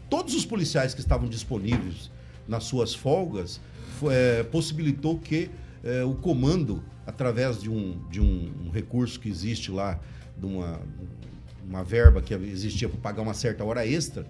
todos 0.09 0.33
os 0.35 0.45
policiais 0.45 0.93
que 0.93 1.01
estavam 1.01 1.27
disponíveis 1.27 2.09
nas 2.47 2.63
suas 2.63 2.93
folgas, 2.93 3.59
fo- 3.99 4.09
é, 4.11 4.43
possibilitou 4.43 5.17
que 5.19 5.49
é, 5.83 6.03
o 6.03 6.13
comando, 6.15 6.81
através 7.07 7.61
de 7.61 7.69
um, 7.69 7.97
de 8.09 8.19
um, 8.21 8.51
um 8.65 8.69
recurso 8.71 9.19
que 9.19 9.29
existe 9.29 9.71
lá, 9.71 9.99
de 10.37 10.45
uma, 10.45 10.79
uma 11.67 11.83
verba 11.83 12.21
que 12.21 12.33
existia 12.33 12.87
para 12.89 12.99
pagar 12.99 13.21
uma 13.21 13.33
certa 13.33 13.63
hora 13.63 13.85
extra, 13.85 14.25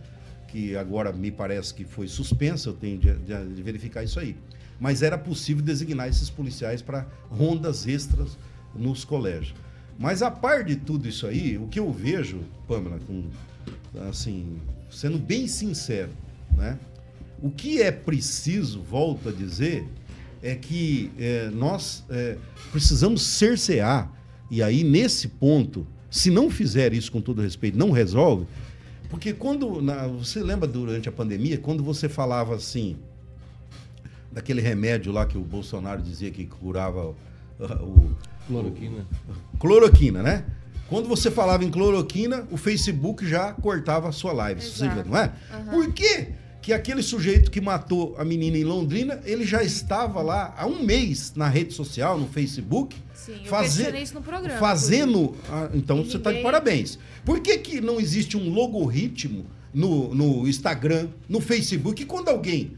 que 0.51 0.75
agora 0.75 1.11
me 1.13 1.31
parece 1.31 1.73
que 1.73 1.85
foi 1.85 2.07
suspensa, 2.07 2.69
eu 2.69 2.73
tenho 2.73 2.97
de, 2.99 3.13
de- 3.13 3.53
de 3.55 3.63
verificar 3.63 4.03
isso 4.03 4.19
aí. 4.19 4.35
Mas 4.79 5.01
era 5.01 5.17
possível 5.17 5.63
designar 5.63 6.09
esses 6.09 6.29
policiais 6.29 6.81
para 6.81 7.07
rondas 7.29 7.87
extras 7.87 8.37
nos 8.75 9.05
colégios. 9.05 9.53
Mas 9.97 10.21
a 10.21 10.31
par 10.31 10.63
de 10.63 10.75
tudo 10.75 11.07
isso 11.07 11.27
aí, 11.27 11.57
o 11.57 11.67
que 11.67 11.79
eu 11.79 11.91
vejo, 11.91 12.39
Pamela, 12.67 12.99
com, 13.05 13.25
assim, 14.09 14.57
sendo 14.89 15.17
bem 15.19 15.47
sincero, 15.47 16.09
né? 16.57 16.77
O 17.41 17.49
que 17.49 17.81
é 17.81 17.91
preciso, 17.91 18.81
volto 18.81 19.29
a 19.29 19.31
dizer, 19.31 19.87
é 20.43 20.55
que 20.55 21.11
é, 21.19 21.49
nós 21.51 22.03
é, 22.09 22.37
precisamos 22.71 23.21
cercear, 23.21 24.11
e 24.49 24.61
aí 24.61 24.83
nesse 24.83 25.27
ponto, 25.27 25.85
se 26.09 26.29
não 26.31 26.49
fizer 26.49 26.93
isso 26.93 27.11
com 27.11 27.21
todo 27.21 27.41
respeito, 27.41 27.77
não 27.77 27.91
resolve, 27.91 28.45
porque 29.11 29.33
quando, 29.33 29.79
na- 29.81 30.07
você 30.07 30.41
lembra 30.41 30.67
durante 30.67 31.07
a 31.07 31.11
pandemia, 31.11 31.57
quando 31.59 31.83
você 31.83 32.09
falava 32.09 32.55
assim, 32.55 32.97
daquele 34.31 34.61
remédio 34.61 35.11
lá 35.11 35.25
que 35.25 35.37
o 35.37 35.41
Bolsonaro 35.41 36.01
dizia 36.01 36.31
que 36.31 36.45
curava 36.45 37.13
o, 37.59 37.63
o- 37.63 38.15
Cloroquina. 38.47 39.05
cloroquina, 39.59 40.23
né? 40.23 40.45
Quando 40.87 41.07
você 41.07 41.29
falava 41.31 41.63
em 41.63 41.69
cloroquina, 41.71 42.45
o 42.51 42.57
Facebook 42.57 43.25
já 43.27 43.53
cortava 43.53 44.09
a 44.09 44.11
sua 44.11 44.33
live, 44.33 44.61
você 44.61 44.85
Exato. 44.85 45.03
vê, 45.03 45.09
não 45.09 45.17
é? 45.17 45.31
Por 45.69 45.93
quê? 45.93 46.29
Que 46.61 46.73
aquele 46.73 47.01
sujeito 47.01 47.49
que 47.49 47.59
matou 47.59 48.15
a 48.19 48.23
menina 48.23 48.55
em 48.57 48.63
Londrina, 48.63 49.19
ele 49.25 49.43
já 49.45 49.63
estava 49.63 50.21
lá 50.21 50.53
há 50.57 50.67
um 50.67 50.83
mês 50.83 51.33
na 51.35 51.47
rede 51.49 51.73
social, 51.73 52.19
no 52.19 52.27
Facebook, 52.27 52.95
Sim, 53.15 53.33
eu 53.43 53.45
faze- 53.45 53.77
questionei 53.77 54.03
isso 54.03 54.13
no 54.13 54.21
programa. 54.21 54.59
fazendo. 54.59 55.35
ah, 55.49 55.69
então 55.73 56.01
E 56.01 56.05
você 56.05 56.17
está 56.17 56.31
de 56.31 56.41
parabéns. 56.41 56.99
Por 57.25 57.39
que, 57.39 57.57
que 57.57 57.81
não 57.81 57.99
existe 57.99 58.37
um 58.37 58.49
logoritmo 58.53 59.45
no, 59.73 60.13
no 60.13 60.47
Instagram, 60.47 61.07
no 61.27 61.39
Facebook, 61.41 62.05
quando 62.05 62.29
alguém 62.29 62.73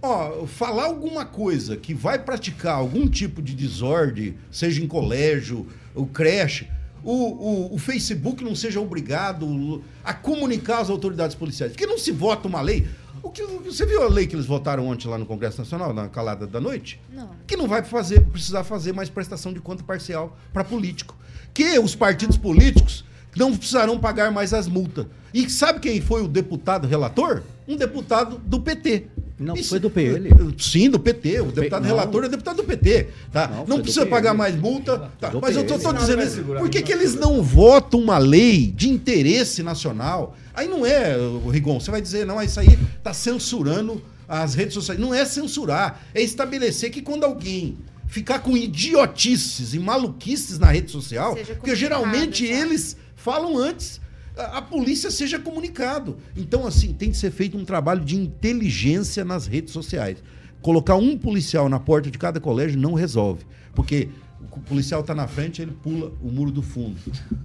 ó, 0.00 0.44
falar 0.46 0.86
alguma 0.86 1.24
coisa 1.24 1.76
que 1.76 1.94
vai 1.94 2.18
praticar 2.18 2.74
algum 2.74 3.06
tipo 3.08 3.40
de 3.40 3.54
desordem, 3.54 4.34
seja 4.50 4.82
em 4.82 4.86
colégio, 4.88 5.66
ou 5.94 6.06
creche, 6.06 6.66
o, 7.04 7.12
o, 7.12 7.74
o 7.74 7.78
Facebook 7.78 8.42
não 8.44 8.54
seja 8.54 8.80
obrigado 8.80 9.82
a 10.04 10.12
comunicar 10.14 10.78
às 10.80 10.90
autoridades 10.90 11.34
policiais. 11.36 11.72
Porque 11.72 11.86
não 11.86 11.98
se 11.98 12.10
vota 12.12 12.46
uma 12.48 12.60
lei. 12.60 12.86
Que, 13.32 13.42
você 13.46 13.86
viu 13.86 14.02
a 14.02 14.08
lei 14.08 14.26
que 14.26 14.34
eles 14.36 14.46
votaram 14.46 14.86
ontem 14.88 15.08
lá 15.08 15.16
no 15.18 15.24
Congresso 15.26 15.58
Nacional, 15.58 15.92
na 15.94 16.08
calada 16.08 16.46
da 16.46 16.60
noite? 16.60 17.00
Não. 17.12 17.30
que 17.46 17.56
não 17.56 17.66
vai 17.66 17.82
fazer, 17.82 18.20
precisar 18.26 18.64
fazer 18.64 18.92
mais 18.92 19.08
prestação 19.08 19.52
de 19.52 19.60
conta 19.60 19.82
parcial 19.82 20.36
para 20.52 20.62
político. 20.64 21.16
Que 21.54 21.78
os 21.78 21.94
partidos 21.94 22.36
políticos 22.36 23.04
não 23.36 23.56
precisarão 23.56 23.98
pagar 23.98 24.30
mais 24.30 24.52
as 24.52 24.68
multas. 24.68 25.06
E 25.32 25.48
sabe 25.48 25.80
quem 25.80 26.00
foi 26.00 26.22
o 26.22 26.28
deputado 26.28 26.86
relator? 26.86 27.42
Um 27.66 27.76
deputado 27.76 28.38
do 28.38 28.60
PT. 28.60 29.06
Não, 29.38 29.54
Isso- 29.54 29.70
foi 29.70 29.80
do 29.80 29.88
PL. 29.90 30.30
Sim, 30.58 30.90
do 30.90 31.00
PT. 31.00 31.40
O 31.40 31.46
deputado 31.52 31.82
não. 31.82 31.88
relator 31.88 32.24
é 32.24 32.28
deputado 32.28 32.56
do 32.56 32.64
PT. 32.64 33.08
Tá? 33.32 33.48
Não, 33.48 33.64
Não, 33.66 33.80
precisa 33.80 34.02
PL. 34.02 34.10
pagar 34.10 34.34
mais 34.34 34.54
multa. 34.54 35.10
Tá, 35.18 35.32
Mas 35.40 35.56
eu 35.56 35.64
tô, 35.66 35.78
tô 35.78 35.88
PL. 35.88 35.98
dizendo 35.98 36.22
isso. 36.22 36.42
Por 36.44 36.68
que, 36.68 36.82
que 36.82 36.92
eles 36.92 37.14
não 37.14 37.42
votam 37.42 37.98
uma 38.00 38.18
lei 38.18 38.66
de 38.66 38.88
interesse 38.90 39.62
nacional? 39.62 40.36
Aí 40.54 40.68
não 40.68 40.84
é, 40.84 41.16
Rigon, 41.50 41.80
você 41.80 41.90
vai 41.90 42.00
dizer, 42.00 42.26
não, 42.26 42.42
isso 42.42 42.60
aí 42.60 42.78
tá 43.02 43.14
censurando 43.14 44.02
as 44.28 44.54
redes 44.54 44.74
sociais. 44.74 45.00
Não 45.00 45.14
é 45.14 45.24
censurar, 45.24 46.02
é 46.14 46.22
estabelecer 46.22 46.90
que 46.90 47.02
quando 47.02 47.24
alguém 47.24 47.78
ficar 48.06 48.40
com 48.40 48.54
idiotices 48.54 49.72
e 49.72 49.78
maluquices 49.78 50.58
na 50.58 50.70
rede 50.70 50.90
social, 50.90 51.34
porque 51.34 51.74
geralmente 51.74 52.44
exato. 52.44 52.66
eles 52.66 52.96
falam 53.16 53.56
antes, 53.56 54.00
a, 54.36 54.58
a 54.58 54.62
polícia 54.62 55.10
seja 55.10 55.38
comunicado. 55.38 56.18
Então, 56.36 56.66
assim, 56.66 56.92
tem 56.92 57.10
que 57.10 57.16
ser 57.16 57.30
feito 57.30 57.56
um 57.56 57.64
trabalho 57.64 58.04
de 58.04 58.16
inteligência 58.16 59.24
nas 59.24 59.46
redes 59.46 59.72
sociais. 59.72 60.22
Colocar 60.60 60.96
um 60.96 61.16
policial 61.16 61.68
na 61.68 61.80
porta 61.80 62.10
de 62.10 62.18
cada 62.18 62.38
colégio 62.38 62.78
não 62.78 62.92
resolve, 62.92 63.46
porque 63.74 64.10
o 64.50 64.60
policial 64.60 65.00
está 65.00 65.14
na 65.14 65.26
frente, 65.26 65.62
ele 65.62 65.72
pula 65.82 66.12
o 66.22 66.28
muro 66.30 66.50
do 66.50 66.62
fundo. 66.62 66.96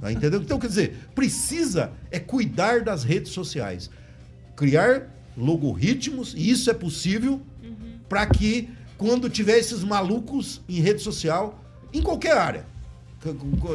Tá? 0.02 0.12
Entendeu? 0.12 0.42
Então, 0.42 0.60
quer 0.60 0.68
dizer, 0.68 0.96
precisa 1.16 1.92
é 2.12 2.20
cuidar 2.20 2.82
das 2.82 3.04
redes 3.04 3.32
sociais. 3.32 3.90
Criar 4.56 5.10
logoritmos, 5.38 6.34
e 6.36 6.50
isso 6.50 6.70
é 6.70 6.74
possível, 6.74 7.40
para 8.10 8.26
que 8.26 8.70
quando 8.98 9.30
tiver 9.30 9.58
esses 9.58 9.84
malucos 9.84 10.62
em 10.68 10.80
rede 10.82 11.02
social, 11.02 11.64
em 11.94 12.02
qualquer 12.02 12.38
área, 12.38 12.66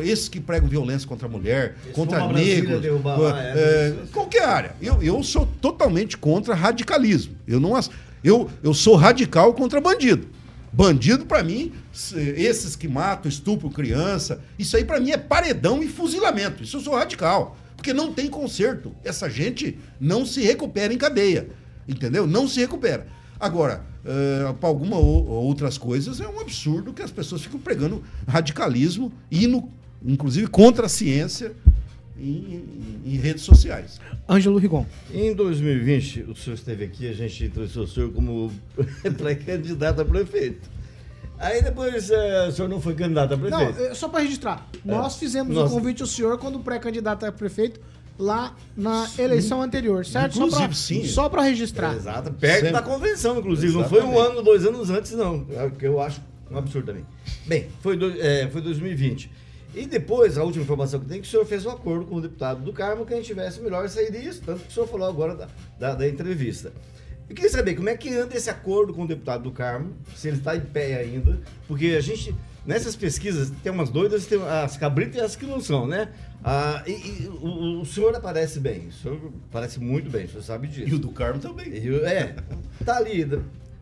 esses 0.03 0.29
que 0.29 0.41
pregam 0.41 0.69
violência 0.69 1.07
contra 1.07 1.27
a 1.27 1.31
mulher, 1.31 1.77
Esse 1.85 1.95
contra 1.95 2.27
negros, 2.29 2.81
derrubar 2.81 3.19
é, 3.37 3.53
é, 3.55 3.97
isso. 4.03 4.13
qualquer 4.13 4.45
área. 4.45 4.75
Eu, 4.81 5.03
eu 5.03 5.23
sou 5.23 5.47
totalmente 5.61 6.17
contra 6.17 6.55
radicalismo. 6.55 7.35
Eu 7.47 7.61
não 7.61 7.75
as- 7.77 7.91
eu, 8.25 8.49
eu 8.63 8.73
sou 8.73 8.95
radical 8.97 9.53
contra 9.55 9.81
bandido. 9.81 10.29
Bandido, 10.73 11.27
pra 11.27 11.43
mim, 11.43 11.73
esses 12.15 12.75
que 12.75 12.89
matam, 12.89 13.29
estupram 13.29 13.71
criança, 13.71 14.41
isso 14.59 14.77
aí 14.77 14.85
pra 14.85 14.99
mim 14.99 15.11
é 15.11 15.19
paredão 15.19 15.83
e 15.83 15.89
fuzilamento. 15.89 16.63
Isso 16.63 16.79
eu 16.79 16.81
sou 16.81 16.95
radical. 16.95 17.57
Porque 17.77 17.93
não 17.93 18.13
tem 18.13 18.29
conserto. 18.29 18.95
Essa 19.05 19.29
gente 19.29 19.79
não 20.01 20.25
se 20.25 20.41
recupera 20.41 20.95
em 20.95 20.99
cadeia. 20.99 21.51
Entendeu? 21.87 22.27
Não 22.27 22.49
se 22.49 22.61
recupera. 22.61 23.07
Agora, 23.39 23.85
para 24.61 24.69
algumas 24.69 25.01
outras 25.01 25.77
coisas, 25.77 26.21
é 26.21 26.29
um 26.29 26.41
absurdo 26.41 26.93
que 26.93 27.03
as 27.03 27.11
pessoas 27.11 27.43
ficam 27.43 27.59
pregando 27.59 28.03
radicalismo, 28.27 29.13
indo, 29.31 29.69
inclusive, 30.05 30.47
contra 30.47 30.87
a 30.87 30.89
ciência 30.89 31.55
em, 32.23 32.63
em- 33.07 33.15
em 33.15 33.17
redes 33.17 33.43
sociais. 33.43 34.01
Ângelo 34.29 34.59
Rigon. 34.59 34.87
Em 35.13 35.35
2020, 35.35 36.23
o 36.29 36.37
senhor 36.37 36.55
esteve 36.55 36.85
aqui, 36.85 37.09
a 37.09 37.13
gente 37.13 37.49
trouxe 37.49 37.79
o 37.79 37.87
senhor 37.87 38.13
como 38.13 38.53
pré-candidato 39.19 40.01
a 40.01 40.05
prefeito. 40.05 40.71
Aí 41.39 41.61
depois 41.63 42.09
eh, 42.11 42.47
o 42.49 42.53
senhor 42.53 42.69
não 42.69 42.81
foi 42.81 42.95
candidato 42.95 43.35
a 43.35 43.37
Não, 43.37 43.49
prefeito. 43.49 43.81
é, 43.91 43.95
só 43.95 44.09
para 44.09 44.21
registrar. 44.21 44.69
Nós 44.85 45.17
fizemos 45.17 45.55
Nossa. 45.55 45.75
o 45.75 45.77
convite 45.79 46.01
ao 46.03 46.07
senhor 46.09 46.39
quando 46.39 46.61
pré-candidato 46.61 47.27
a 47.27 47.33
prefeito 47.33 47.81
lá 48.17 48.55
na 48.77 49.11
eleição 49.19 49.61
anterior, 49.61 50.07
certo? 50.07 50.35
Só 50.35 50.41
Inclusive, 50.45 50.69
pra- 50.69 50.77
sim. 50.77 51.05
Só 51.07 51.29
para 51.29 51.43
registrar. 51.43 51.97
Exato, 51.97 52.33
perto 52.33 52.57
Sempre. 52.57 52.73
da 52.73 52.83
convenção, 52.83 53.39
inclusive. 53.41 53.73
Não 53.73 53.89
foi 53.89 54.03
um 54.03 54.11
Exatamente. 54.13 54.31
ano, 54.33 54.43
dois 54.43 54.65
anos 54.67 54.91
antes, 54.91 55.13
não. 55.13 55.45
É 55.51 55.65
o 55.65 55.71
que 55.73 55.85
eu 55.85 56.01
acho 56.01 56.21
um 56.49 56.57
absurdo 56.59 56.87
também. 56.87 57.05
Bem, 57.47 57.67
foi, 57.81 57.97
do- 57.97 58.15
é, 58.21 58.47
foi 58.49 58.61
2020. 58.61 59.29
E 59.75 59.87
depois, 59.87 60.37
a 60.37 60.45
última 60.45 60.65
informação 60.65 61.01
que 61.01 61.07
tem, 61.07 61.19
é 61.19 61.21
que 61.21 61.27
o 61.27 61.31
senhor 61.31 61.47
fez 61.47 61.65
um 61.65 61.71
acordo 61.71 62.05
com 62.07 62.17
o 62.17 62.21
deputado 62.21 62.63
do 62.63 62.73
Carmo 62.73 63.07
que 63.07 63.15
a 63.15 63.17
gente 63.17 63.27
tivesse 63.27 63.61
melhor 63.61 63.89
saída 63.89 64.19
disso, 64.19 64.43
tanto 64.45 64.61
que 64.61 64.69
o 64.69 64.73
senhor 64.73 64.87
falou 64.87 65.09
agora 65.09 65.35
da, 65.35 65.49
da, 65.79 65.95
da 65.95 66.09
entrevista. 66.09 66.73
Eu 67.29 67.35
queria 67.35 67.51
saber 67.51 67.75
como 67.75 67.89
é 67.89 67.97
que 67.97 68.15
anda 68.15 68.37
esse 68.37 68.51
acordo 68.51 68.93
com 68.93 69.05
o 69.05 69.07
deputado 69.07 69.45
do 69.45 69.51
Carmo, 69.51 69.95
se 70.15 70.29
ele 70.29 70.37
está 70.37 70.55
em 70.55 70.61
pé 70.61 70.97
ainda, 70.97 71.41
porque 71.67 71.95
a 71.97 72.01
gente, 72.03 72.35
nessas 72.67 72.95
pesquisas, 72.95 73.51
tem 73.63 73.73
umas 73.73 73.89
doidas, 73.89 74.27
tem 74.27 74.39
as 74.43 74.77
cabritas 74.77 75.17
e 75.17 75.21
as 75.21 75.35
que 75.35 75.47
não 75.47 75.59
são, 75.59 75.87
né? 75.87 76.13
Ah, 76.45 76.83
e, 76.87 76.91
e 76.91 77.29
o, 77.29 77.81
o 77.81 77.87
senhor 77.87 78.15
aparece 78.15 78.61
bem, 78.61 78.89
o 78.89 78.93
senhor 78.93 79.33
parece 79.51 79.81
muito 79.81 80.11
bem, 80.11 80.27
o 80.27 80.29
senhor 80.29 80.43
sabe 80.43 80.69
disso. 80.69 80.91
E 80.91 80.95
o 80.95 80.99
do 80.99 81.11
Carmo 81.13 81.41
também. 81.41 81.69
E 81.69 81.89
É, 82.05 82.37
tá 82.85 82.99
ali, 82.99 83.27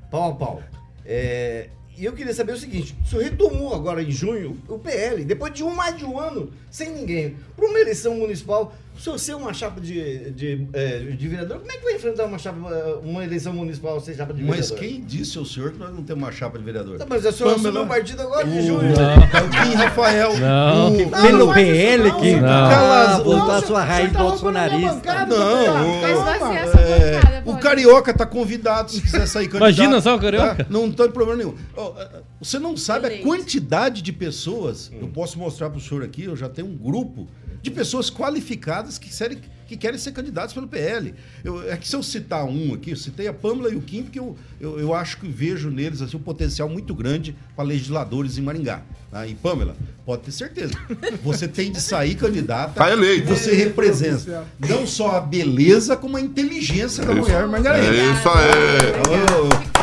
pau 0.08 0.30
a 0.30 0.34
pau. 0.36 0.62
É, 1.04 1.70
e 2.00 2.06
eu 2.06 2.14
queria 2.14 2.32
saber 2.32 2.52
o 2.52 2.56
seguinte: 2.56 2.96
o 3.04 3.06
senhor 3.06 3.22
retomou 3.22 3.74
agora 3.74 4.02
em 4.02 4.10
junho 4.10 4.58
o 4.66 4.78
PL, 4.78 5.22
depois 5.22 5.52
de 5.52 5.62
um 5.62 5.74
mais 5.74 5.96
de 5.98 6.04
um 6.06 6.18
ano, 6.18 6.50
sem 6.70 6.90
ninguém, 6.90 7.36
para 7.54 7.66
uma 7.66 7.78
eleição 7.78 8.14
municipal, 8.14 8.74
o 9.00 9.02
senhor 9.02 9.18
ser 9.18 9.34
uma 9.34 9.52
chapa 9.54 9.80
de, 9.80 10.30
de, 10.32 10.66
é, 10.74 10.98
de 10.98 11.28
vereador, 11.28 11.58
como 11.60 11.72
é 11.72 11.76
que 11.76 11.84
vai 11.84 11.94
enfrentar 11.94 12.26
uma, 12.26 12.38
chapa, 12.38 12.58
uma 13.02 13.24
eleição 13.24 13.52
municipal 13.52 13.98
sem 14.00 14.14
chapa 14.14 14.34
de 14.34 14.42
Mas 14.42 14.70
vereador? 14.70 14.78
quem 14.78 15.00
disse 15.04 15.38
ao 15.38 15.44
senhor 15.46 15.72
que 15.72 15.78
nós 15.78 15.92
não 15.94 16.02
temos 16.02 16.22
uma 16.24 16.30
chapa 16.32 16.58
de 16.58 16.64
vereador? 16.64 16.98
Tá, 16.98 17.06
mas 17.08 17.24
o 17.24 17.32
senhor 17.32 17.54
assumiu 17.54 17.82
o 17.82 17.86
partido 17.86 18.20
agora 18.22 18.46
de 18.46 18.58
O- 18.58 18.62
junho. 18.62 18.92
É 18.92 19.42
o 19.42 19.50
Kim 19.50 19.74
Rafael. 19.74 20.38
Não. 20.38 20.92
O- 20.96 21.10
Pelo 21.10 21.38
não 21.38 21.46
faz 21.52 21.66
PL 21.66 22.08
não, 22.08 22.20
que. 22.20 22.34
Ah, 22.34 23.14
Não, 23.18 23.24
voltou 23.24 23.42
a 23.42 23.46
senhor, 23.54 23.66
sua 23.66 23.84
raiz 23.84 24.12
tá 24.12 24.18
bolsonarista. 24.18 24.86
Não, 24.86 24.94
deputado. 24.94 25.34
o- 25.34 26.00
Mas 26.00 26.12
Calma. 26.12 26.24
vai 26.24 26.38
ser 26.38 26.58
essa 26.68 26.78
É, 26.80 27.14
bancada, 27.20 27.42
o. 27.50 27.58
Carioca 27.58 28.14
tá 28.14 28.26
convidado 28.26 28.90
se 28.90 29.00
quiser 29.00 29.26
sair 29.26 29.46
candidato. 29.48 29.72
Imagina 29.72 30.00
só 30.00 30.16
o 30.16 30.18
Carioca. 30.20 30.54
Tá? 30.56 30.66
Não 30.68 30.90
tem 30.92 31.10
problema 31.10 31.36
nenhum. 31.42 31.54
Ó, 31.76 31.94
Você 32.40 32.58
não 32.58 32.74
sabe 32.76 33.06
a 33.06 33.22
quantidade 33.22 34.00
de 34.02 34.12
pessoas. 34.12 34.90
Eu 34.98 35.08
posso 35.08 35.38
mostrar 35.38 35.68
para 35.70 35.78
o 35.78 35.80
senhor 35.80 36.02
aqui, 36.02 36.24
eu 36.24 36.34
já 36.36 36.48
tenho 36.48 36.68
um 36.68 36.76
grupo 36.76 37.28
de 37.62 37.70
pessoas 37.70 38.10
qualificadas 38.10 38.98
que 38.98 39.08
querem, 39.10 39.38
que 39.66 39.76
querem 39.76 39.98
ser 39.98 40.12
candidatos 40.12 40.52
pelo 40.54 40.66
PL. 40.66 41.14
Eu- 41.44 41.70
é 41.70 41.76
que 41.76 41.86
se 41.88 41.94
eu 41.94 42.02
citar 42.02 42.44
um 42.44 42.74
aqui, 42.74 42.90
eu 42.90 42.96
citei 42.96 43.28
a 43.28 43.32
Pâmela 43.32 43.70
e 43.70 43.76
o 43.76 43.80
Kim, 43.80 44.02
porque 44.02 44.18
eu, 44.18 44.36
eu, 44.60 44.78
eu 44.80 44.94
acho 44.94 45.18
que 45.18 45.28
vejo 45.28 45.70
neles 45.70 46.00
assim, 46.02 46.16
um 46.16 46.20
potencial 46.20 46.68
muito 46.68 46.94
grande 46.94 47.36
para 47.54 47.64
legisladores 47.64 48.38
em 48.38 48.42
Maringá. 48.42 48.82
tá? 49.10 49.26
E 49.26 49.34
Pâmela, 49.34 49.76
pode 50.04 50.22
ter 50.22 50.32
certeza. 50.32 50.72
Você 51.22 51.46
tem 51.46 51.70
de 51.70 51.80
sair 51.80 52.14
candidata. 52.14 52.72
Tá 52.74 52.90
eleito. 52.90 53.28
Você 53.28 53.54
representa 53.54 54.44
não 54.58 54.86
só 54.86 55.16
a 55.16 55.20
beleza, 55.20 55.96
como 55.96 56.16
a 56.16 56.20
inteligência 56.20 57.04
da 57.04 57.14
mulher 57.14 57.46
margarina. 57.46 57.86
É 57.94 58.12
isso 58.12 58.28
aí. 58.28 58.90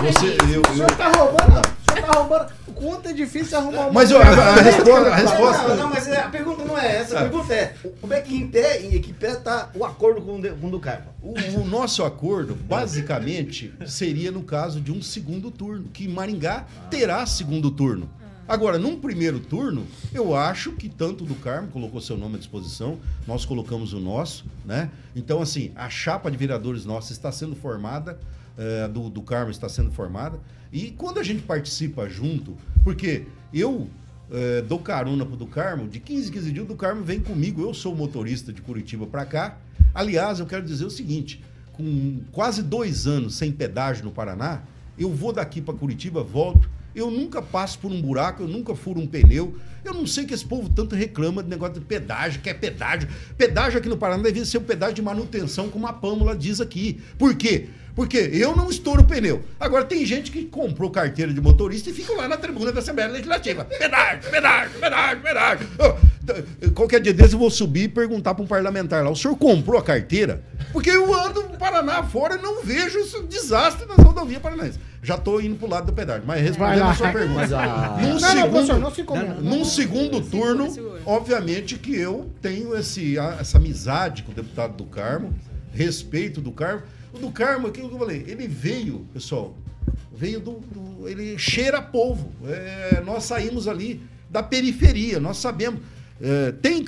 Ô, 0.04 0.12
Você, 0.12 0.38
eu, 0.54 0.62
O 0.62 0.76
senhor 0.76 0.92
tá 0.92 1.12
roubando, 1.12 1.60
o 1.62 1.92
senhor 1.94 2.06
tá 2.08 2.12
roubando. 2.20 2.48
Quanto 2.78 3.10
é 3.10 3.14
difícil 3.14 3.58
arrumar 3.58 3.82
uma 3.88 3.92
Mas, 3.94 4.12
a- 4.12 4.20
a 4.20 4.62
resposta- 4.62 5.10
a 5.10 5.16
resposta- 5.16 5.68
Não, 5.70 5.78
não, 5.78 5.90
mas 5.90 6.08
é, 6.08 6.22
a 6.22 6.30
pergunta 6.30 6.64
não 6.64 6.78
é 6.78 6.98
essa. 6.98 7.16
A 7.20 7.24
Tá. 7.24 7.30
pergunta 7.30 7.54
é: 7.54 7.76
como 8.00 8.14
é 8.14 8.22
que 8.22 8.36
em 8.36 8.48
pé, 8.48 8.82
em 8.86 9.02
que 9.02 9.12
pé 9.14 9.36
tá 9.36 9.70
o 9.76 9.84
acordo 9.86 10.22
com 10.22 10.42
com 10.42 10.68
o 10.68 10.72
do 10.72 10.80
Carmo? 10.80 11.08
O, 11.22 11.34
o 11.62 11.66
nosso 11.66 12.04
acordo, 12.04 12.56
basicamente, 12.56 13.74
seria 13.86 14.32
no 14.32 14.44
caso 14.44 14.80
de 14.82 14.92
um 14.92 15.02
segundo 15.02 15.50
turno, 15.52 15.86
que 15.94 16.08
Maringá 16.08 16.66
terá 16.90 17.26
segundo 17.26 17.70
turno. 17.72 18.10
Agora, 18.48 18.78
num 18.78 18.98
primeiro 18.98 19.42
turno, 19.42 19.86
eu 20.14 20.34
acho 20.34 20.72
que 20.72 20.88
tanto 20.88 21.26
do 21.26 21.36
Carmo 21.36 21.68
colocou 21.68 22.00
seu 22.00 22.16
nome 22.16 22.36
à 22.36 22.38
disposição, 22.38 22.98
nós 23.28 23.44
colocamos 23.44 23.92
o 23.92 24.00
nosso, 24.00 24.46
né? 24.66 24.90
Então, 25.14 25.42
assim, 25.42 25.72
a 25.76 25.90
chapa 25.90 26.32
de 26.32 26.38
vereadores 26.38 26.86
nossa 26.86 27.12
está 27.12 27.30
sendo 27.30 27.56
formada, 27.58 28.18
eh, 28.58 28.88
do, 28.88 29.10
do 29.10 29.22
Carmo 29.22 29.52
está 29.52 29.70
sendo 29.70 29.92
formada, 29.92 30.40
e 30.72 30.92
quando 30.92 31.20
a 31.20 31.24
gente 31.24 31.44
participa 31.44 32.10
junto, 32.10 32.58
porque 32.84 33.26
eu 33.54 33.88
eh, 34.32 34.62
dou 34.68 34.80
carona 34.80 35.26
pro 35.26 35.38
do 35.38 35.48
Carmo, 35.48 35.88
de 35.88 36.00
15 36.00 36.30
em 36.30 36.34
15 36.34 36.52
dias 36.52 36.66
o 36.66 36.68
do 36.68 36.76
Carmo 36.76 37.04
vem 37.04 37.20
comigo, 37.20 37.62
eu 37.62 37.74
sou 37.74 37.96
motorista 37.96 38.52
de 38.52 38.62
Curitiba 38.62 39.08
para 39.08 39.26
cá. 39.26 39.58
Aliás, 39.94 40.40
eu 40.40 40.46
quero 40.46 40.64
dizer 40.66 40.86
o 40.86 40.90
seguinte, 40.90 41.42
com 41.74 42.20
quase 42.32 42.62
dois 42.62 43.08
anos 43.08 43.36
sem 43.36 43.52
pedágio 43.52 44.04
no 44.04 44.12
Paraná, 44.12 44.64
eu 44.98 45.14
vou 45.14 45.32
daqui 45.32 45.62
para 45.62 45.74
Curitiba, 45.74 46.24
volto, 46.24 46.70
eu 46.98 47.12
nunca 47.12 47.42
passo 47.44 47.78
por 47.78 47.92
um 47.92 48.02
buraco, 48.02 48.42
eu 48.42 48.48
nunca 48.48 48.76
furo 48.76 49.00
um 49.00 49.06
pneu. 49.06 49.56
Eu 49.86 49.94
não 49.94 50.08
sei 50.08 50.26
que 50.26 50.34
esse 50.34 50.44
povo 50.44 50.68
tanto 50.68 50.96
reclama 50.96 51.44
de 51.44 51.50
negócio 51.50 51.76
de 51.76 51.82
pedágio, 51.82 52.42
que 52.42 52.50
é 52.50 52.54
pedágio. 52.54 53.08
Pedágio 53.38 53.78
aqui 53.78 53.88
no 53.88 53.98
Paraná 53.98 54.24
deve 54.24 54.44
ser 54.46 54.58
um 54.58 54.64
pedágio 54.64 54.96
de 54.96 55.02
manutenção, 55.04 55.70
como 55.70 55.86
a 55.86 55.94
Pâmula 55.94 56.36
diz 56.36 56.60
aqui. 56.60 57.00
Por 57.18 57.36
quê? 57.36 57.70
Porque 57.96 58.18
eu 58.18 58.56
não 58.56 58.70
estouro 58.70 59.04
pneu. 59.04 59.44
Agora, 59.60 59.86
tem 59.86 60.06
gente 60.06 60.32
que 60.32 60.46
comprou 60.46 60.90
carteira 60.90 61.34
de 61.34 61.40
motorista 61.40 61.90
e 61.90 61.94
fica 61.94 62.14
lá 62.14 62.28
na 62.28 62.38
tribuna 62.38 62.72
da 62.72 62.80
Assembleia 62.80 63.10
Legislativa. 63.10 63.64
Pedágio, 63.66 64.30
pedágio, 64.30 64.80
pedágio, 64.80 65.22
pedágio. 65.22 65.68
Qualquer 66.76 67.00
dia 67.00 67.14
desse 67.14 67.34
eu 67.34 67.40
vou 67.40 67.50
subir 67.50 67.84
e 67.84 67.88
perguntar 67.88 68.36
para 68.36 68.44
um 68.44 68.48
parlamentar 68.48 69.04
lá: 69.04 69.10
o 69.10 69.16
senhor 69.16 69.36
comprou 69.38 69.80
a 69.80 69.84
carteira? 69.84 70.44
Porque 70.74 70.90
eu 70.90 71.14
ando 71.14 71.44
no 71.44 71.58
Paraná 71.58 72.04
fora 72.04 72.36
e 72.36 72.42
não 72.42 72.64
vejo 72.64 73.00
esse 73.00 73.22
desastre 73.24 73.88
nas 73.88 73.98
rodovias 73.98 74.42
paranaenses. 74.42 74.80
Já 75.08 75.16
estou 75.16 75.40
indo 75.42 75.56
pro 75.56 75.70
lado 75.70 75.86
do 75.86 75.94
pedágio. 75.94 76.24
Mas 76.28 76.42
respondendo 76.42 76.84
a 76.84 76.94
sua 76.96 77.12
pergunta. 77.14 77.40
Mas 77.40 77.54
a- 77.54 77.98
Num 78.02 78.08
Não, 78.08 78.10
não, 78.14 78.20
segundo, 78.20 78.50
professor, 78.50 78.80
não 78.80 79.38
se 79.38 79.42
num 79.58 79.66
segundo 79.66 80.22
turno, 80.22 80.68
obviamente 81.06 81.78
que 81.78 81.96
eu 81.96 82.30
tenho 82.42 82.76
esse, 82.76 83.18
essa 83.18 83.58
amizade 83.58 84.24
com 84.24 84.34
o 84.34 84.36
deputado 84.36 84.76
do 84.76 84.84
Carmo, 84.86 85.34
respeito 85.72 86.42
do 86.42 86.52
Carmo. 86.52 86.84
O 87.14 87.20
do 87.20 87.32
Carmo, 87.32 87.68
aquilo 87.68 87.88
que 87.88 87.96
eu 87.96 88.00
falei, 88.00 88.26
ele 88.28 88.50
veio, 88.50 89.08
pessoal, 89.14 89.56
veio 90.14 90.42
do. 90.42 90.60
do- 90.60 91.08
ele 91.08 91.38
cheira 91.38 91.82
polvo. 91.82 92.30
É, 92.46 93.02
nós 93.06 93.24
saímos 93.24 93.66
ali 93.66 94.02
da 94.30 94.44
periferia, 94.44 95.22
nós 95.22 95.38
sabemos. 95.38 95.80
É, 96.20 96.52
tem 96.52 96.84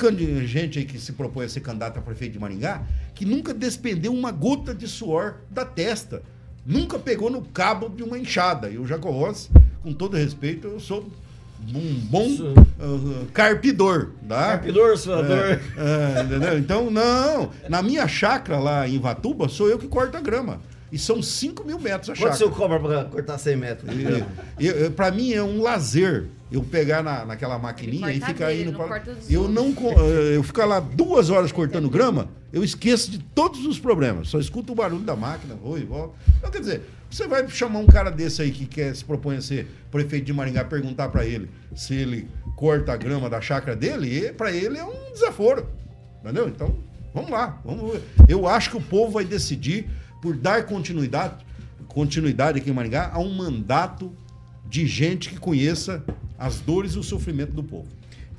gente 0.46 0.78
aí 0.80 0.84
que 0.86 1.00
se 1.00 1.14
propõe 1.14 1.46
a 1.46 1.50
ser 1.50 1.62
candidato 1.62 1.98
a 2.00 2.02
prefeito 2.02 2.34
de 2.34 2.40
Maringá 2.40 2.82
que 3.16 3.24
nunca 3.26 3.54
despendeu 3.54 4.12
uma 4.12 4.32
gota 4.32 4.76
de 4.76 4.88
suor 4.90 5.36
da 5.50 5.64
testa. 5.64 6.22
Nunca 6.66 7.00
pegou 7.00 7.30
no 7.30 7.42
cabo 7.42 7.90
de 7.90 8.04
uma 8.04 8.18
enxada. 8.18 8.70
E 8.70 8.78
o 8.78 8.86
Jaco 8.86 9.10
Rossi, 9.10 9.50
com 9.82 9.94
todo 9.94 10.18
respeito, 10.18 10.68
eu 10.68 10.80
sou 10.80 11.10
um 11.74 12.00
bom 12.10 12.28
ah, 12.80 13.26
carpidor. 13.34 14.12
Tá? 14.28 14.50
Carpidor, 14.50 14.98
suador. 14.98 15.38
É, 15.38 15.60
é, 15.78 16.24
entendeu? 16.24 16.58
Então, 16.58 16.92
não. 16.92 17.50
Na 17.68 17.82
minha 17.82 18.08
chácara 18.08 18.60
lá 18.60 18.88
em 18.88 19.00
Vatuba, 19.00 19.50
sou 19.50 19.70
eu 19.70 19.78
que 19.78 19.88
corto 19.88 20.16
a 20.16 20.22
grama. 20.22 20.62
E 20.92 20.98
são 20.98 21.22
5 21.22 21.66
mil 21.66 21.80
metros 21.80 22.10
a 22.10 22.14
Quanto 22.14 22.34
chácara. 22.34 22.52
você 22.52 22.58
cobra 22.58 22.80
pra 22.80 23.06
cortar 23.06 23.38
100 23.38 23.56
metros? 23.56 23.92
Pra 24.96 25.12
mim 25.12 25.34
é 25.34 25.44
um 25.44 25.62
lazer 25.62 26.26
eu 26.52 26.64
pegar 26.64 27.04
na, 27.04 27.26
naquela 27.26 27.60
maquininha 27.60 28.12
e 28.12 28.20
ficar 28.20 28.48
dele, 28.48 28.64
indo 28.64 28.72
não 28.72 28.80
para. 28.80 28.88
corta 28.88 29.14
dos 29.16 29.30
Eu 29.32 29.48
não. 29.48 29.70
eh, 29.72 30.36
Eu 30.36 30.44
ficar 30.44 30.66
lá 30.66 30.80
duas 30.80 31.30
horas 31.30 31.52
cortando 31.52 31.90
grama, 31.90 32.28
eu 32.52 32.64
esqueço 32.64 33.12
de 33.12 33.20
todos 33.20 33.66
os 33.66 33.78
problemas. 33.80 34.30
Só 34.30 34.40
escuto 34.40 34.72
o 34.74 34.76
barulho 34.76 35.04
da 35.04 35.16
máquina, 35.16 35.56
vou 35.56 35.78
e 35.78 35.84
volto. 35.84 36.16
Então, 36.38 36.50
quer 36.50 36.60
dizer, 36.60 36.82
você 37.10 37.28
vai 37.28 37.48
chamar 37.50 37.80
um 37.80 37.86
cara 37.86 38.10
desse 38.10 38.42
aí 38.42 38.52
que 38.52 38.66
quer 38.66 38.96
se 38.96 39.06
propõe 39.06 39.38
a 39.38 39.42
ser 39.42 39.68
prefeito 39.92 40.26
de 40.26 40.34
Maringá, 40.34 40.64
perguntar 40.66 41.10
pra 41.10 41.26
ele 41.26 41.50
se 41.76 41.94
ele 41.94 42.28
corta 42.56 42.94
a 42.94 42.98
grama 42.98 43.30
da 43.30 43.40
chácara 43.40 43.76
dele, 43.76 44.32
pra 44.34 44.52
ele 44.52 44.78
é 44.78 44.84
um 44.84 45.12
desaforo. 45.14 45.68
Entendeu? 46.24 46.48
Então, 46.50 46.76
vamos 47.14 47.30
lá. 47.30 47.60
Vamos 47.64 47.92
ver. 47.94 48.02
Eu 48.28 48.48
acho 48.48 48.72
que 48.72 48.78
o 48.78 48.82
povo 48.82 49.12
vai 49.14 49.24
decidir 49.24 49.88
por 50.22 50.36
dar 50.36 50.66
continuidade, 50.66 51.46
continuidade 51.88 52.58
aqui 52.60 52.70
em 52.70 52.74
Maringá 52.74 53.10
a 53.14 53.20
um 53.20 53.34
mandato 53.34 54.12
de 54.68 54.86
gente 54.86 55.30
que 55.30 55.40
conheça 55.40 56.04
as 56.40 56.60
dores 56.60 56.94
e 56.94 57.00
o 57.00 57.04
sofrimento 57.04 57.52
do 57.52 57.64
povo. 57.64 57.88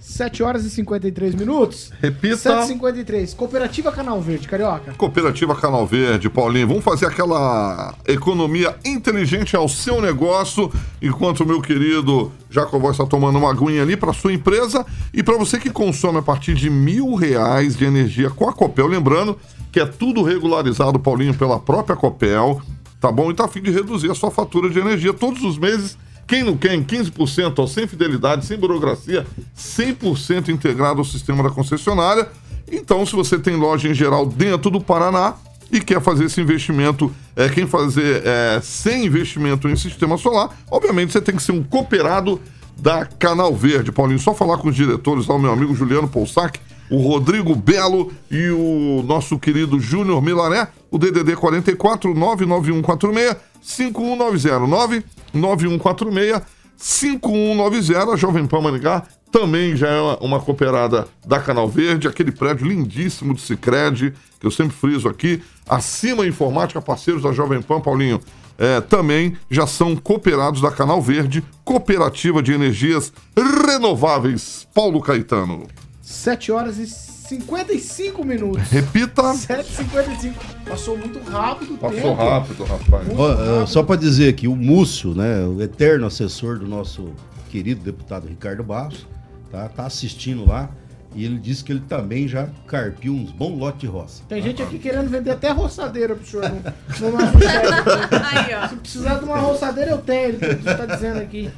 7 0.01 0.42
horas 0.42 0.64
e 0.64 0.70
53 0.70 1.34
minutos. 1.34 1.92
Repita. 2.01 2.64
7h53. 2.64 3.36
Cooperativa 3.36 3.92
Canal 3.92 4.18
Verde, 4.22 4.48
Carioca. 4.48 4.94
Cooperativa 4.94 5.55
Canal 5.55 5.86
Verde, 5.86 6.30
Paulinho, 6.30 6.68
vamos 6.68 6.82
fazer 6.82 7.05
aquela 7.05 7.94
economia 8.09 8.74
inteligente 8.82 9.55
ao 9.55 9.68
seu 9.68 10.01
negócio, 10.01 10.72
enquanto 11.03 11.40
o 11.40 11.46
meu 11.46 11.61
querido 11.61 12.32
Jacobó 12.48 12.90
está 12.90 13.05
tomando 13.05 13.38
uma 13.38 13.51
aguinha 13.51 13.82
ali 13.82 13.94
para 13.94 14.14
sua 14.14 14.32
empresa 14.32 14.86
e 15.12 15.22
para 15.22 15.36
você 15.36 15.59
que 15.59 15.68
consome 15.68 16.18
a 16.18 16.22
partir 16.22 16.55
de 16.55 16.70
mil 16.70 17.14
reais 17.14 17.76
de 17.76 17.84
energia 17.84 18.30
com 18.30 18.48
a 18.48 18.55
Copel, 18.55 18.86
lembrando 18.86 19.38
que 19.70 19.78
é 19.78 19.84
tudo 19.86 20.22
regularizado, 20.22 20.98
Paulinho, 20.98 21.34
pela 21.34 21.61
própria 21.61 21.94
Copel, 21.94 22.62
tá 22.98 23.12
bom? 23.12 23.30
E 23.30 23.34
tá 23.34 23.44
a 23.44 23.48
fim 23.48 23.61
de 23.61 23.70
reduzir 23.70 24.11
a 24.11 24.14
sua 24.14 24.30
fatura 24.30 24.70
de 24.70 24.78
energia 24.78 25.12
todos 25.12 25.42
os 25.42 25.59
meses. 25.59 25.98
Quem 26.31 26.45
não 26.45 26.57
quer 26.57 26.74
em 26.74 26.85
15% 26.85 27.55
ó, 27.59 27.66
sem 27.66 27.89
fidelidade, 27.89 28.47
sem 28.47 28.57
burocracia, 28.57 29.26
100% 29.59 30.51
integrado 30.51 31.01
ao 31.01 31.05
sistema 31.05 31.43
da 31.43 31.51
concessionária. 31.51 32.28
Então, 32.70 33.05
se 33.05 33.16
você 33.16 33.37
tem 33.37 33.57
loja 33.57 33.89
em 33.89 33.95
geral 33.95 34.24
dentro 34.24 34.70
do 34.70 34.81
Paraná 34.81 35.35
e 35.72 35.81
quer 35.81 36.01
fazer 36.01 36.26
esse 36.26 36.41
investimento, 36.41 37.12
é, 37.35 37.49
quem 37.49 37.66
fazer 37.66 38.22
é, 38.24 38.61
sem 38.62 39.07
investimento 39.07 39.68
em 39.68 39.74
sistema 39.74 40.16
solar, 40.16 40.57
obviamente 40.70 41.11
você 41.11 41.20
tem 41.20 41.35
que 41.35 41.43
ser 41.43 41.51
um 41.51 41.64
cooperado 41.64 42.41
da 42.76 43.05
Canal 43.05 43.53
Verde. 43.53 43.91
Paulinho, 43.91 44.20
só 44.20 44.33
falar 44.33 44.59
com 44.59 44.68
os 44.68 44.76
diretores 44.76 45.26
lá, 45.26 45.35
o 45.35 45.39
meu 45.41 45.53
amigo 45.53 45.74
Juliano 45.74 46.07
Poussac, 46.07 46.61
o 46.89 46.99
Rodrigo 46.99 47.57
Belo 47.57 48.12
e 48.31 48.51
o 48.51 49.03
nosso 49.05 49.37
querido 49.37 49.81
Júnior 49.81 50.22
Milaré, 50.22 50.68
o 50.93 50.97
DDD 50.97 51.35
44 51.35 52.14
99146 52.14 53.37
5190 53.61 55.20
99146 55.33 56.43
5190, 56.76 58.12
a 58.12 58.16
Jovem 58.16 58.47
Pan 58.47 58.62
Maringá 58.62 59.03
também 59.31 59.76
já 59.76 59.89
é 59.89 60.01
uma, 60.01 60.18
uma 60.18 60.41
cooperada 60.41 61.07
da 61.26 61.39
Canal 61.39 61.68
Verde, 61.68 62.09
aquele 62.09 62.33
prédio 62.33 62.66
lindíssimo 62.66 63.35
do 63.35 63.41
Cicred, 63.41 64.14
que 64.41 64.47
eu 64.47 64.51
sempre 64.51 64.74
friso 64.74 65.09
aqui, 65.09 65.43
acima 65.68 66.26
Informática, 66.26 66.81
parceiros 66.81 67.22
da 67.22 67.33
Jovem 67.33 67.61
Pan, 67.61 67.81
Paulinho, 67.81 68.20
é, 68.59 68.81
também 68.81 69.37
já 69.51 69.66
são 69.66 69.95
cooperados 69.95 70.61
da 70.61 70.70
Canal 70.70 71.01
Verde, 71.01 71.45
Cooperativa 71.64 72.43
de 72.43 72.53
Energias 72.53 73.12
Renováveis, 73.37 74.66
Paulo 74.74 75.01
Caetano. 75.01 75.66
7 76.03 76.51
horas 76.51 76.78
e 76.78 77.10
55 77.31 78.24
minutos. 78.24 78.68
Repita. 78.70 79.22
7h55. 79.22 80.35
Passou 80.66 80.99
muito 80.99 81.20
rápido 81.20 81.74
o 81.74 81.78
Passou 81.78 82.01
tempo. 82.01 82.14
rápido, 82.14 82.64
rapaz. 82.64 83.09
Ó, 83.16 83.62
ó, 83.62 83.66
só 83.66 83.85
para 83.85 83.95
dizer 83.95 84.31
aqui, 84.31 84.49
o 84.49 84.57
Múcio, 84.57 85.14
né, 85.14 85.45
o 85.45 85.62
eterno 85.62 86.07
assessor 86.07 86.59
do 86.59 86.66
nosso 86.66 87.12
querido 87.49 87.85
deputado 87.85 88.26
Ricardo 88.26 88.64
Barros, 88.64 89.07
tá, 89.49 89.68
tá 89.68 89.87
assistindo 89.87 90.45
lá 90.45 90.70
e 91.14 91.24
ele 91.24 91.39
disse 91.39 91.62
que 91.62 91.70
ele 91.70 91.83
também 91.89 92.26
já 92.26 92.49
carpiu 92.66 93.12
uns 93.12 93.31
bons 93.31 93.57
lotes 93.57 93.81
de 93.81 93.87
roça. 93.87 94.24
Tem 94.28 94.43
gente 94.43 94.61
aqui 94.61 94.81
querendo 94.81 95.09
vender 95.09 95.31
até 95.31 95.51
roçadeira 95.51 96.16
pro 96.16 96.26
senhor 96.26 96.51
no 96.51 97.12
nosso 97.12 97.39
chat. 97.41 98.35
Aí, 98.35 98.55
ó. 98.57 98.68
Se 98.68 98.74
precisar 98.76 99.14
de 99.18 99.24
uma 99.24 99.39
roçadeira, 99.39 99.93
eu 99.93 99.99
tenho. 99.99 100.31
Ele 100.31 100.62
tá 100.62 100.87
dizendo 100.87 101.20
aqui. 101.20 101.49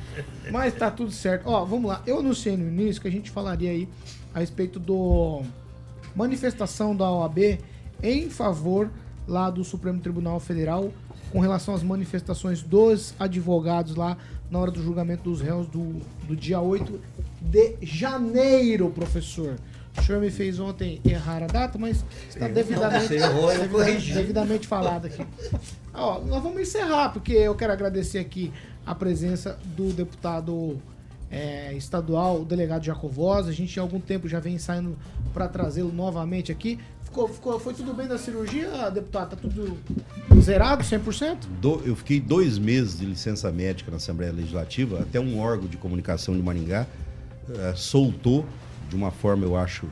Mas 0.50 0.74
tá 0.74 0.90
tudo 0.90 1.10
certo. 1.10 1.48
Ó, 1.48 1.64
vamos 1.64 1.90
lá. 1.90 2.02
Eu 2.06 2.18
anunciei 2.18 2.56
no 2.58 2.66
início 2.66 3.00
que 3.00 3.08
a 3.08 3.10
gente 3.10 3.30
falaria 3.30 3.70
aí 3.70 3.88
a 4.34 4.40
respeito 4.40 4.78
do 4.78 5.42
manifestação 6.14 6.94
da 6.94 7.10
OAB 7.10 7.58
em 8.02 8.28
favor 8.28 8.90
lá 9.26 9.50
do 9.50 9.64
Supremo 9.64 10.00
Tribunal 10.00 10.40
Federal 10.40 10.92
com 11.30 11.40
relação 11.40 11.74
às 11.74 11.82
manifestações 11.82 12.62
dos 12.62 13.14
advogados 13.18 13.96
lá 13.96 14.18
na 14.50 14.58
hora 14.58 14.70
do 14.70 14.82
julgamento 14.82 15.24
dos 15.24 15.40
réus 15.40 15.66
do, 15.66 16.00
do 16.26 16.36
dia 16.36 16.60
8 16.60 17.00
de 17.40 17.76
janeiro, 17.80 18.90
professor. 18.90 19.56
O 19.96 20.02
senhor 20.02 20.20
me 20.20 20.30
fez 20.30 20.58
ontem 20.58 21.00
errar 21.04 21.42
a 21.42 21.46
data, 21.46 21.78
mas 21.78 22.04
está 22.28 22.48
devidamente, 22.48 23.14
errou, 23.14 23.48
devidamente, 23.48 24.12
devidamente 24.12 24.66
falado 24.66 25.06
aqui. 25.06 25.26
Ó, 25.92 26.20
nós 26.20 26.42
vamos 26.42 26.60
encerrar, 26.60 27.10
porque 27.10 27.32
eu 27.32 27.54
quero 27.54 27.72
agradecer 27.72 28.18
aqui 28.18 28.52
a 28.86 28.94
presença 28.94 29.58
do 29.76 29.92
deputado 29.92 30.80
é, 31.32 31.72
estadual, 31.74 32.42
o 32.42 32.44
delegado 32.44 32.84
Jacovosa. 32.84 33.48
A 33.50 33.52
gente 33.52 33.78
há 33.80 33.82
algum 33.82 33.98
tempo 33.98 34.28
já 34.28 34.38
vem 34.38 34.58
saindo 34.58 34.96
para 35.32 35.48
trazê-lo 35.48 35.90
novamente 35.92 36.52
aqui. 36.52 36.78
Ficou, 37.02 37.26
ficou, 37.28 37.58
foi 37.58 37.74
tudo 37.74 37.92
bem 37.92 38.06
da 38.06 38.16
cirurgia, 38.18 38.90
deputado? 38.90 39.30
Tá 39.30 39.36
tudo. 39.36 39.76
Zerado, 40.40 40.82
100%? 40.84 41.36
Do- 41.60 41.82
eu 41.84 41.96
fiquei 41.96 42.20
dois 42.20 42.58
meses 42.58 42.98
de 42.98 43.04
licença 43.06 43.50
médica 43.50 43.90
na 43.90 43.96
Assembleia 43.96 44.32
Legislativa, 44.32 45.00
até 45.00 45.18
um 45.20 45.38
órgão 45.38 45.66
de 45.68 45.76
comunicação 45.76 46.34
de 46.34 46.42
Maringá 46.42 46.86
eh, 47.50 47.72
soltou, 47.76 48.46
de 48.88 48.96
uma 48.96 49.10
forma, 49.10 49.44
eu 49.44 49.56
acho, 49.56 49.86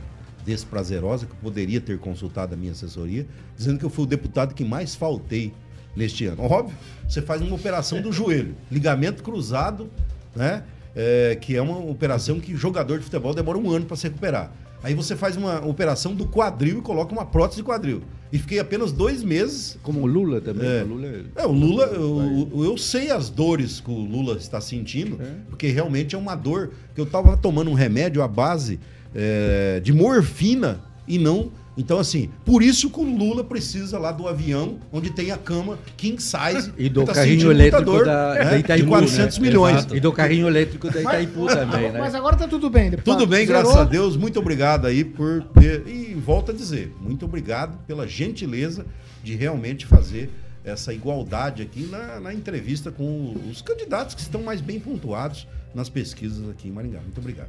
desprazerosa, 0.46 1.26
que 1.26 1.34
poderia 1.36 1.80
ter 1.80 1.98
consultado 1.98 2.54
a 2.54 2.56
minha 2.56 2.72
assessoria, 2.72 3.26
dizendo 3.56 3.78
que 3.78 3.84
eu 3.84 3.90
fui 3.90 4.04
o 4.04 4.06
deputado 4.06 4.54
que 4.54 4.64
mais 4.64 4.94
faltei 4.94 5.52
neste 5.94 6.24
ano. 6.24 6.42
Óbvio, 6.42 6.74
você 7.06 7.20
faz 7.20 7.42
uma 7.42 7.54
operação 7.54 8.00
do 8.00 8.10
joelho, 8.10 8.54
ligamento 8.70 9.22
cruzado, 9.22 9.90
né? 10.34 10.62
Eh, 10.94 11.38
que 11.40 11.56
é 11.56 11.62
uma 11.62 11.78
operação 11.78 12.40
que 12.40 12.56
jogador 12.56 12.98
de 12.98 13.04
futebol 13.04 13.32
demora 13.32 13.56
um 13.56 13.70
ano 13.70 13.86
para 13.86 13.96
se 13.96 14.04
recuperar. 14.04 14.52
Aí 14.82 14.94
você 14.94 15.14
faz 15.14 15.36
uma 15.36 15.64
operação 15.64 16.14
do 16.14 16.26
quadril 16.26 16.78
e 16.78 16.82
coloca 16.82 17.12
uma 17.12 17.24
prótese 17.24 17.60
de 17.60 17.64
quadril. 17.64 18.02
E 18.32 18.38
fiquei 18.38 18.58
apenas 18.58 18.92
dois 18.92 19.22
meses. 19.22 19.78
Como 19.82 20.00
o 20.00 20.06
Lula 20.06 20.40
também. 20.40 20.66
É. 20.66 20.82
o 20.82 20.86
Lula 20.86 21.24
É, 21.36 21.46
o 21.46 21.52
Lula, 21.52 21.84
eu, 21.86 22.64
eu 22.64 22.78
sei 22.78 23.10
as 23.10 23.28
dores 23.28 23.80
que 23.80 23.90
o 23.90 23.98
Lula 23.98 24.36
está 24.36 24.60
sentindo, 24.60 25.18
porque 25.48 25.68
realmente 25.68 26.14
é 26.14 26.18
uma 26.18 26.34
dor. 26.34 26.70
Que 26.94 27.00
eu 27.00 27.04
estava 27.04 27.36
tomando 27.36 27.70
um 27.70 27.74
remédio 27.74 28.22
à 28.22 28.28
base 28.28 28.80
é, 29.14 29.80
de 29.80 29.92
morfina 29.92 30.80
e 31.06 31.18
não. 31.18 31.52
Então, 31.76 31.98
assim, 31.98 32.30
por 32.44 32.62
isso 32.62 32.90
que 32.90 33.00
o 33.00 33.04
Lula 33.04 33.44
precisa 33.44 33.98
lá 33.98 34.10
do 34.12 34.26
avião, 34.26 34.78
onde 34.92 35.10
tem 35.10 35.30
a 35.30 35.38
cama 35.38 35.78
king 35.96 36.20
size. 36.20 36.72
E 36.76 36.88
do 36.88 37.04
tá 37.04 37.14
carrinho 37.14 37.50
elétrico 37.50 38.04
da, 38.04 38.34
né, 38.34 38.44
da 38.44 38.58
Itaipu. 38.58 38.84
de 38.84 38.88
400 38.90 39.38
né? 39.38 39.46
milhões. 39.46 39.76
Exato. 39.76 39.96
E 39.96 40.00
do 40.00 40.12
carrinho 40.12 40.46
elétrico 40.46 40.90
da 40.90 41.00
Itaipu 41.00 41.46
também, 41.46 41.92
né? 41.92 42.00
Mas 42.00 42.14
agora 42.14 42.36
tá 42.36 42.48
tudo 42.48 42.68
bem, 42.68 42.90
deputado. 42.90 43.18
Tudo 43.18 43.26
bem, 43.26 43.46
Zerou? 43.46 43.62
graças 43.62 43.80
a 43.80 43.84
Deus. 43.84 44.16
Muito 44.16 44.38
obrigado 44.38 44.86
aí 44.86 45.04
por 45.04 45.42
ter. 45.58 45.86
E 45.86 46.14
volto 46.14 46.50
a 46.50 46.54
dizer, 46.54 46.94
muito 47.00 47.24
obrigado 47.24 47.78
pela 47.86 48.06
gentileza 48.06 48.84
de 49.22 49.34
realmente 49.34 49.86
fazer 49.86 50.30
essa 50.64 50.92
igualdade 50.92 51.62
aqui 51.62 51.86
na, 51.86 52.20
na 52.20 52.34
entrevista 52.34 52.90
com 52.90 53.34
os 53.50 53.62
candidatos 53.62 54.14
que 54.14 54.20
estão 54.20 54.42
mais 54.42 54.60
bem 54.60 54.78
pontuados 54.78 55.46
nas 55.74 55.88
pesquisas 55.88 56.48
aqui 56.50 56.68
em 56.68 56.72
Maringá. 56.72 57.00
Muito 57.00 57.18
obrigado. 57.18 57.48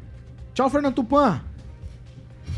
Tchau, 0.54 0.70
Fernando 0.70 0.96
Tupan. 0.96 1.42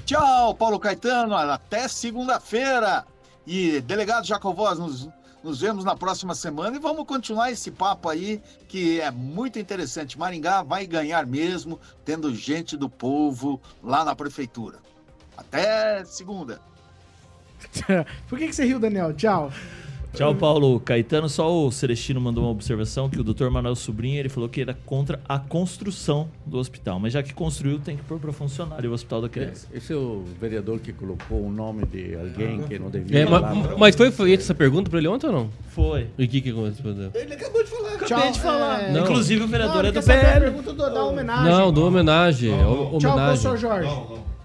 Tchau, 0.06 0.54
Paulo 0.56 0.80
Caetano. 0.80 1.36
Até 1.36 1.88
segunda-feira. 1.88 3.06
E 3.46 3.82
delegado 3.82 4.26
Jacovós, 4.26 4.80
nos, 4.80 5.10
nos 5.44 5.60
vemos 5.60 5.84
na 5.84 5.96
próxima 5.96 6.34
semana 6.34 6.78
e 6.78 6.80
vamos 6.80 7.06
continuar 7.06 7.52
esse 7.52 7.70
papo 7.70 8.08
aí 8.10 8.42
que 8.68 9.02
é 9.02 9.12
muito 9.12 9.60
interessante. 9.60 10.18
Maringá 10.18 10.64
vai 10.64 10.88
ganhar 10.88 11.26
mesmo, 11.26 11.80
tendo 12.06 12.34
gente 12.34 12.78
do 12.78 12.90
povo 12.90 13.62
lá 13.84 14.06
na 14.06 14.16
prefeitura. 14.16 14.80
Até 15.36 16.06
segunda. 16.06 16.62
Por 18.30 18.40
que, 18.40 18.48
que 18.48 18.56
você 18.56 18.66
riu, 18.66 18.80
Daniel? 18.80 19.14
Tchau. 19.14 19.52
Tchau, 20.14 20.36
Paulo. 20.36 20.80
Caetano, 20.80 21.28
só 21.28 21.52
o 21.52 21.72
Celestino 21.72 22.22
mandou 22.22 22.44
uma 22.44 22.52
observação 22.52 23.10
que 23.10 23.20
o 23.20 23.24
doutor 23.24 23.50
Manuel 23.50 23.76
Sobrinho 23.76 24.20
ele 24.20 24.30
falou 24.30 24.48
que 24.48 24.62
era 24.62 24.78
contra 24.86 25.20
a 25.28 25.40
construção 25.40 26.28
do 26.46 26.58
hospital. 26.60 27.00
Mas 27.00 27.14
já 27.14 27.24
que 27.24 27.34
construiu, 27.34 27.80
tem 27.80 27.98
que 27.98 28.04
pôr 28.04 28.20
para 28.20 28.32
funcionar 28.32 28.86
o 28.86 28.92
hospital 28.92 29.22
da 29.24 29.30
criança. 29.30 29.68
Esse 29.74 29.92
é 29.92 29.96
o 29.96 30.24
vereador 30.40 30.80
que 30.80 30.94
colocou 30.94 31.44
o 31.46 31.52
nome 31.52 31.86
de 31.88 32.16
alguém 32.16 32.62
que 32.64 32.78
não 32.78 32.92
devia 32.92 33.20
É, 33.22 33.26
falar. 33.26 33.56
ma- 33.56 33.76
mas 33.78 33.96
foi 33.96 34.12
feita 34.12 34.44
essa 34.44 34.54
pergunta 34.54 34.88
pra 34.90 35.00
ele 35.00 35.08
ontem 35.08 35.26
ou 35.28 35.34
não? 35.34 35.50
Foi. 35.70 36.08
E 36.18 36.26
o 36.26 36.28
que 36.28 36.42
que 36.42 36.52
respondeu? 36.52 37.10
Ele 37.16 37.34
acabou 37.34 37.64
de 37.64 37.70
falar. 37.72 37.90
Acabei 37.94 38.08
Tchau, 38.08 38.32
de 38.32 38.40
falar. 38.40 38.84
é, 38.84 38.92
Não. 38.92 39.02
Inclusive 39.02 39.44
o 39.44 39.48
vereador 39.48 39.82
Não, 39.84 39.90
é 39.90 39.92
do 39.92 40.00
a 40.00 40.04
PL. 40.04 40.40
pergunta 40.42 40.74
do- 40.74 40.94
da 40.94 41.04
homenagem. 41.06 41.52
Não, 41.52 41.72
do 41.74 41.86
homenagem. 41.86 42.52
ho- 42.54 43.00
Tchau, 43.00 43.12
homenagem. 43.14 43.42
professor 43.42 43.58
Jorge. 43.58 43.90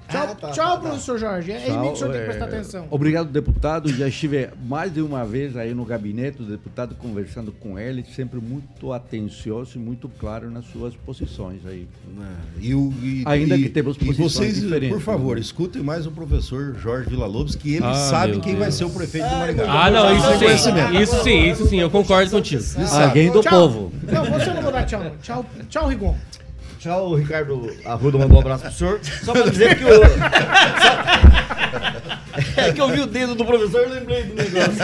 Tchau, 0.09 0.23
Ah, 0.23 0.35
tá, 0.35 0.51
tchau 0.53 0.67
tá, 0.67 0.73
tá. 0.77 0.81
professor 0.89 1.19
Jorge. 1.19 1.53
É 1.53 1.59
em 1.69 1.71
Tchau, 1.73 1.81
mim 1.81 1.89
que 1.89 1.93
o 1.93 1.97
senhor 1.97 2.11
tem 2.13 2.21
que 2.21 2.25
é, 2.25 2.29
prestar 2.31 2.45
atenção. 2.47 2.87
Obrigado, 2.91 3.29
deputado. 3.31 3.93
Já 3.93 4.09
estive 4.09 4.49
mais 4.67 4.93
de 4.93 5.03
uma 5.03 5.25
vez 5.25 5.55
aí 5.57 5.75
no 5.75 5.85
gabinete 5.85 6.39
do 6.39 6.45
deputado 6.45 6.95
conversando 6.95 7.53
com 7.53 7.79
ele, 7.79 8.05
sempre 8.17 8.41
muito 8.41 8.93
atencioso 8.93 9.77
e 9.77 9.79
muito 9.79 10.09
claro 10.09 10.51
nas 10.51 10.65
suas 10.67 10.95
posições 10.95 11.61
aí. 11.67 11.87
E 12.59 12.75
o- 12.75 12.93
e- 13.03 13.23
Ainda 13.27 13.57
e- 13.57 13.65
que 13.65 13.69
temos 13.69 13.97
e 13.97 14.05
posições 14.07 14.33
vocês, 14.33 14.61
diferentes. 14.63 14.97
por 14.97 15.03
favor, 15.03 15.37
escutem 15.37 15.83
mais 15.83 16.07
o 16.07 16.11
professor 16.11 16.75
Jorge 16.79 17.11
Villa-Lobos, 17.11 17.55
que 17.55 17.75
ele 17.75 17.85
Ah, 17.85 17.93
sabe 17.95 18.33
quem 18.41 18.53
Deus. 18.53 18.59
vai 18.59 18.73
ser 18.73 18.85
o 18.85 18.91
prefeito 18.91 19.29
de 19.29 19.35
Maringá. 19.35 19.65
Ah, 19.69 19.91
não, 19.91 20.17
isso 20.17 20.39
sim. 20.39 21.03
Isso 21.03 21.23
sim, 21.23 21.51
isso 21.51 21.67
sim, 21.67 21.81
eu 21.81 21.91
concordo 21.91 22.31
contigo. 22.31 22.63
Sabe. 22.63 23.05
Alguém 23.05 23.31
do 23.31 23.41
Tchau. 23.43 23.53
povo. 23.53 23.93
Não, 24.11 24.25
você 24.25 24.53
não 24.55 24.63
vou 24.63 24.73
dar 24.73 24.85
tchau. 24.85 25.03
Tchau, 25.23 25.45
tchau 25.69 25.89
Rigon. 25.89 26.17
Tchau, 26.79 27.15
Ricardo 27.15 27.75
Arruda, 27.85 28.19
mandou 28.19 28.37
um 28.37 28.41
abraço 28.41 28.63
pro 28.63 28.73
senhor. 28.73 29.01
Só 29.25 29.33
pra 29.33 29.43
dizer 29.51 29.77
que 29.77 29.85
o. 29.85 29.89
Só... 29.89 29.99
É 32.57 32.73
que 32.73 32.81
eu 32.81 32.89
vi 32.89 33.01
o 33.01 33.07
dedo 33.07 33.35
do 33.35 33.45
professor 33.45 33.87
e 33.87 33.91
lembrei 33.91 34.23
do 34.25 34.35
negócio. 34.35 34.79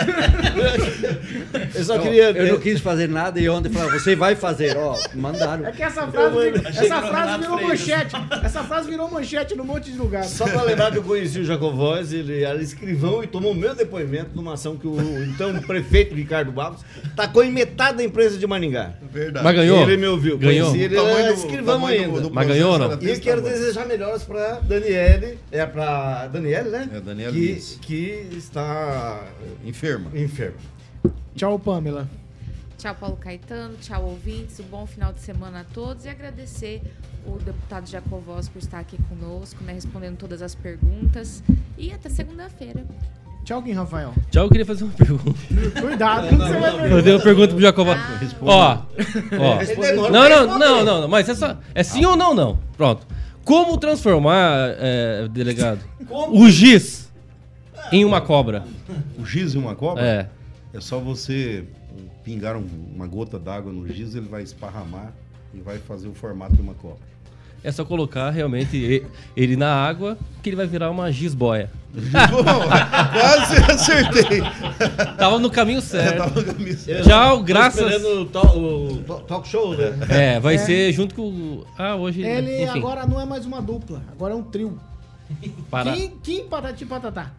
Eu 1.74 1.84
só 1.84 1.96
Não, 1.96 2.02
queria. 2.02 2.30
Eu 2.30 2.52
não 2.54 2.60
quis 2.60 2.80
fazer 2.80 3.08
nada 3.08 3.38
e 3.40 3.48
ontem 3.48 3.70
falaram, 3.70 3.98
você 3.98 4.14
vai 4.16 4.34
fazer, 4.34 4.76
ó, 4.76 4.96
mandaram. 5.14 5.66
É 5.66 5.72
que 5.72 5.82
essa 5.82 6.06
frase, 6.08 6.36
Eu 6.36 6.54
essa 6.84 7.02
frase 7.02 7.38
virou 7.40 7.62
manchete. 7.62 8.16
Essa 8.42 8.62
frase 8.64 8.90
virou 8.90 9.10
manchete 9.10 9.54
num 9.54 9.64
monte 9.64 9.90
de 9.90 9.98
lugar. 9.98 10.24
Só 10.24 10.44
pra 10.46 10.62
lembrar 10.62 10.90
que 10.92 10.98
eu 10.98 11.02
conheci 11.02 11.38
o 11.40 11.44
Jacovós, 11.44 12.12
ele 12.12 12.42
era 12.42 12.60
escrivão 12.62 13.22
e 13.22 13.26
tomou 13.26 13.54
meu 13.54 13.74
depoimento 13.74 14.30
numa 14.34 14.54
ação 14.54 14.76
que 14.76 14.86
o 14.86 14.96
então 15.24 15.54
prefeito 15.62 16.14
Ricardo 16.14 16.50
Barros 16.52 16.80
tacou 17.16 17.42
em 17.44 17.50
metade 17.52 17.98
da 17.98 18.04
imprensa 18.04 18.36
de 18.38 18.46
Maringá. 18.46 18.90
Verdade. 19.12 19.44
Mas 19.44 19.54
ganhou? 19.56 19.82
Ele 19.82 19.96
me 19.96 20.06
ouviu. 20.06 20.38
Ganhou? 20.38 20.70
Conheci 20.70 20.84
ele 20.84 20.96
era 20.96 21.28
do- 21.32 21.34
escrivão 21.34 21.74
tamanho 21.80 21.98
do- 21.98 22.04
ainda. 22.16 22.20
do 22.28 22.34
Mas 22.34 22.46
ganhou 22.48 22.72
ou 22.72 22.78
não? 22.78 22.98
E 23.00 23.10
eu 23.10 23.20
quero 23.20 23.40
desejar 23.42 23.86
melhoras 23.86 24.22
pra 24.24 24.60
Daniele, 24.62 25.38
é 25.52 25.64
pra 25.66 26.26
Daniele, 26.26 26.70
né? 26.70 26.88
É, 26.94 27.00
Daniele 27.00 27.32
que, 27.32 27.43
Que 27.80 28.28
está 28.36 29.22
Enferma. 29.64 30.10
enferma. 30.14 30.56
Tchau, 31.36 31.58
Pamela. 31.58 32.08
Tchau, 32.78 32.94
Paulo 32.94 33.16
Caetano. 33.16 33.74
Tchau, 33.80 34.04
ouvintes. 34.04 34.60
Um 34.60 34.64
bom 34.64 34.86
final 34.86 35.12
de 35.12 35.20
semana 35.20 35.60
a 35.60 35.64
todos. 35.64 36.04
E 36.04 36.08
agradecer 36.08 36.82
o 37.26 37.38
deputado 37.38 37.88
Jacovós 37.88 38.48
por 38.48 38.58
estar 38.58 38.78
aqui 38.78 38.98
conosco, 39.08 39.62
né, 39.64 39.72
respondendo 39.72 40.16
todas 40.16 40.42
as 40.42 40.54
perguntas. 40.54 41.42
E 41.78 41.92
até 41.92 42.08
segunda-feira. 42.08 42.84
Tchau, 43.44 43.62
Kim 43.62 43.72
Rafael. 43.72 44.14
Tchau, 44.30 44.44
eu 44.44 44.48
queria 44.50 44.64
fazer 44.64 44.84
uma 44.84 44.92
pergunta. 44.94 45.38
Cuidado, 45.80 46.28
como 46.28 46.42
você 46.42 46.52
vai 46.58 46.70
Eu 46.70 46.76
perguntar. 46.78 47.02
dei 47.02 47.12
uma 47.14 47.22
pergunta 47.22 47.48
pro 47.48 47.60
Jacob. 47.60 47.88
Ó, 48.40 48.78
ó. 49.38 49.56
Respondeu. 49.58 50.10
Não, 50.10 50.28
não, 50.28 50.58
não, 50.58 50.84
não, 50.84 51.00
não, 51.02 51.08
mas 51.08 51.28
é 51.28 51.34
só. 51.34 51.56
É 51.74 51.82
sim 51.82 52.04
ou 52.06 52.16
não, 52.16 52.34
não. 52.34 52.58
Pronto. 52.76 53.06
Como 53.44 53.76
transformar, 53.76 54.74
é, 54.78 55.28
delegado, 55.28 55.80
o 56.08 56.48
giz 56.48 57.03
em 57.92 58.04
uma 58.04 58.20
cobra? 58.20 58.64
O 59.18 59.24
giz 59.24 59.54
e 59.54 59.58
uma 59.58 59.74
cobra? 59.74 60.02
É. 60.04 60.28
É 60.76 60.80
só 60.80 60.98
você 60.98 61.64
pingar 62.24 62.56
um- 62.56 62.66
uma 62.94 63.06
gota 63.06 63.38
d'água 63.38 63.72
no 63.72 63.86
giz, 63.86 64.14
ele 64.14 64.26
vai 64.28 64.42
esparramar 64.42 65.12
e 65.54 65.60
vai 65.60 65.78
fazer 65.78 66.08
o 66.08 66.14
formato 66.14 66.54
de 66.54 66.62
uma 66.62 66.74
cobra. 66.74 67.14
É 67.62 67.72
só 67.72 67.82
colocar 67.84 68.28
realmente 68.30 69.02
ele 69.34 69.56
na 69.56 69.72
água 69.74 70.18
que 70.42 70.50
ele 70.50 70.56
vai 70.56 70.66
virar 70.66 70.90
uma 70.90 71.10
gizboia. 71.10 71.70
Quase 73.12 73.56
acertei. 73.72 74.42
Tava 75.16 75.38
no 75.38 75.48
caminho 75.50 75.80
certo. 75.80 76.18
Tava 76.18 76.40
no 76.42 76.46
caminho 76.54 76.76
certo. 76.78 77.04
Tchau, 77.04 77.42
graças. 77.42 78.04
o, 78.04 78.26
to- 78.26 78.58
o 78.58 79.20
talk 79.26 79.48
show, 79.48 79.74
né? 79.76 79.92
É, 80.10 80.40
vai 80.40 80.58
ser 80.58 80.92
junto 80.92 81.14
com. 81.14 81.22
o- 81.22 81.66
Ah, 81.78 81.94
hoje. 81.96 82.22
Ele 82.22 82.64
enfim, 82.64 82.78
agora 82.78 83.06
não 83.06 83.20
é 83.20 83.24
mais 83.24 83.46
uma 83.46 83.62
dupla, 83.62 84.02
agora 84.12 84.34
é 84.34 84.36
um 84.36 84.42
trio. 84.42 84.78
Para... 85.70 85.92
Kim, 85.92 86.10
Kim, 86.22 86.44
patati, 86.48 86.84
patatá. 86.84 87.30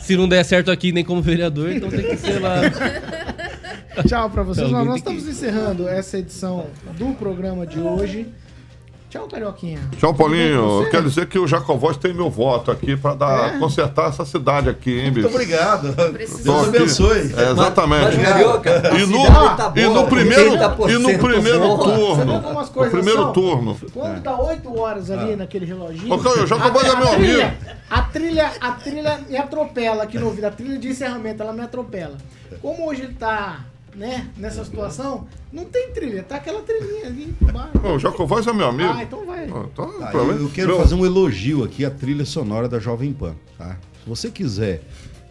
Se 0.00 0.16
não 0.16 0.28
der 0.28 0.44
certo 0.44 0.70
aqui 0.70 0.92
nem 0.92 1.04
como 1.04 1.20
vereador, 1.22 1.72
então 1.72 1.88
tem 1.90 2.02
que 2.02 2.16
ser 2.16 2.38
lá. 2.40 2.60
Tchau 4.06 4.30
pra 4.30 4.42
vocês. 4.42 4.66
Alguém 4.66 4.78
Nós, 4.78 4.86
nós 4.86 5.02
tem 5.02 5.12
que- 5.14 5.18
estamos 5.20 5.38
encerrando 5.38 5.88
essa 5.88 6.18
edição 6.18 6.66
do 6.96 7.14
programa 7.14 7.66
de 7.66 7.78
hoje. 7.80 8.28
Tchau, 9.10 9.26
Carioquinha. 9.26 9.80
Tchau, 9.98 10.12
Paulinho. 10.12 10.86
Quero 10.90 11.08
dizer 11.08 11.26
que 11.28 11.38
o 11.38 11.46
Jacovós 11.46 11.96
tem 11.96 12.12
meu 12.12 12.28
voto 12.28 12.70
aqui 12.70 12.94
pra 12.94 13.14
dar, 13.14 13.54
É? 13.54 13.58
consertar 13.58 14.10
essa 14.10 14.22
cidade 14.26 14.68
aqui, 14.68 14.90
hein, 14.98 15.04
Muito 15.04 15.14
bicho? 15.14 15.28
obrigado. 15.28 15.94
Precisamos. 16.12 16.66
Tô 16.66 16.70
Deus 16.70 17.00
aqui. 17.00 17.02
abençoe. 17.16 17.34
É, 17.42 17.50
exatamente. 17.52 18.16
Mas, 18.18 18.28
Carioca, 18.28 18.70
a 18.92 18.98
E 18.98 19.06
no, 19.06 19.26
tá 19.56 19.72
e 19.74 19.82
boa, 19.86 19.94
no 20.02 20.06
primeiro, 20.08 20.50
80% 20.50 20.90
e 20.90 20.98
no 20.98 21.18
primeiro 21.18 21.78
turno. 21.78 22.40
No 22.42 22.90
primeiro 22.90 23.22
são? 23.22 23.32
turno. 23.32 23.80
Quando 23.94 24.20
dá 24.20 24.38
8 24.38 24.78
horas 24.78 25.10
ali 25.10 25.36
naquele 25.36 25.64
reloginho. 25.64 26.12
Ô, 26.12 26.18
Caio, 26.18 26.42
o 26.42 26.46
Jacobós 26.46 26.84
a- 26.84 26.88
é 26.92 26.96
meu 26.96 27.08
amigo. 27.12 27.50
A 27.88 28.02
trilha, 28.02 28.52
a 28.60 28.72
trilha 28.72 29.20
me 29.26 29.38
atropela 29.38 30.02
aqui 30.02 30.18
no 30.18 30.26
ouvido. 30.26 30.44
A 30.44 30.50
trilha 30.50 30.76
de 30.78 30.88
encerramento, 30.88 31.42
ela 31.42 31.54
me 31.54 31.62
atropela. 31.62 32.18
Como 32.60 32.86
hoje 32.86 33.04
ele 33.04 33.14
tá, 33.14 33.60
né, 33.98 34.28
nessa 34.36 34.64
situação, 34.64 35.26
não 35.52 35.64
tem 35.64 35.90
trilha, 35.92 36.22
tá 36.22 36.36
aquela 36.36 36.62
trilhinha 36.62 37.06
ali 37.06 37.34
por 37.38 37.50
baixo. 37.52 37.72
Ô, 37.84 37.94
O 37.94 37.98
Jacovós 37.98 38.46
é 38.46 38.52
meu 38.52 38.68
amigo. 38.68 38.88
Ah, 38.94 39.02
então 39.02 39.26
vai. 39.26 39.50
Ó, 39.50 39.64
então, 39.64 39.98
Tá, 39.98 40.06
pra 40.06 40.20
eu, 40.20 40.26
mim- 40.34 40.42
eu 40.44 40.50
quero 40.50 40.68
meu- 40.68 40.78
fazer 40.78 40.94
um 40.94 41.04
elogio 41.04 41.64
aqui 41.64 41.84
à 41.84 41.90
trilha 41.90 42.24
sonora 42.24 42.68
da 42.68 42.78
Jovem 42.78 43.12
Pan. 43.12 43.34
Tá? 43.58 43.76
Se 44.02 44.08
você 44.08 44.30
quiser 44.30 44.82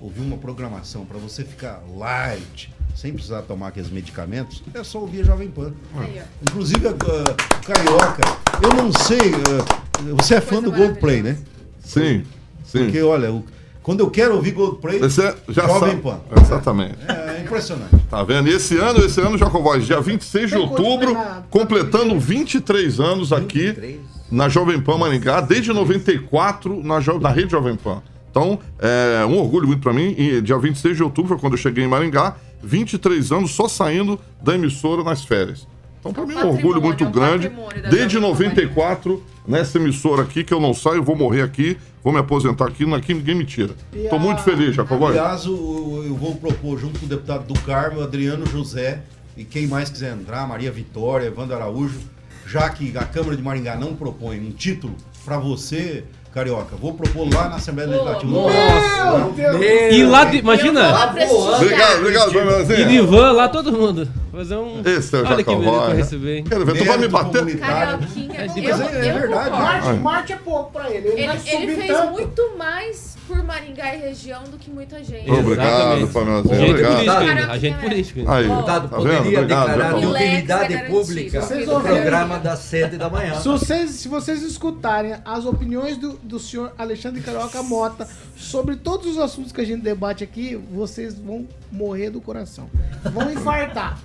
ouvir 0.02 0.22
uma 0.22 0.38
programação 0.38 1.06
para 1.06 1.18
você 1.18 1.44
ficar 1.46 1.82
light, 1.96 2.70
sem 2.94 3.14
precisar 3.14 3.44
tomar 3.44 3.70
aqueles 3.70 3.90
medicamentos, 3.90 4.62
é 4.74 4.84
só 4.84 5.00
ouvir 5.00 5.22
a 5.22 5.24
Jovem 5.24 5.50
Pan. 5.50 5.72
Aí, 5.96 6.20
ó. 6.20 6.24
Inclusive, 6.50 6.88
a, 6.88 6.92
a- 6.92 6.94
o 6.94 7.66
Carioca, 7.66 8.24
eu 8.62 8.74
não 8.76 8.92
sei. 8.92 9.18
ah, 9.34 10.14
você 10.18 10.36
é 10.36 10.42
fã 10.42 10.56
Coisa 10.62 10.72
do 10.72 10.72
Goldplay, 10.78 11.24
né? 11.24 11.38
maravilhosa. 11.38 11.48
Sim, 11.84 12.24
sim. 12.66 12.84
Porque, 12.84 13.02
olha, 13.02 13.32
o- 13.32 13.44
Quando 13.88 14.02
eu 14.02 14.10
quero 14.12 14.36
ouvir 14.36 14.52
Goldplay, 14.52 15.00
Esse 15.02 15.22
é, 15.22 15.34
já 15.48 15.66
Jovem 15.66 15.92
sabe. 15.92 16.02
Pan. 16.02 16.20
Exatamente. 16.42 16.96
É 17.08 17.42
impressionante. 17.42 17.96
Tá 18.10 18.22
vendo? 18.22 18.50
E 18.50 18.54
esse 18.54 18.76
ano, 18.78 19.00
esse 19.00 19.22
ano, 19.22 19.38
Jacovóis, 19.38 19.86
dia 19.86 20.02
26 20.02 20.50
de 20.50 20.58
outubro, 20.58 21.16
completando 21.50 22.20
23 22.20 23.00
anos 23.00 23.32
aqui 23.32 24.02
na 24.30 24.50
Jovem 24.50 24.82
Pan 24.82 24.98
Maringá, 24.98 25.40
desde 25.40 25.72
94 25.72 26.84
na, 26.84 27.00
Jo- 27.00 27.18
na 27.18 27.30
rede 27.30 27.52
Jovem 27.54 27.78
Pan. 27.78 28.02
Então, 28.30 28.60
é 28.78 29.26
um 29.26 29.40
orgulho 29.40 29.66
muito 29.68 29.82
pra 29.82 29.94
mim. 29.94 30.14
E 30.18 30.42
dia 30.42 30.58
26 30.58 30.98
de 30.98 31.04
outubro 31.04 31.30
foi 31.30 31.38
quando 31.40 31.54
eu 31.54 31.58
cheguei 31.58 31.86
em 31.86 31.88
Maringá, 31.88 32.36
23 32.62 33.32
anos 33.32 33.52
só 33.56 33.70
saindo 33.70 34.20
da 34.44 34.54
emissora 34.54 35.02
nas 35.02 35.24
férias. 35.24 35.66
Então, 36.00 36.14
pra 36.14 36.26
mim 36.26 36.36
é 36.36 36.46
um 36.46 36.50
orgulho 36.50 36.82
muito 36.82 37.04
é 37.04 37.08
um 37.08 37.12
grande. 37.12 37.50
da 37.50 37.90
Desde 37.90 38.14
Jovem 38.20 38.50
Pan 38.50 38.56
94, 38.56 39.24
nessa 39.48 39.78
emissora 39.78 40.22
aqui, 40.24 40.44
que 40.44 40.54
eu 40.54 40.60
não 40.60 40.74
saio, 40.74 41.04
vou 41.04 41.16
morrer 41.16 41.42
aqui, 41.42 41.78
vou 42.04 42.14
me 42.14 42.20
aposentar 42.20 42.66
aqui, 42.68 42.92
aqui 42.94 43.14
ninguém 43.14 43.36
me 43.36 43.46
tira. 43.46 43.74
E 43.94 44.08
a- 44.08 44.20
muito 44.20 44.42
feliz, 44.44 44.76
Jacovóis. 44.76 45.18
Aliás, 45.18 45.46
o- 45.46 46.04
eu 46.06 46.16
vou 46.16 46.36
propor, 46.36 46.80
junto 46.80 47.00
com 47.00 47.06
o 47.06 47.10
deputado 47.10 47.46
do 47.52 47.60
Carmo, 47.62 48.02
Adriano 48.02 48.46
José, 48.46 49.02
e 49.36 49.44
quem 49.44 49.68
mais 49.68 49.90
quiser 49.90 50.14
entrar, 50.14 50.48
Maria 50.48 50.72
Vitória, 50.72 51.26
Evandro 51.28 51.56
Araújo, 51.56 52.00
já 52.46 52.70
que 52.70 52.98
a 52.98 53.04
Câmara 53.04 53.36
de 53.36 53.44
Maringá 53.44 53.76
não 53.76 53.96
propõe 53.96 54.40
um 54.40 54.52
título 54.52 54.96
para 55.26 55.38
você, 55.38 56.06
Carioca, 56.38 56.76
vou 56.76 56.94
propor 56.94 57.28
lá 57.34 57.50
na 57.50 57.56
Assembleia 57.56 57.90
Legislativa. 57.90 58.32
Meu 58.32 59.32
Deus! 59.32 59.96
E 59.96 60.04
lá, 60.04 60.24
de, 60.26 60.38
imagina, 60.38 61.10
Obrigado, 61.56 61.98
obrigado, 62.00 62.74
e 62.80 62.86
de 62.86 63.02
van 63.02 63.32
lá 63.32 63.50
todo 63.50 63.72
mundo. 63.72 64.08
Fazer 64.32 64.56
um. 64.56 64.84
Esse 64.86 65.16
é 65.16 65.20
o 65.20 65.26
Olha 65.26 65.44
que 65.44 65.56
pra 65.56 65.94
receber, 65.96 66.38
hein? 66.38 66.44
Quero 66.48 66.64
ver, 66.64 66.78
tu 66.78 66.86
vai 66.86 66.98
me 67.00 67.08
bater? 67.08 67.58
Carioquinha, 67.60 68.36
É, 68.40 69.08
é 69.08 69.14
verdade. 69.14 69.50
Marte, 69.50 69.94
Marte 70.00 70.34
é 70.34 70.36
pouco 70.36 70.72
pra 70.74 70.92
ele. 70.92 71.08
Ele, 71.08 71.22
Ele, 71.24 71.32
ele 71.48 71.76
fez 71.76 71.88
tanto. 71.88 72.12
muito 72.12 72.52
mais 72.56 73.17
por 73.28 73.44
Maringá 73.44 73.94
e 73.94 74.00
região 74.00 74.44
do 74.46 74.58
que 74.58 74.70
muita 74.70 75.04
gente. 75.04 75.30
Obrigado, 75.30 76.00
Exatamente. 76.02 76.14
Pamelazinha. 76.14 76.56
Agente 76.56 77.76
Obrigado. 77.76 77.82
político. 77.82 78.32
Aí, 78.32 78.48
Deputado, 78.48 78.90
tá 78.90 78.98
vendo? 78.98 79.08
poderia 79.08 79.40
Obrigado, 79.40 79.68
declarar 79.68 80.00
de. 80.00 80.06
Lex 80.06 80.24
é 80.24 80.34
utilidade 80.34 80.78
pública 80.88 81.42
Vocês 81.42 81.68
o 81.68 81.80
programa 81.82 82.40
das 82.40 82.60
sete 82.60 82.98
da 82.98 83.10
manhã. 83.10 83.40
Se 83.40 83.48
vocês, 83.48 83.92
se 83.92 84.08
vocês 84.08 84.42
escutarem 84.42 85.16
as 85.26 85.46
opiniões 85.46 85.98
do, 85.98 86.14
do 86.24 86.40
senhor 86.40 86.72
Alexandre 86.78 87.22
Carioca 87.22 87.62
Mota 87.62 88.08
sobre 88.36 88.76
todos 88.78 89.08
os 89.08 89.18
assuntos 89.18 89.52
que 89.52 89.62
a 89.62 89.66
gente 89.66 89.82
debate 89.82 90.24
aqui, 90.24 90.56
vocês 90.72 91.16
vão 91.20 91.48
morrer 91.72 92.10
do 92.10 92.22
coração. 92.22 92.70
Vão 93.12 93.32
infartar. 93.32 94.00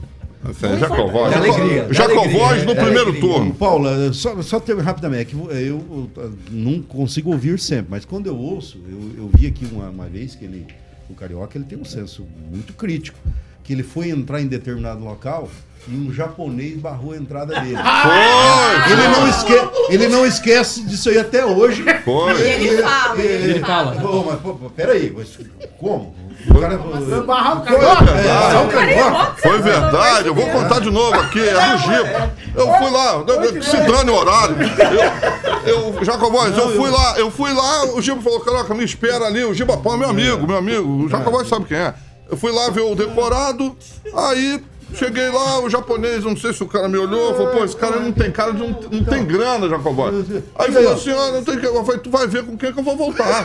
Esse 0.51 0.67
é 0.67 0.77
Jacovóis. 0.77 1.33
De 1.33 1.39
alegria, 1.39 1.83
alegria, 1.85 2.65
no 2.65 2.75
primeiro 2.75 3.11
alegria. 3.11 3.21
turno. 3.21 3.55
Paula, 3.55 4.13
só, 4.13 4.41
só 4.43 4.59
ter 4.59 4.77
rapidamente, 4.79 5.27
que 5.27 5.35
eu, 5.35 5.51
eu, 5.51 6.11
eu 6.17 6.35
não 6.51 6.83
consigo 6.83 7.31
ouvir 7.31 7.59
sempre, 7.61 7.87
mas 7.91 8.05
quando 8.05 8.27
eu 8.27 8.37
ouço, 8.37 8.81
eu, 8.89 9.25
eu 9.25 9.31
vi 9.35 9.47
aqui 9.47 9.67
uma, 9.71 9.89
uma 9.89 10.07
vez 10.09 10.35
que 10.35 10.45
ele, 10.45 10.67
o 11.09 11.15
Carioca, 11.15 11.57
ele 11.57 11.65
tem 11.65 11.79
um 11.79 11.85
senso 11.85 12.27
muito 12.51 12.73
crítico, 12.73 13.19
que 13.63 13.73
ele 13.73 13.83
foi 13.83 14.11
entrar 14.11 14.41
em 14.41 14.47
determinado 14.47 15.05
local 15.05 15.49
e 15.89 15.95
um 15.95 16.13
japonês 16.13 16.79
barrou 16.79 17.13
a 17.13 17.17
entrada 17.17 17.61
dele. 17.61 17.77
Foi! 18.03 18.93
Ele 18.93 19.09
não, 19.09 19.29
esque, 19.29 19.53
ele 19.91 20.09
não 20.09 20.27
esquece 20.27 20.83
disso 20.85 21.09
aí 21.09 21.19
até 21.19 21.45
hoje. 21.45 21.85
Foi! 22.05 22.41
Ele 22.41 22.83
fala, 22.83 23.21
ele, 23.21 23.51
Ele 23.51 23.61
fala. 23.61 24.01
Pô, 24.01 24.25
mas, 24.25 24.41
pô, 24.41 24.55
peraí, 24.71 25.13
mas 25.15 25.39
como? 25.79 26.15
Foi- 29.41 29.59
verdade, 29.63 30.27
eu 30.29 30.35
vou 30.35 30.47
contar 30.49 30.81
de 30.81 30.91
novo 30.91 31.15
aqui, 31.21 31.41
é 31.41 31.53
do 31.53 31.79
Giba. 31.79 32.33
Eu 32.55 32.73
fui 32.75 32.91
lá, 32.91 33.25
se 33.63 33.77
dane 33.77 34.11
o 34.11 34.15
horário. 34.15 34.57
Eu, 35.65 35.95
eu 35.99 36.05
Jacobóis, 36.05 36.57
eu 36.57 36.71
fui 36.77 36.91
lá, 36.91 37.15
eu 37.19 37.31
fui 37.31 37.53
lá, 37.53 37.85
o 37.95 38.03
Giba 38.03 38.21
falou, 38.21 38.41
caraca, 38.41 38.75
me 38.75 38.85
espera 38.85 39.27
ali, 39.27 39.45
o 39.45 39.55
Giba 39.55 39.77
Pão 39.77 39.95
é 39.95 39.97
meu 39.99 40.11
amigo, 40.11 40.47
meu 40.47 40.57
amigo, 40.57 41.05
o 41.05 41.09
Jacobóis 41.09 41.49
sabe 41.49 41.67
quem 41.67 41.77
é. 41.79 41.95
Eu 42.31 42.37
fui 42.37 42.51
lá 42.51 42.71
ver 42.71 42.81
o 42.81 42.95
decorado, 42.95 43.77
aí 44.15 44.63
cheguei 44.95 45.29
lá, 45.29 45.61
o 45.61 45.71
japonês, 45.71 46.25
não 46.25 46.37
sei 46.37 46.53
se 46.53 46.63
o 46.63 46.67
cara 46.67 46.89
me 46.89 46.99
olhou, 46.99 47.35
falou, 47.35 47.53
pô, 47.53 47.65
esse 47.65 47.77
cara 47.77 47.99
não 48.01 48.13
tem 48.13 48.31
cara 48.31 48.53
não, 48.53 48.69
não 48.69 49.05
tem 49.05 49.25
grana, 49.25 49.69
Jacobóis. 49.69 50.15
Aí 50.57 50.71
falou 50.73 50.93
assim, 50.93 51.11
ó, 51.11 51.33
não 51.33 51.43
tem 51.43 51.59
que. 51.59 51.67
Eu 51.67 51.85
falei, 51.85 52.01
tu 52.01 52.11
vai 52.11 52.27
ver 52.27 52.45
com 52.45 52.57
quem 52.57 52.73
que 52.73 52.79
eu 52.79 52.85
vou 52.85 52.97
voltar. 52.97 53.45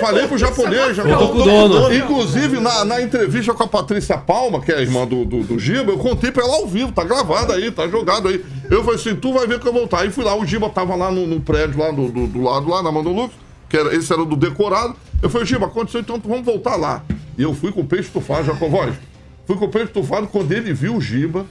Falei 0.00 0.26
pro 0.26 0.38
japonês, 0.38 0.96
já 0.96 1.04
Voltou 1.04 1.28
com 1.28 1.38
o 1.38 1.68
dono. 1.68 1.94
Inclusive, 1.94 2.60
na, 2.60 2.84
na 2.84 3.00
entrevista 3.00 3.54
com 3.54 3.62
a 3.62 3.68
Patrícia 3.68 4.18
Palma, 4.18 4.60
que 4.60 4.72
é 4.72 4.76
a 4.76 4.80
irmã 4.80 5.06
do, 5.06 5.24
do, 5.24 5.42
do 5.42 5.58
Giba, 5.58 5.92
eu 5.92 5.98
contei 5.98 6.30
pra 6.30 6.44
ela 6.44 6.56
ao 6.56 6.66
vivo, 6.66 6.92
tá 6.92 7.04
gravado 7.04 7.52
aí, 7.52 7.70
tá 7.70 7.86
jogado 7.88 8.28
aí. 8.28 8.44
Eu 8.70 8.82
falei 8.82 8.98
assim, 8.98 9.14
tu 9.14 9.32
vai 9.32 9.46
ver 9.46 9.60
que 9.60 9.66
eu 9.66 9.72
vou 9.72 9.82
voltar. 9.82 10.00
Aí 10.00 10.10
fui 10.10 10.24
lá, 10.24 10.36
o 10.36 10.44
Giba 10.44 10.68
tava 10.70 10.94
lá 10.94 11.10
no, 11.10 11.26
no 11.26 11.40
prédio, 11.40 11.78
lá 11.78 11.90
do, 11.90 12.08
do, 12.08 12.26
do 12.26 12.42
lado, 12.42 12.68
lá 12.68 12.82
na 12.82 12.90
Lucas, 12.90 13.36
que 13.68 13.76
era, 13.76 13.94
esse 13.94 14.12
era 14.12 14.24
do 14.24 14.36
decorado. 14.36 14.96
Eu 15.22 15.30
falei, 15.30 15.46
Giba, 15.46 15.66
aconteceu, 15.66 16.00
então 16.00 16.20
vamos 16.24 16.44
voltar 16.44 16.76
lá. 16.76 17.02
E 17.38 17.42
eu 17.42 17.54
fui 17.54 17.72
com 17.72 17.80
o 17.80 17.86
peixe 17.86 18.08
estufado, 18.08 18.44
Jacovóis. 18.44 18.94
Fui 19.46 19.56
com 19.56 19.64
o 19.64 19.68
peixe 19.68 19.88
estufado 19.88 20.26
quando 20.28 20.52
ele 20.52 20.72
viu 20.72 20.96
o 20.96 21.00
Giba, 21.00 21.46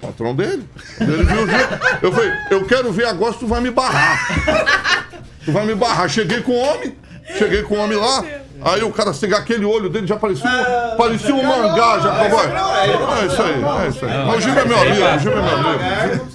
patrão 0.00 0.34
dele. 0.34 0.68
Ele 1.00 1.24
viu 1.24 1.42
o 1.42 1.46
Giba, 1.46 1.80
eu 2.02 2.12
falei, 2.12 2.32
eu 2.50 2.64
quero 2.64 2.92
ver 2.92 3.06
agora 3.06 3.32
se 3.32 3.40
tu 3.40 3.46
vai 3.46 3.60
me 3.60 3.70
barrar. 3.70 5.18
Tu 5.44 5.52
vai 5.52 5.64
me 5.64 5.74
barrar. 5.74 6.10
Cheguei 6.10 6.42
com 6.42 6.52
o 6.52 6.56
homem, 6.58 6.94
cheguei 7.38 7.62
com 7.62 7.74
o 7.74 7.78
homem 7.78 7.96
lá. 7.96 8.22
Aí 8.62 8.82
o 8.82 8.90
cara 8.90 9.12
cegar 9.12 9.40
aquele 9.40 9.64
olho 9.64 9.88
dele 9.88 10.06
já 10.06 10.16
parecia 10.16 10.48
um, 10.48 10.96
parecia 10.96 11.34
um 11.34 11.42
mangá, 11.42 11.98
já 12.00 12.12
acabou. 12.12 12.40
É 12.40 13.26
isso 13.26 13.42
aí, 13.42 13.84
é 13.84 13.88
isso 13.88 14.04
aí. 14.04 14.26
Mas 14.26 14.36
o 14.36 14.40
Giba 14.40 14.60
é 14.60 14.64
meu 14.64 14.78
amigo, 14.78 15.04
o 15.04 15.18
Giba 15.18 15.34
é 15.34 15.42
meu 15.42 15.54
amigo. 15.54 16.28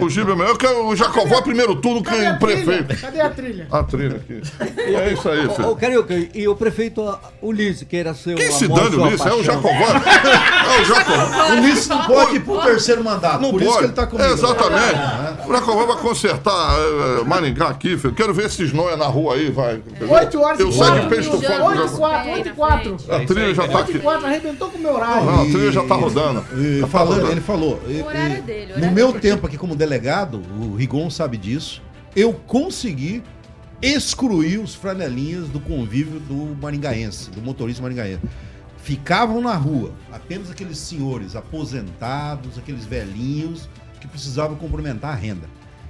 O 0.00 0.10
Giba 0.10 0.32
é 0.32 0.36
meu. 0.36 0.46
Eu 0.46 0.56
quero 0.56 0.86
o 0.86 0.96
Jacovó 0.96 1.42
primeiro 1.42 1.76
turno 1.76 2.02
que 2.02 2.14
o 2.14 2.38
prefeito. 2.38 3.00
Cadê 3.00 3.20
a 3.20 3.30
trilha? 3.30 3.66
A 3.70 3.82
trilha 3.82 4.16
aqui. 4.16 4.42
É 4.78 5.12
isso 5.12 5.28
aí, 5.28 5.46
Ô, 5.46 5.54
filho. 5.54 5.76
Carioca, 5.76 6.14
e 6.34 6.48
o 6.48 6.56
prefeito 6.56 7.02
ah, 7.08 7.18
Ulisses, 7.40 7.86
que 7.88 7.96
era 7.96 8.14
seu 8.14 8.36
Quem 8.36 8.50
se 8.50 8.68
dane, 8.68 8.90
sua 8.92 9.06
Ulisses? 9.06 9.26
É 9.26 9.34
o. 9.34 9.42
Jacovó. 9.42 9.72
É 10.72 10.80
o 10.80 10.84
Jacovó. 10.84 11.52
O 11.52 11.58
Ulisses 11.58 11.88
não 11.88 12.02
pode 12.04 12.36
ir 12.36 12.40
pro 12.40 12.60
terceiro 12.62 13.04
mandato, 13.04 13.42
Não 13.42 13.50
por 13.50 13.60
pode. 13.60 13.64
isso 13.64 13.78
que 13.78 13.84
ele 13.84 13.92
tá 13.92 14.06
comigo. 14.06 14.30
Exatamente. 14.30 15.48
O 15.48 15.52
Jacovó 15.52 15.86
vai 15.86 15.96
consertar 15.96 16.76
eh, 16.78 17.24
Maringá 17.24 17.68
aqui, 17.68 17.98
filho. 17.98 18.14
Quero 18.14 18.32
ver 18.32 18.46
esses 18.46 18.72
noia 18.72 18.96
na 18.96 19.06
rua 19.06 19.34
aí, 19.34 19.50
vai. 19.50 19.82
8 20.00 20.40
horas 20.40 20.60
Eu 20.60 20.72
saio 20.72 20.92
de 20.92 21.00
4 21.00 21.08
peixe 21.08 21.30
estufado. 21.42 21.64
8 21.64 21.86
e 21.86 21.96
4, 21.96 22.32
8 22.32 22.48
e 22.48 22.52
4. 22.52 22.96
A 23.14 23.24
trilha 23.26 23.54
já 23.54 23.68
tá 23.68 23.78
8 23.78 23.90
e 23.90 23.94
aqui. 23.94 23.98
4, 24.02 24.26
arrebentou 24.26 24.70
com 24.70 24.78
o 24.78 24.80
meu 24.80 24.94
horário. 24.94 25.24
Não, 25.26 25.42
a 25.42 25.44
trilha 25.44 25.72
já 25.72 25.84
tá 25.84 25.94
rodando. 25.94 26.44
E 26.58 26.80
tá 26.80 26.86
falando, 26.86 27.14
rodando. 27.16 27.32
ele 27.32 27.40
falou. 27.40 27.82
e- 27.88 28.00
O 28.00 28.04
horário 28.06 28.34
e- 28.34 28.38
é 28.38 28.40
dele, 28.42 28.64
o 28.64 28.68
no 28.68 28.74
horário 28.76 28.94
meu 28.94 29.08
dele. 29.08 29.20
tempo 29.20 29.46
aqui 29.46 29.56
como 29.58 29.74
delegado, 29.76 30.42
o 30.60 30.74
Rigon 30.76 31.08
sabe 31.10 31.36
disso, 31.36 31.82
eu 32.14 32.32
consegui 32.32 33.22
excluir 33.80 34.58
os 34.58 34.74
franelinhas 34.74 35.48
do 35.48 35.58
convívio 35.58 36.20
do 36.20 36.56
maringaense, 36.60 37.30
do 37.30 37.40
motorista 37.42 37.82
maringaense. 37.82 38.20
Ficavam 38.78 39.40
na 39.40 39.54
rua 39.54 39.92
apenas 40.12 40.50
aqueles 40.50 40.78
senhores 40.78 41.34
aposentados, 41.36 42.58
aqueles 42.58 42.84
velhinhos 42.84 43.68
que 44.00 44.06
precisavam 44.08 44.56
complementar 44.56 45.12
a 45.12 45.16
renda. 45.16 45.48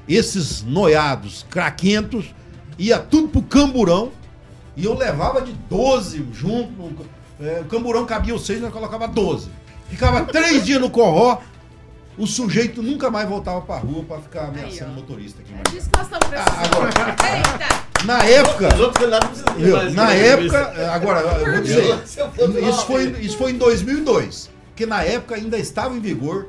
Esses 0.09 0.62
noiados, 0.62 1.46
craquentos, 1.48 2.34
ia 2.78 2.98
tudo 2.98 3.28
pro 3.28 3.42
camburão 3.42 4.11
e 4.76 4.84
eu 4.84 4.94
levava 4.96 5.42
de 5.42 5.52
12 5.52 6.26
junto. 6.32 7.06
é, 7.40 7.60
o 7.60 7.64
camburão 7.66 8.04
cabia 8.06 8.34
os 8.34 8.46
seis, 8.46 8.60
nós 8.60 8.72
colocava 8.72 9.06
12. 9.08 9.48
Ficava 9.88 10.24
três 10.24 10.64
dias 10.64 10.80
no 10.80 10.88
corró, 10.88 11.38
o 12.16 12.26
sujeito 12.26 12.82
nunca 12.82 13.10
mais 13.10 13.28
voltava 13.28 13.60
pra 13.60 13.76
rua 13.76 14.04
pra 14.04 14.18
ficar 14.20 14.48
ameaçando 14.48 14.92
o 14.92 14.94
motorista 14.94 15.40
aqui. 15.40 15.52
Maringá. 15.52 15.70
Diz 15.70 15.86
que 15.86 15.98
nós 15.98 16.06
estamos 16.06 16.26
precisando. 16.28 17.62
Eita! 17.62 17.82
Na 18.04 18.24
época, 18.24 18.74
Os 18.74 18.80
outros 18.80 19.08
lá 19.08 19.20
não 19.20 19.28
precisam 19.28 19.76
mais 19.76 19.94
Na 19.94 20.12
época, 20.12 20.92
agora, 20.92 21.20
eu 21.20 21.52
vou 21.52 21.62
dizer, 21.62 21.84
eu 22.38 22.68
isso 22.68 22.86
foi, 22.86 23.04
isso 23.20 23.38
foi 23.38 23.52
em 23.52 23.58
2002, 23.58 24.50
que 24.74 24.84
na 24.86 25.02
época 25.02 25.36
ainda 25.36 25.56
estava 25.56 25.94
em 25.94 26.00
vigor 26.00 26.48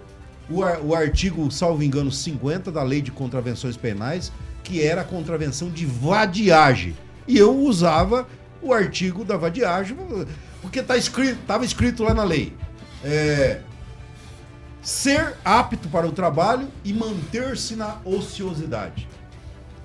o, 0.49 0.61
o 0.61 0.95
artigo, 0.95 1.49
salvo 1.51 1.83
engano, 1.83 2.11
50 2.11 2.71
da 2.71 2.81
Lei 2.83 3.01
de 3.01 3.11
Contravenções 3.11 3.77
Penais, 3.77 4.31
que 4.63 4.81
era 4.81 5.01
a 5.01 5.03
contravenção 5.03 5.69
de 5.69 5.85
vadiagem. 5.85 6.95
E 7.27 7.37
eu 7.37 7.55
usava 7.57 8.27
o 8.61 8.73
artigo 8.73 9.23
da 9.23 9.37
vadiagem, 9.37 9.97
porque 10.61 10.81
tá 10.81 10.97
escrito, 10.97 11.39
estava 11.41 11.65
escrito 11.65 12.03
lá 12.03 12.13
na 12.13 12.23
lei. 12.23 12.53
É, 13.03 13.61
ser 14.81 15.35
apto 15.43 15.87
para 15.89 16.07
o 16.07 16.11
trabalho 16.11 16.67
e 16.83 16.93
manter-se 16.93 17.75
na 17.75 17.97
ociosidade. 18.05 19.07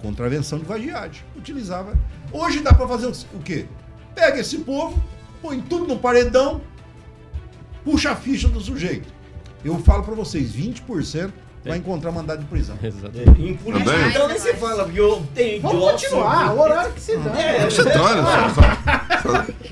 Contravenção 0.03 0.59
de 0.59 0.65
vadiagem. 0.65 1.23
Utilizava. 1.37 1.97
Hoje 2.33 2.61
dá 2.61 2.73
para 2.73 2.87
fazer 2.87 3.07
o 3.07 3.39
quê? 3.41 3.67
Pega 4.15 4.41
esse 4.41 4.59
povo, 4.59 5.03
põe 5.41 5.61
tudo 5.61 5.87
no 5.87 5.99
paredão, 5.99 6.61
puxa 7.85 8.11
a 8.11 8.17
ficha 8.17 8.49
do 8.49 8.61
sujeito. 8.61 9.09
Eu 9.65 9.79
falo 9.81 10.03
para 10.03 10.15
vocês, 10.15 10.53
20% 10.53 11.33
vai 11.69 11.79
encontrar 11.79 12.11
mandado 12.13 12.41
de 12.41 12.47
prisão. 12.47 12.77
Exatamente. 12.83 13.43
Em 13.43 13.55
política, 13.57 13.91
Também. 13.93 14.09
então 14.11 14.29
nem 14.29 14.39
se 14.39 14.55
fala, 14.55 14.85
porque 14.85 15.01
eu 15.01 15.23
tenho 15.35 15.61
Vamos 15.63 15.77
idiota, 15.79 15.93
continuar, 15.93 16.55
o 16.55 16.61
horário 16.61 16.93
que 16.93 17.01
se 17.01 17.17
dá. 17.17 17.41
É, 17.41 17.65
Você 17.71 17.83
você 17.83 17.91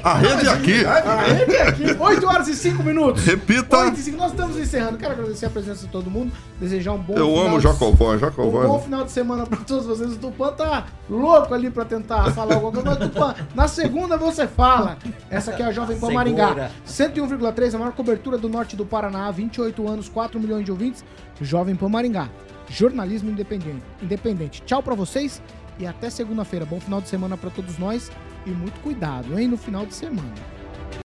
A 0.03 0.15
rede 0.15 0.47
é 0.47 0.51
aqui. 0.51 0.85
A 0.85 1.17
rede 1.23 1.55
é 1.55 1.63
aqui. 1.69 1.85
8 1.99 2.27
horas 2.27 2.49
e 2.49 2.55
5 2.55 2.83
minutos. 2.83 3.25
Repita. 3.25 3.77
8 3.79 3.99
e 3.99 4.03
5. 4.03 4.17
Nós 4.17 4.31
estamos 4.33 4.57
encerrando. 4.57 4.99
Quero 4.99 5.13
agradecer 5.13 5.47
a 5.47 5.51
presença 5.51 5.85
de 5.87 5.91
todo 5.93 6.11
mundo. 6.11 6.33
Desejar 6.61 6.93
um 6.93 6.99
bom 6.99 7.15
Eu 7.15 7.27
final 7.29 7.47
amo 7.47 7.57
de- 7.59 7.63
Jacovó, 7.65 8.15
Um 8.15 8.19
Jacovó. 8.19 8.67
bom 8.67 8.79
final 8.81 9.05
de 9.05 9.11
semana 9.13 9.47
pra 9.47 9.59
todos 9.59 9.87
vocês. 9.87 10.13
O 10.13 10.17
Tupã 10.17 10.53
tá 10.53 10.87
louco 11.11 11.53
ali 11.55 11.71
pra 11.71 11.85
tentar 11.85 12.31
falar 12.33 12.55
alguma 12.55 12.73
coisa. 12.73 12.89
Mas, 12.91 12.99
Tupã, 12.99 13.35
na 13.55 13.69
segunda 13.69 14.17
você 14.17 14.47
fala. 14.47 14.97
Essa 15.31 15.51
aqui 15.51 15.63
é 15.63 15.67
a 15.67 15.73
Jovem 15.73 15.99
Pan. 15.99 16.11
Maringá. 16.13 16.71
101,3, 16.87 17.75
a 17.75 17.79
maior 17.79 17.93
cobertura 17.93 18.39
do 18.39 18.49
norte 18.49 18.77
do 18.77 18.85
Paraná. 18.87 19.31
28 19.31 19.89
anos, 19.89 20.09
4 20.09 20.39
milhões 20.39 20.65
de 20.65 20.71
ouvintes. 20.71 21.05
Jovem 21.41 21.77
Pan 21.77 21.89
Maringá. 21.89 22.29
Jornalismo 22.69 23.31
independente. 23.31 23.83
independente. 24.03 24.63
Tchau 24.63 24.83
pra 24.83 24.95
vocês 24.95 25.43
e 25.79 25.87
até 25.87 26.11
segunda-feira. 26.11 26.65
Bom 26.67 26.81
final 26.81 27.01
de 27.01 27.09
semana 27.09 27.37
pra 27.37 27.51
todos 27.51 27.79
nós. 27.79 28.11
E 28.45 28.51
muito 28.51 28.81
cuidado, 28.81 29.39
hein, 29.39 29.49
no 29.49 29.57
final 29.57 29.85
de 29.85 29.95
semana. 29.95 30.56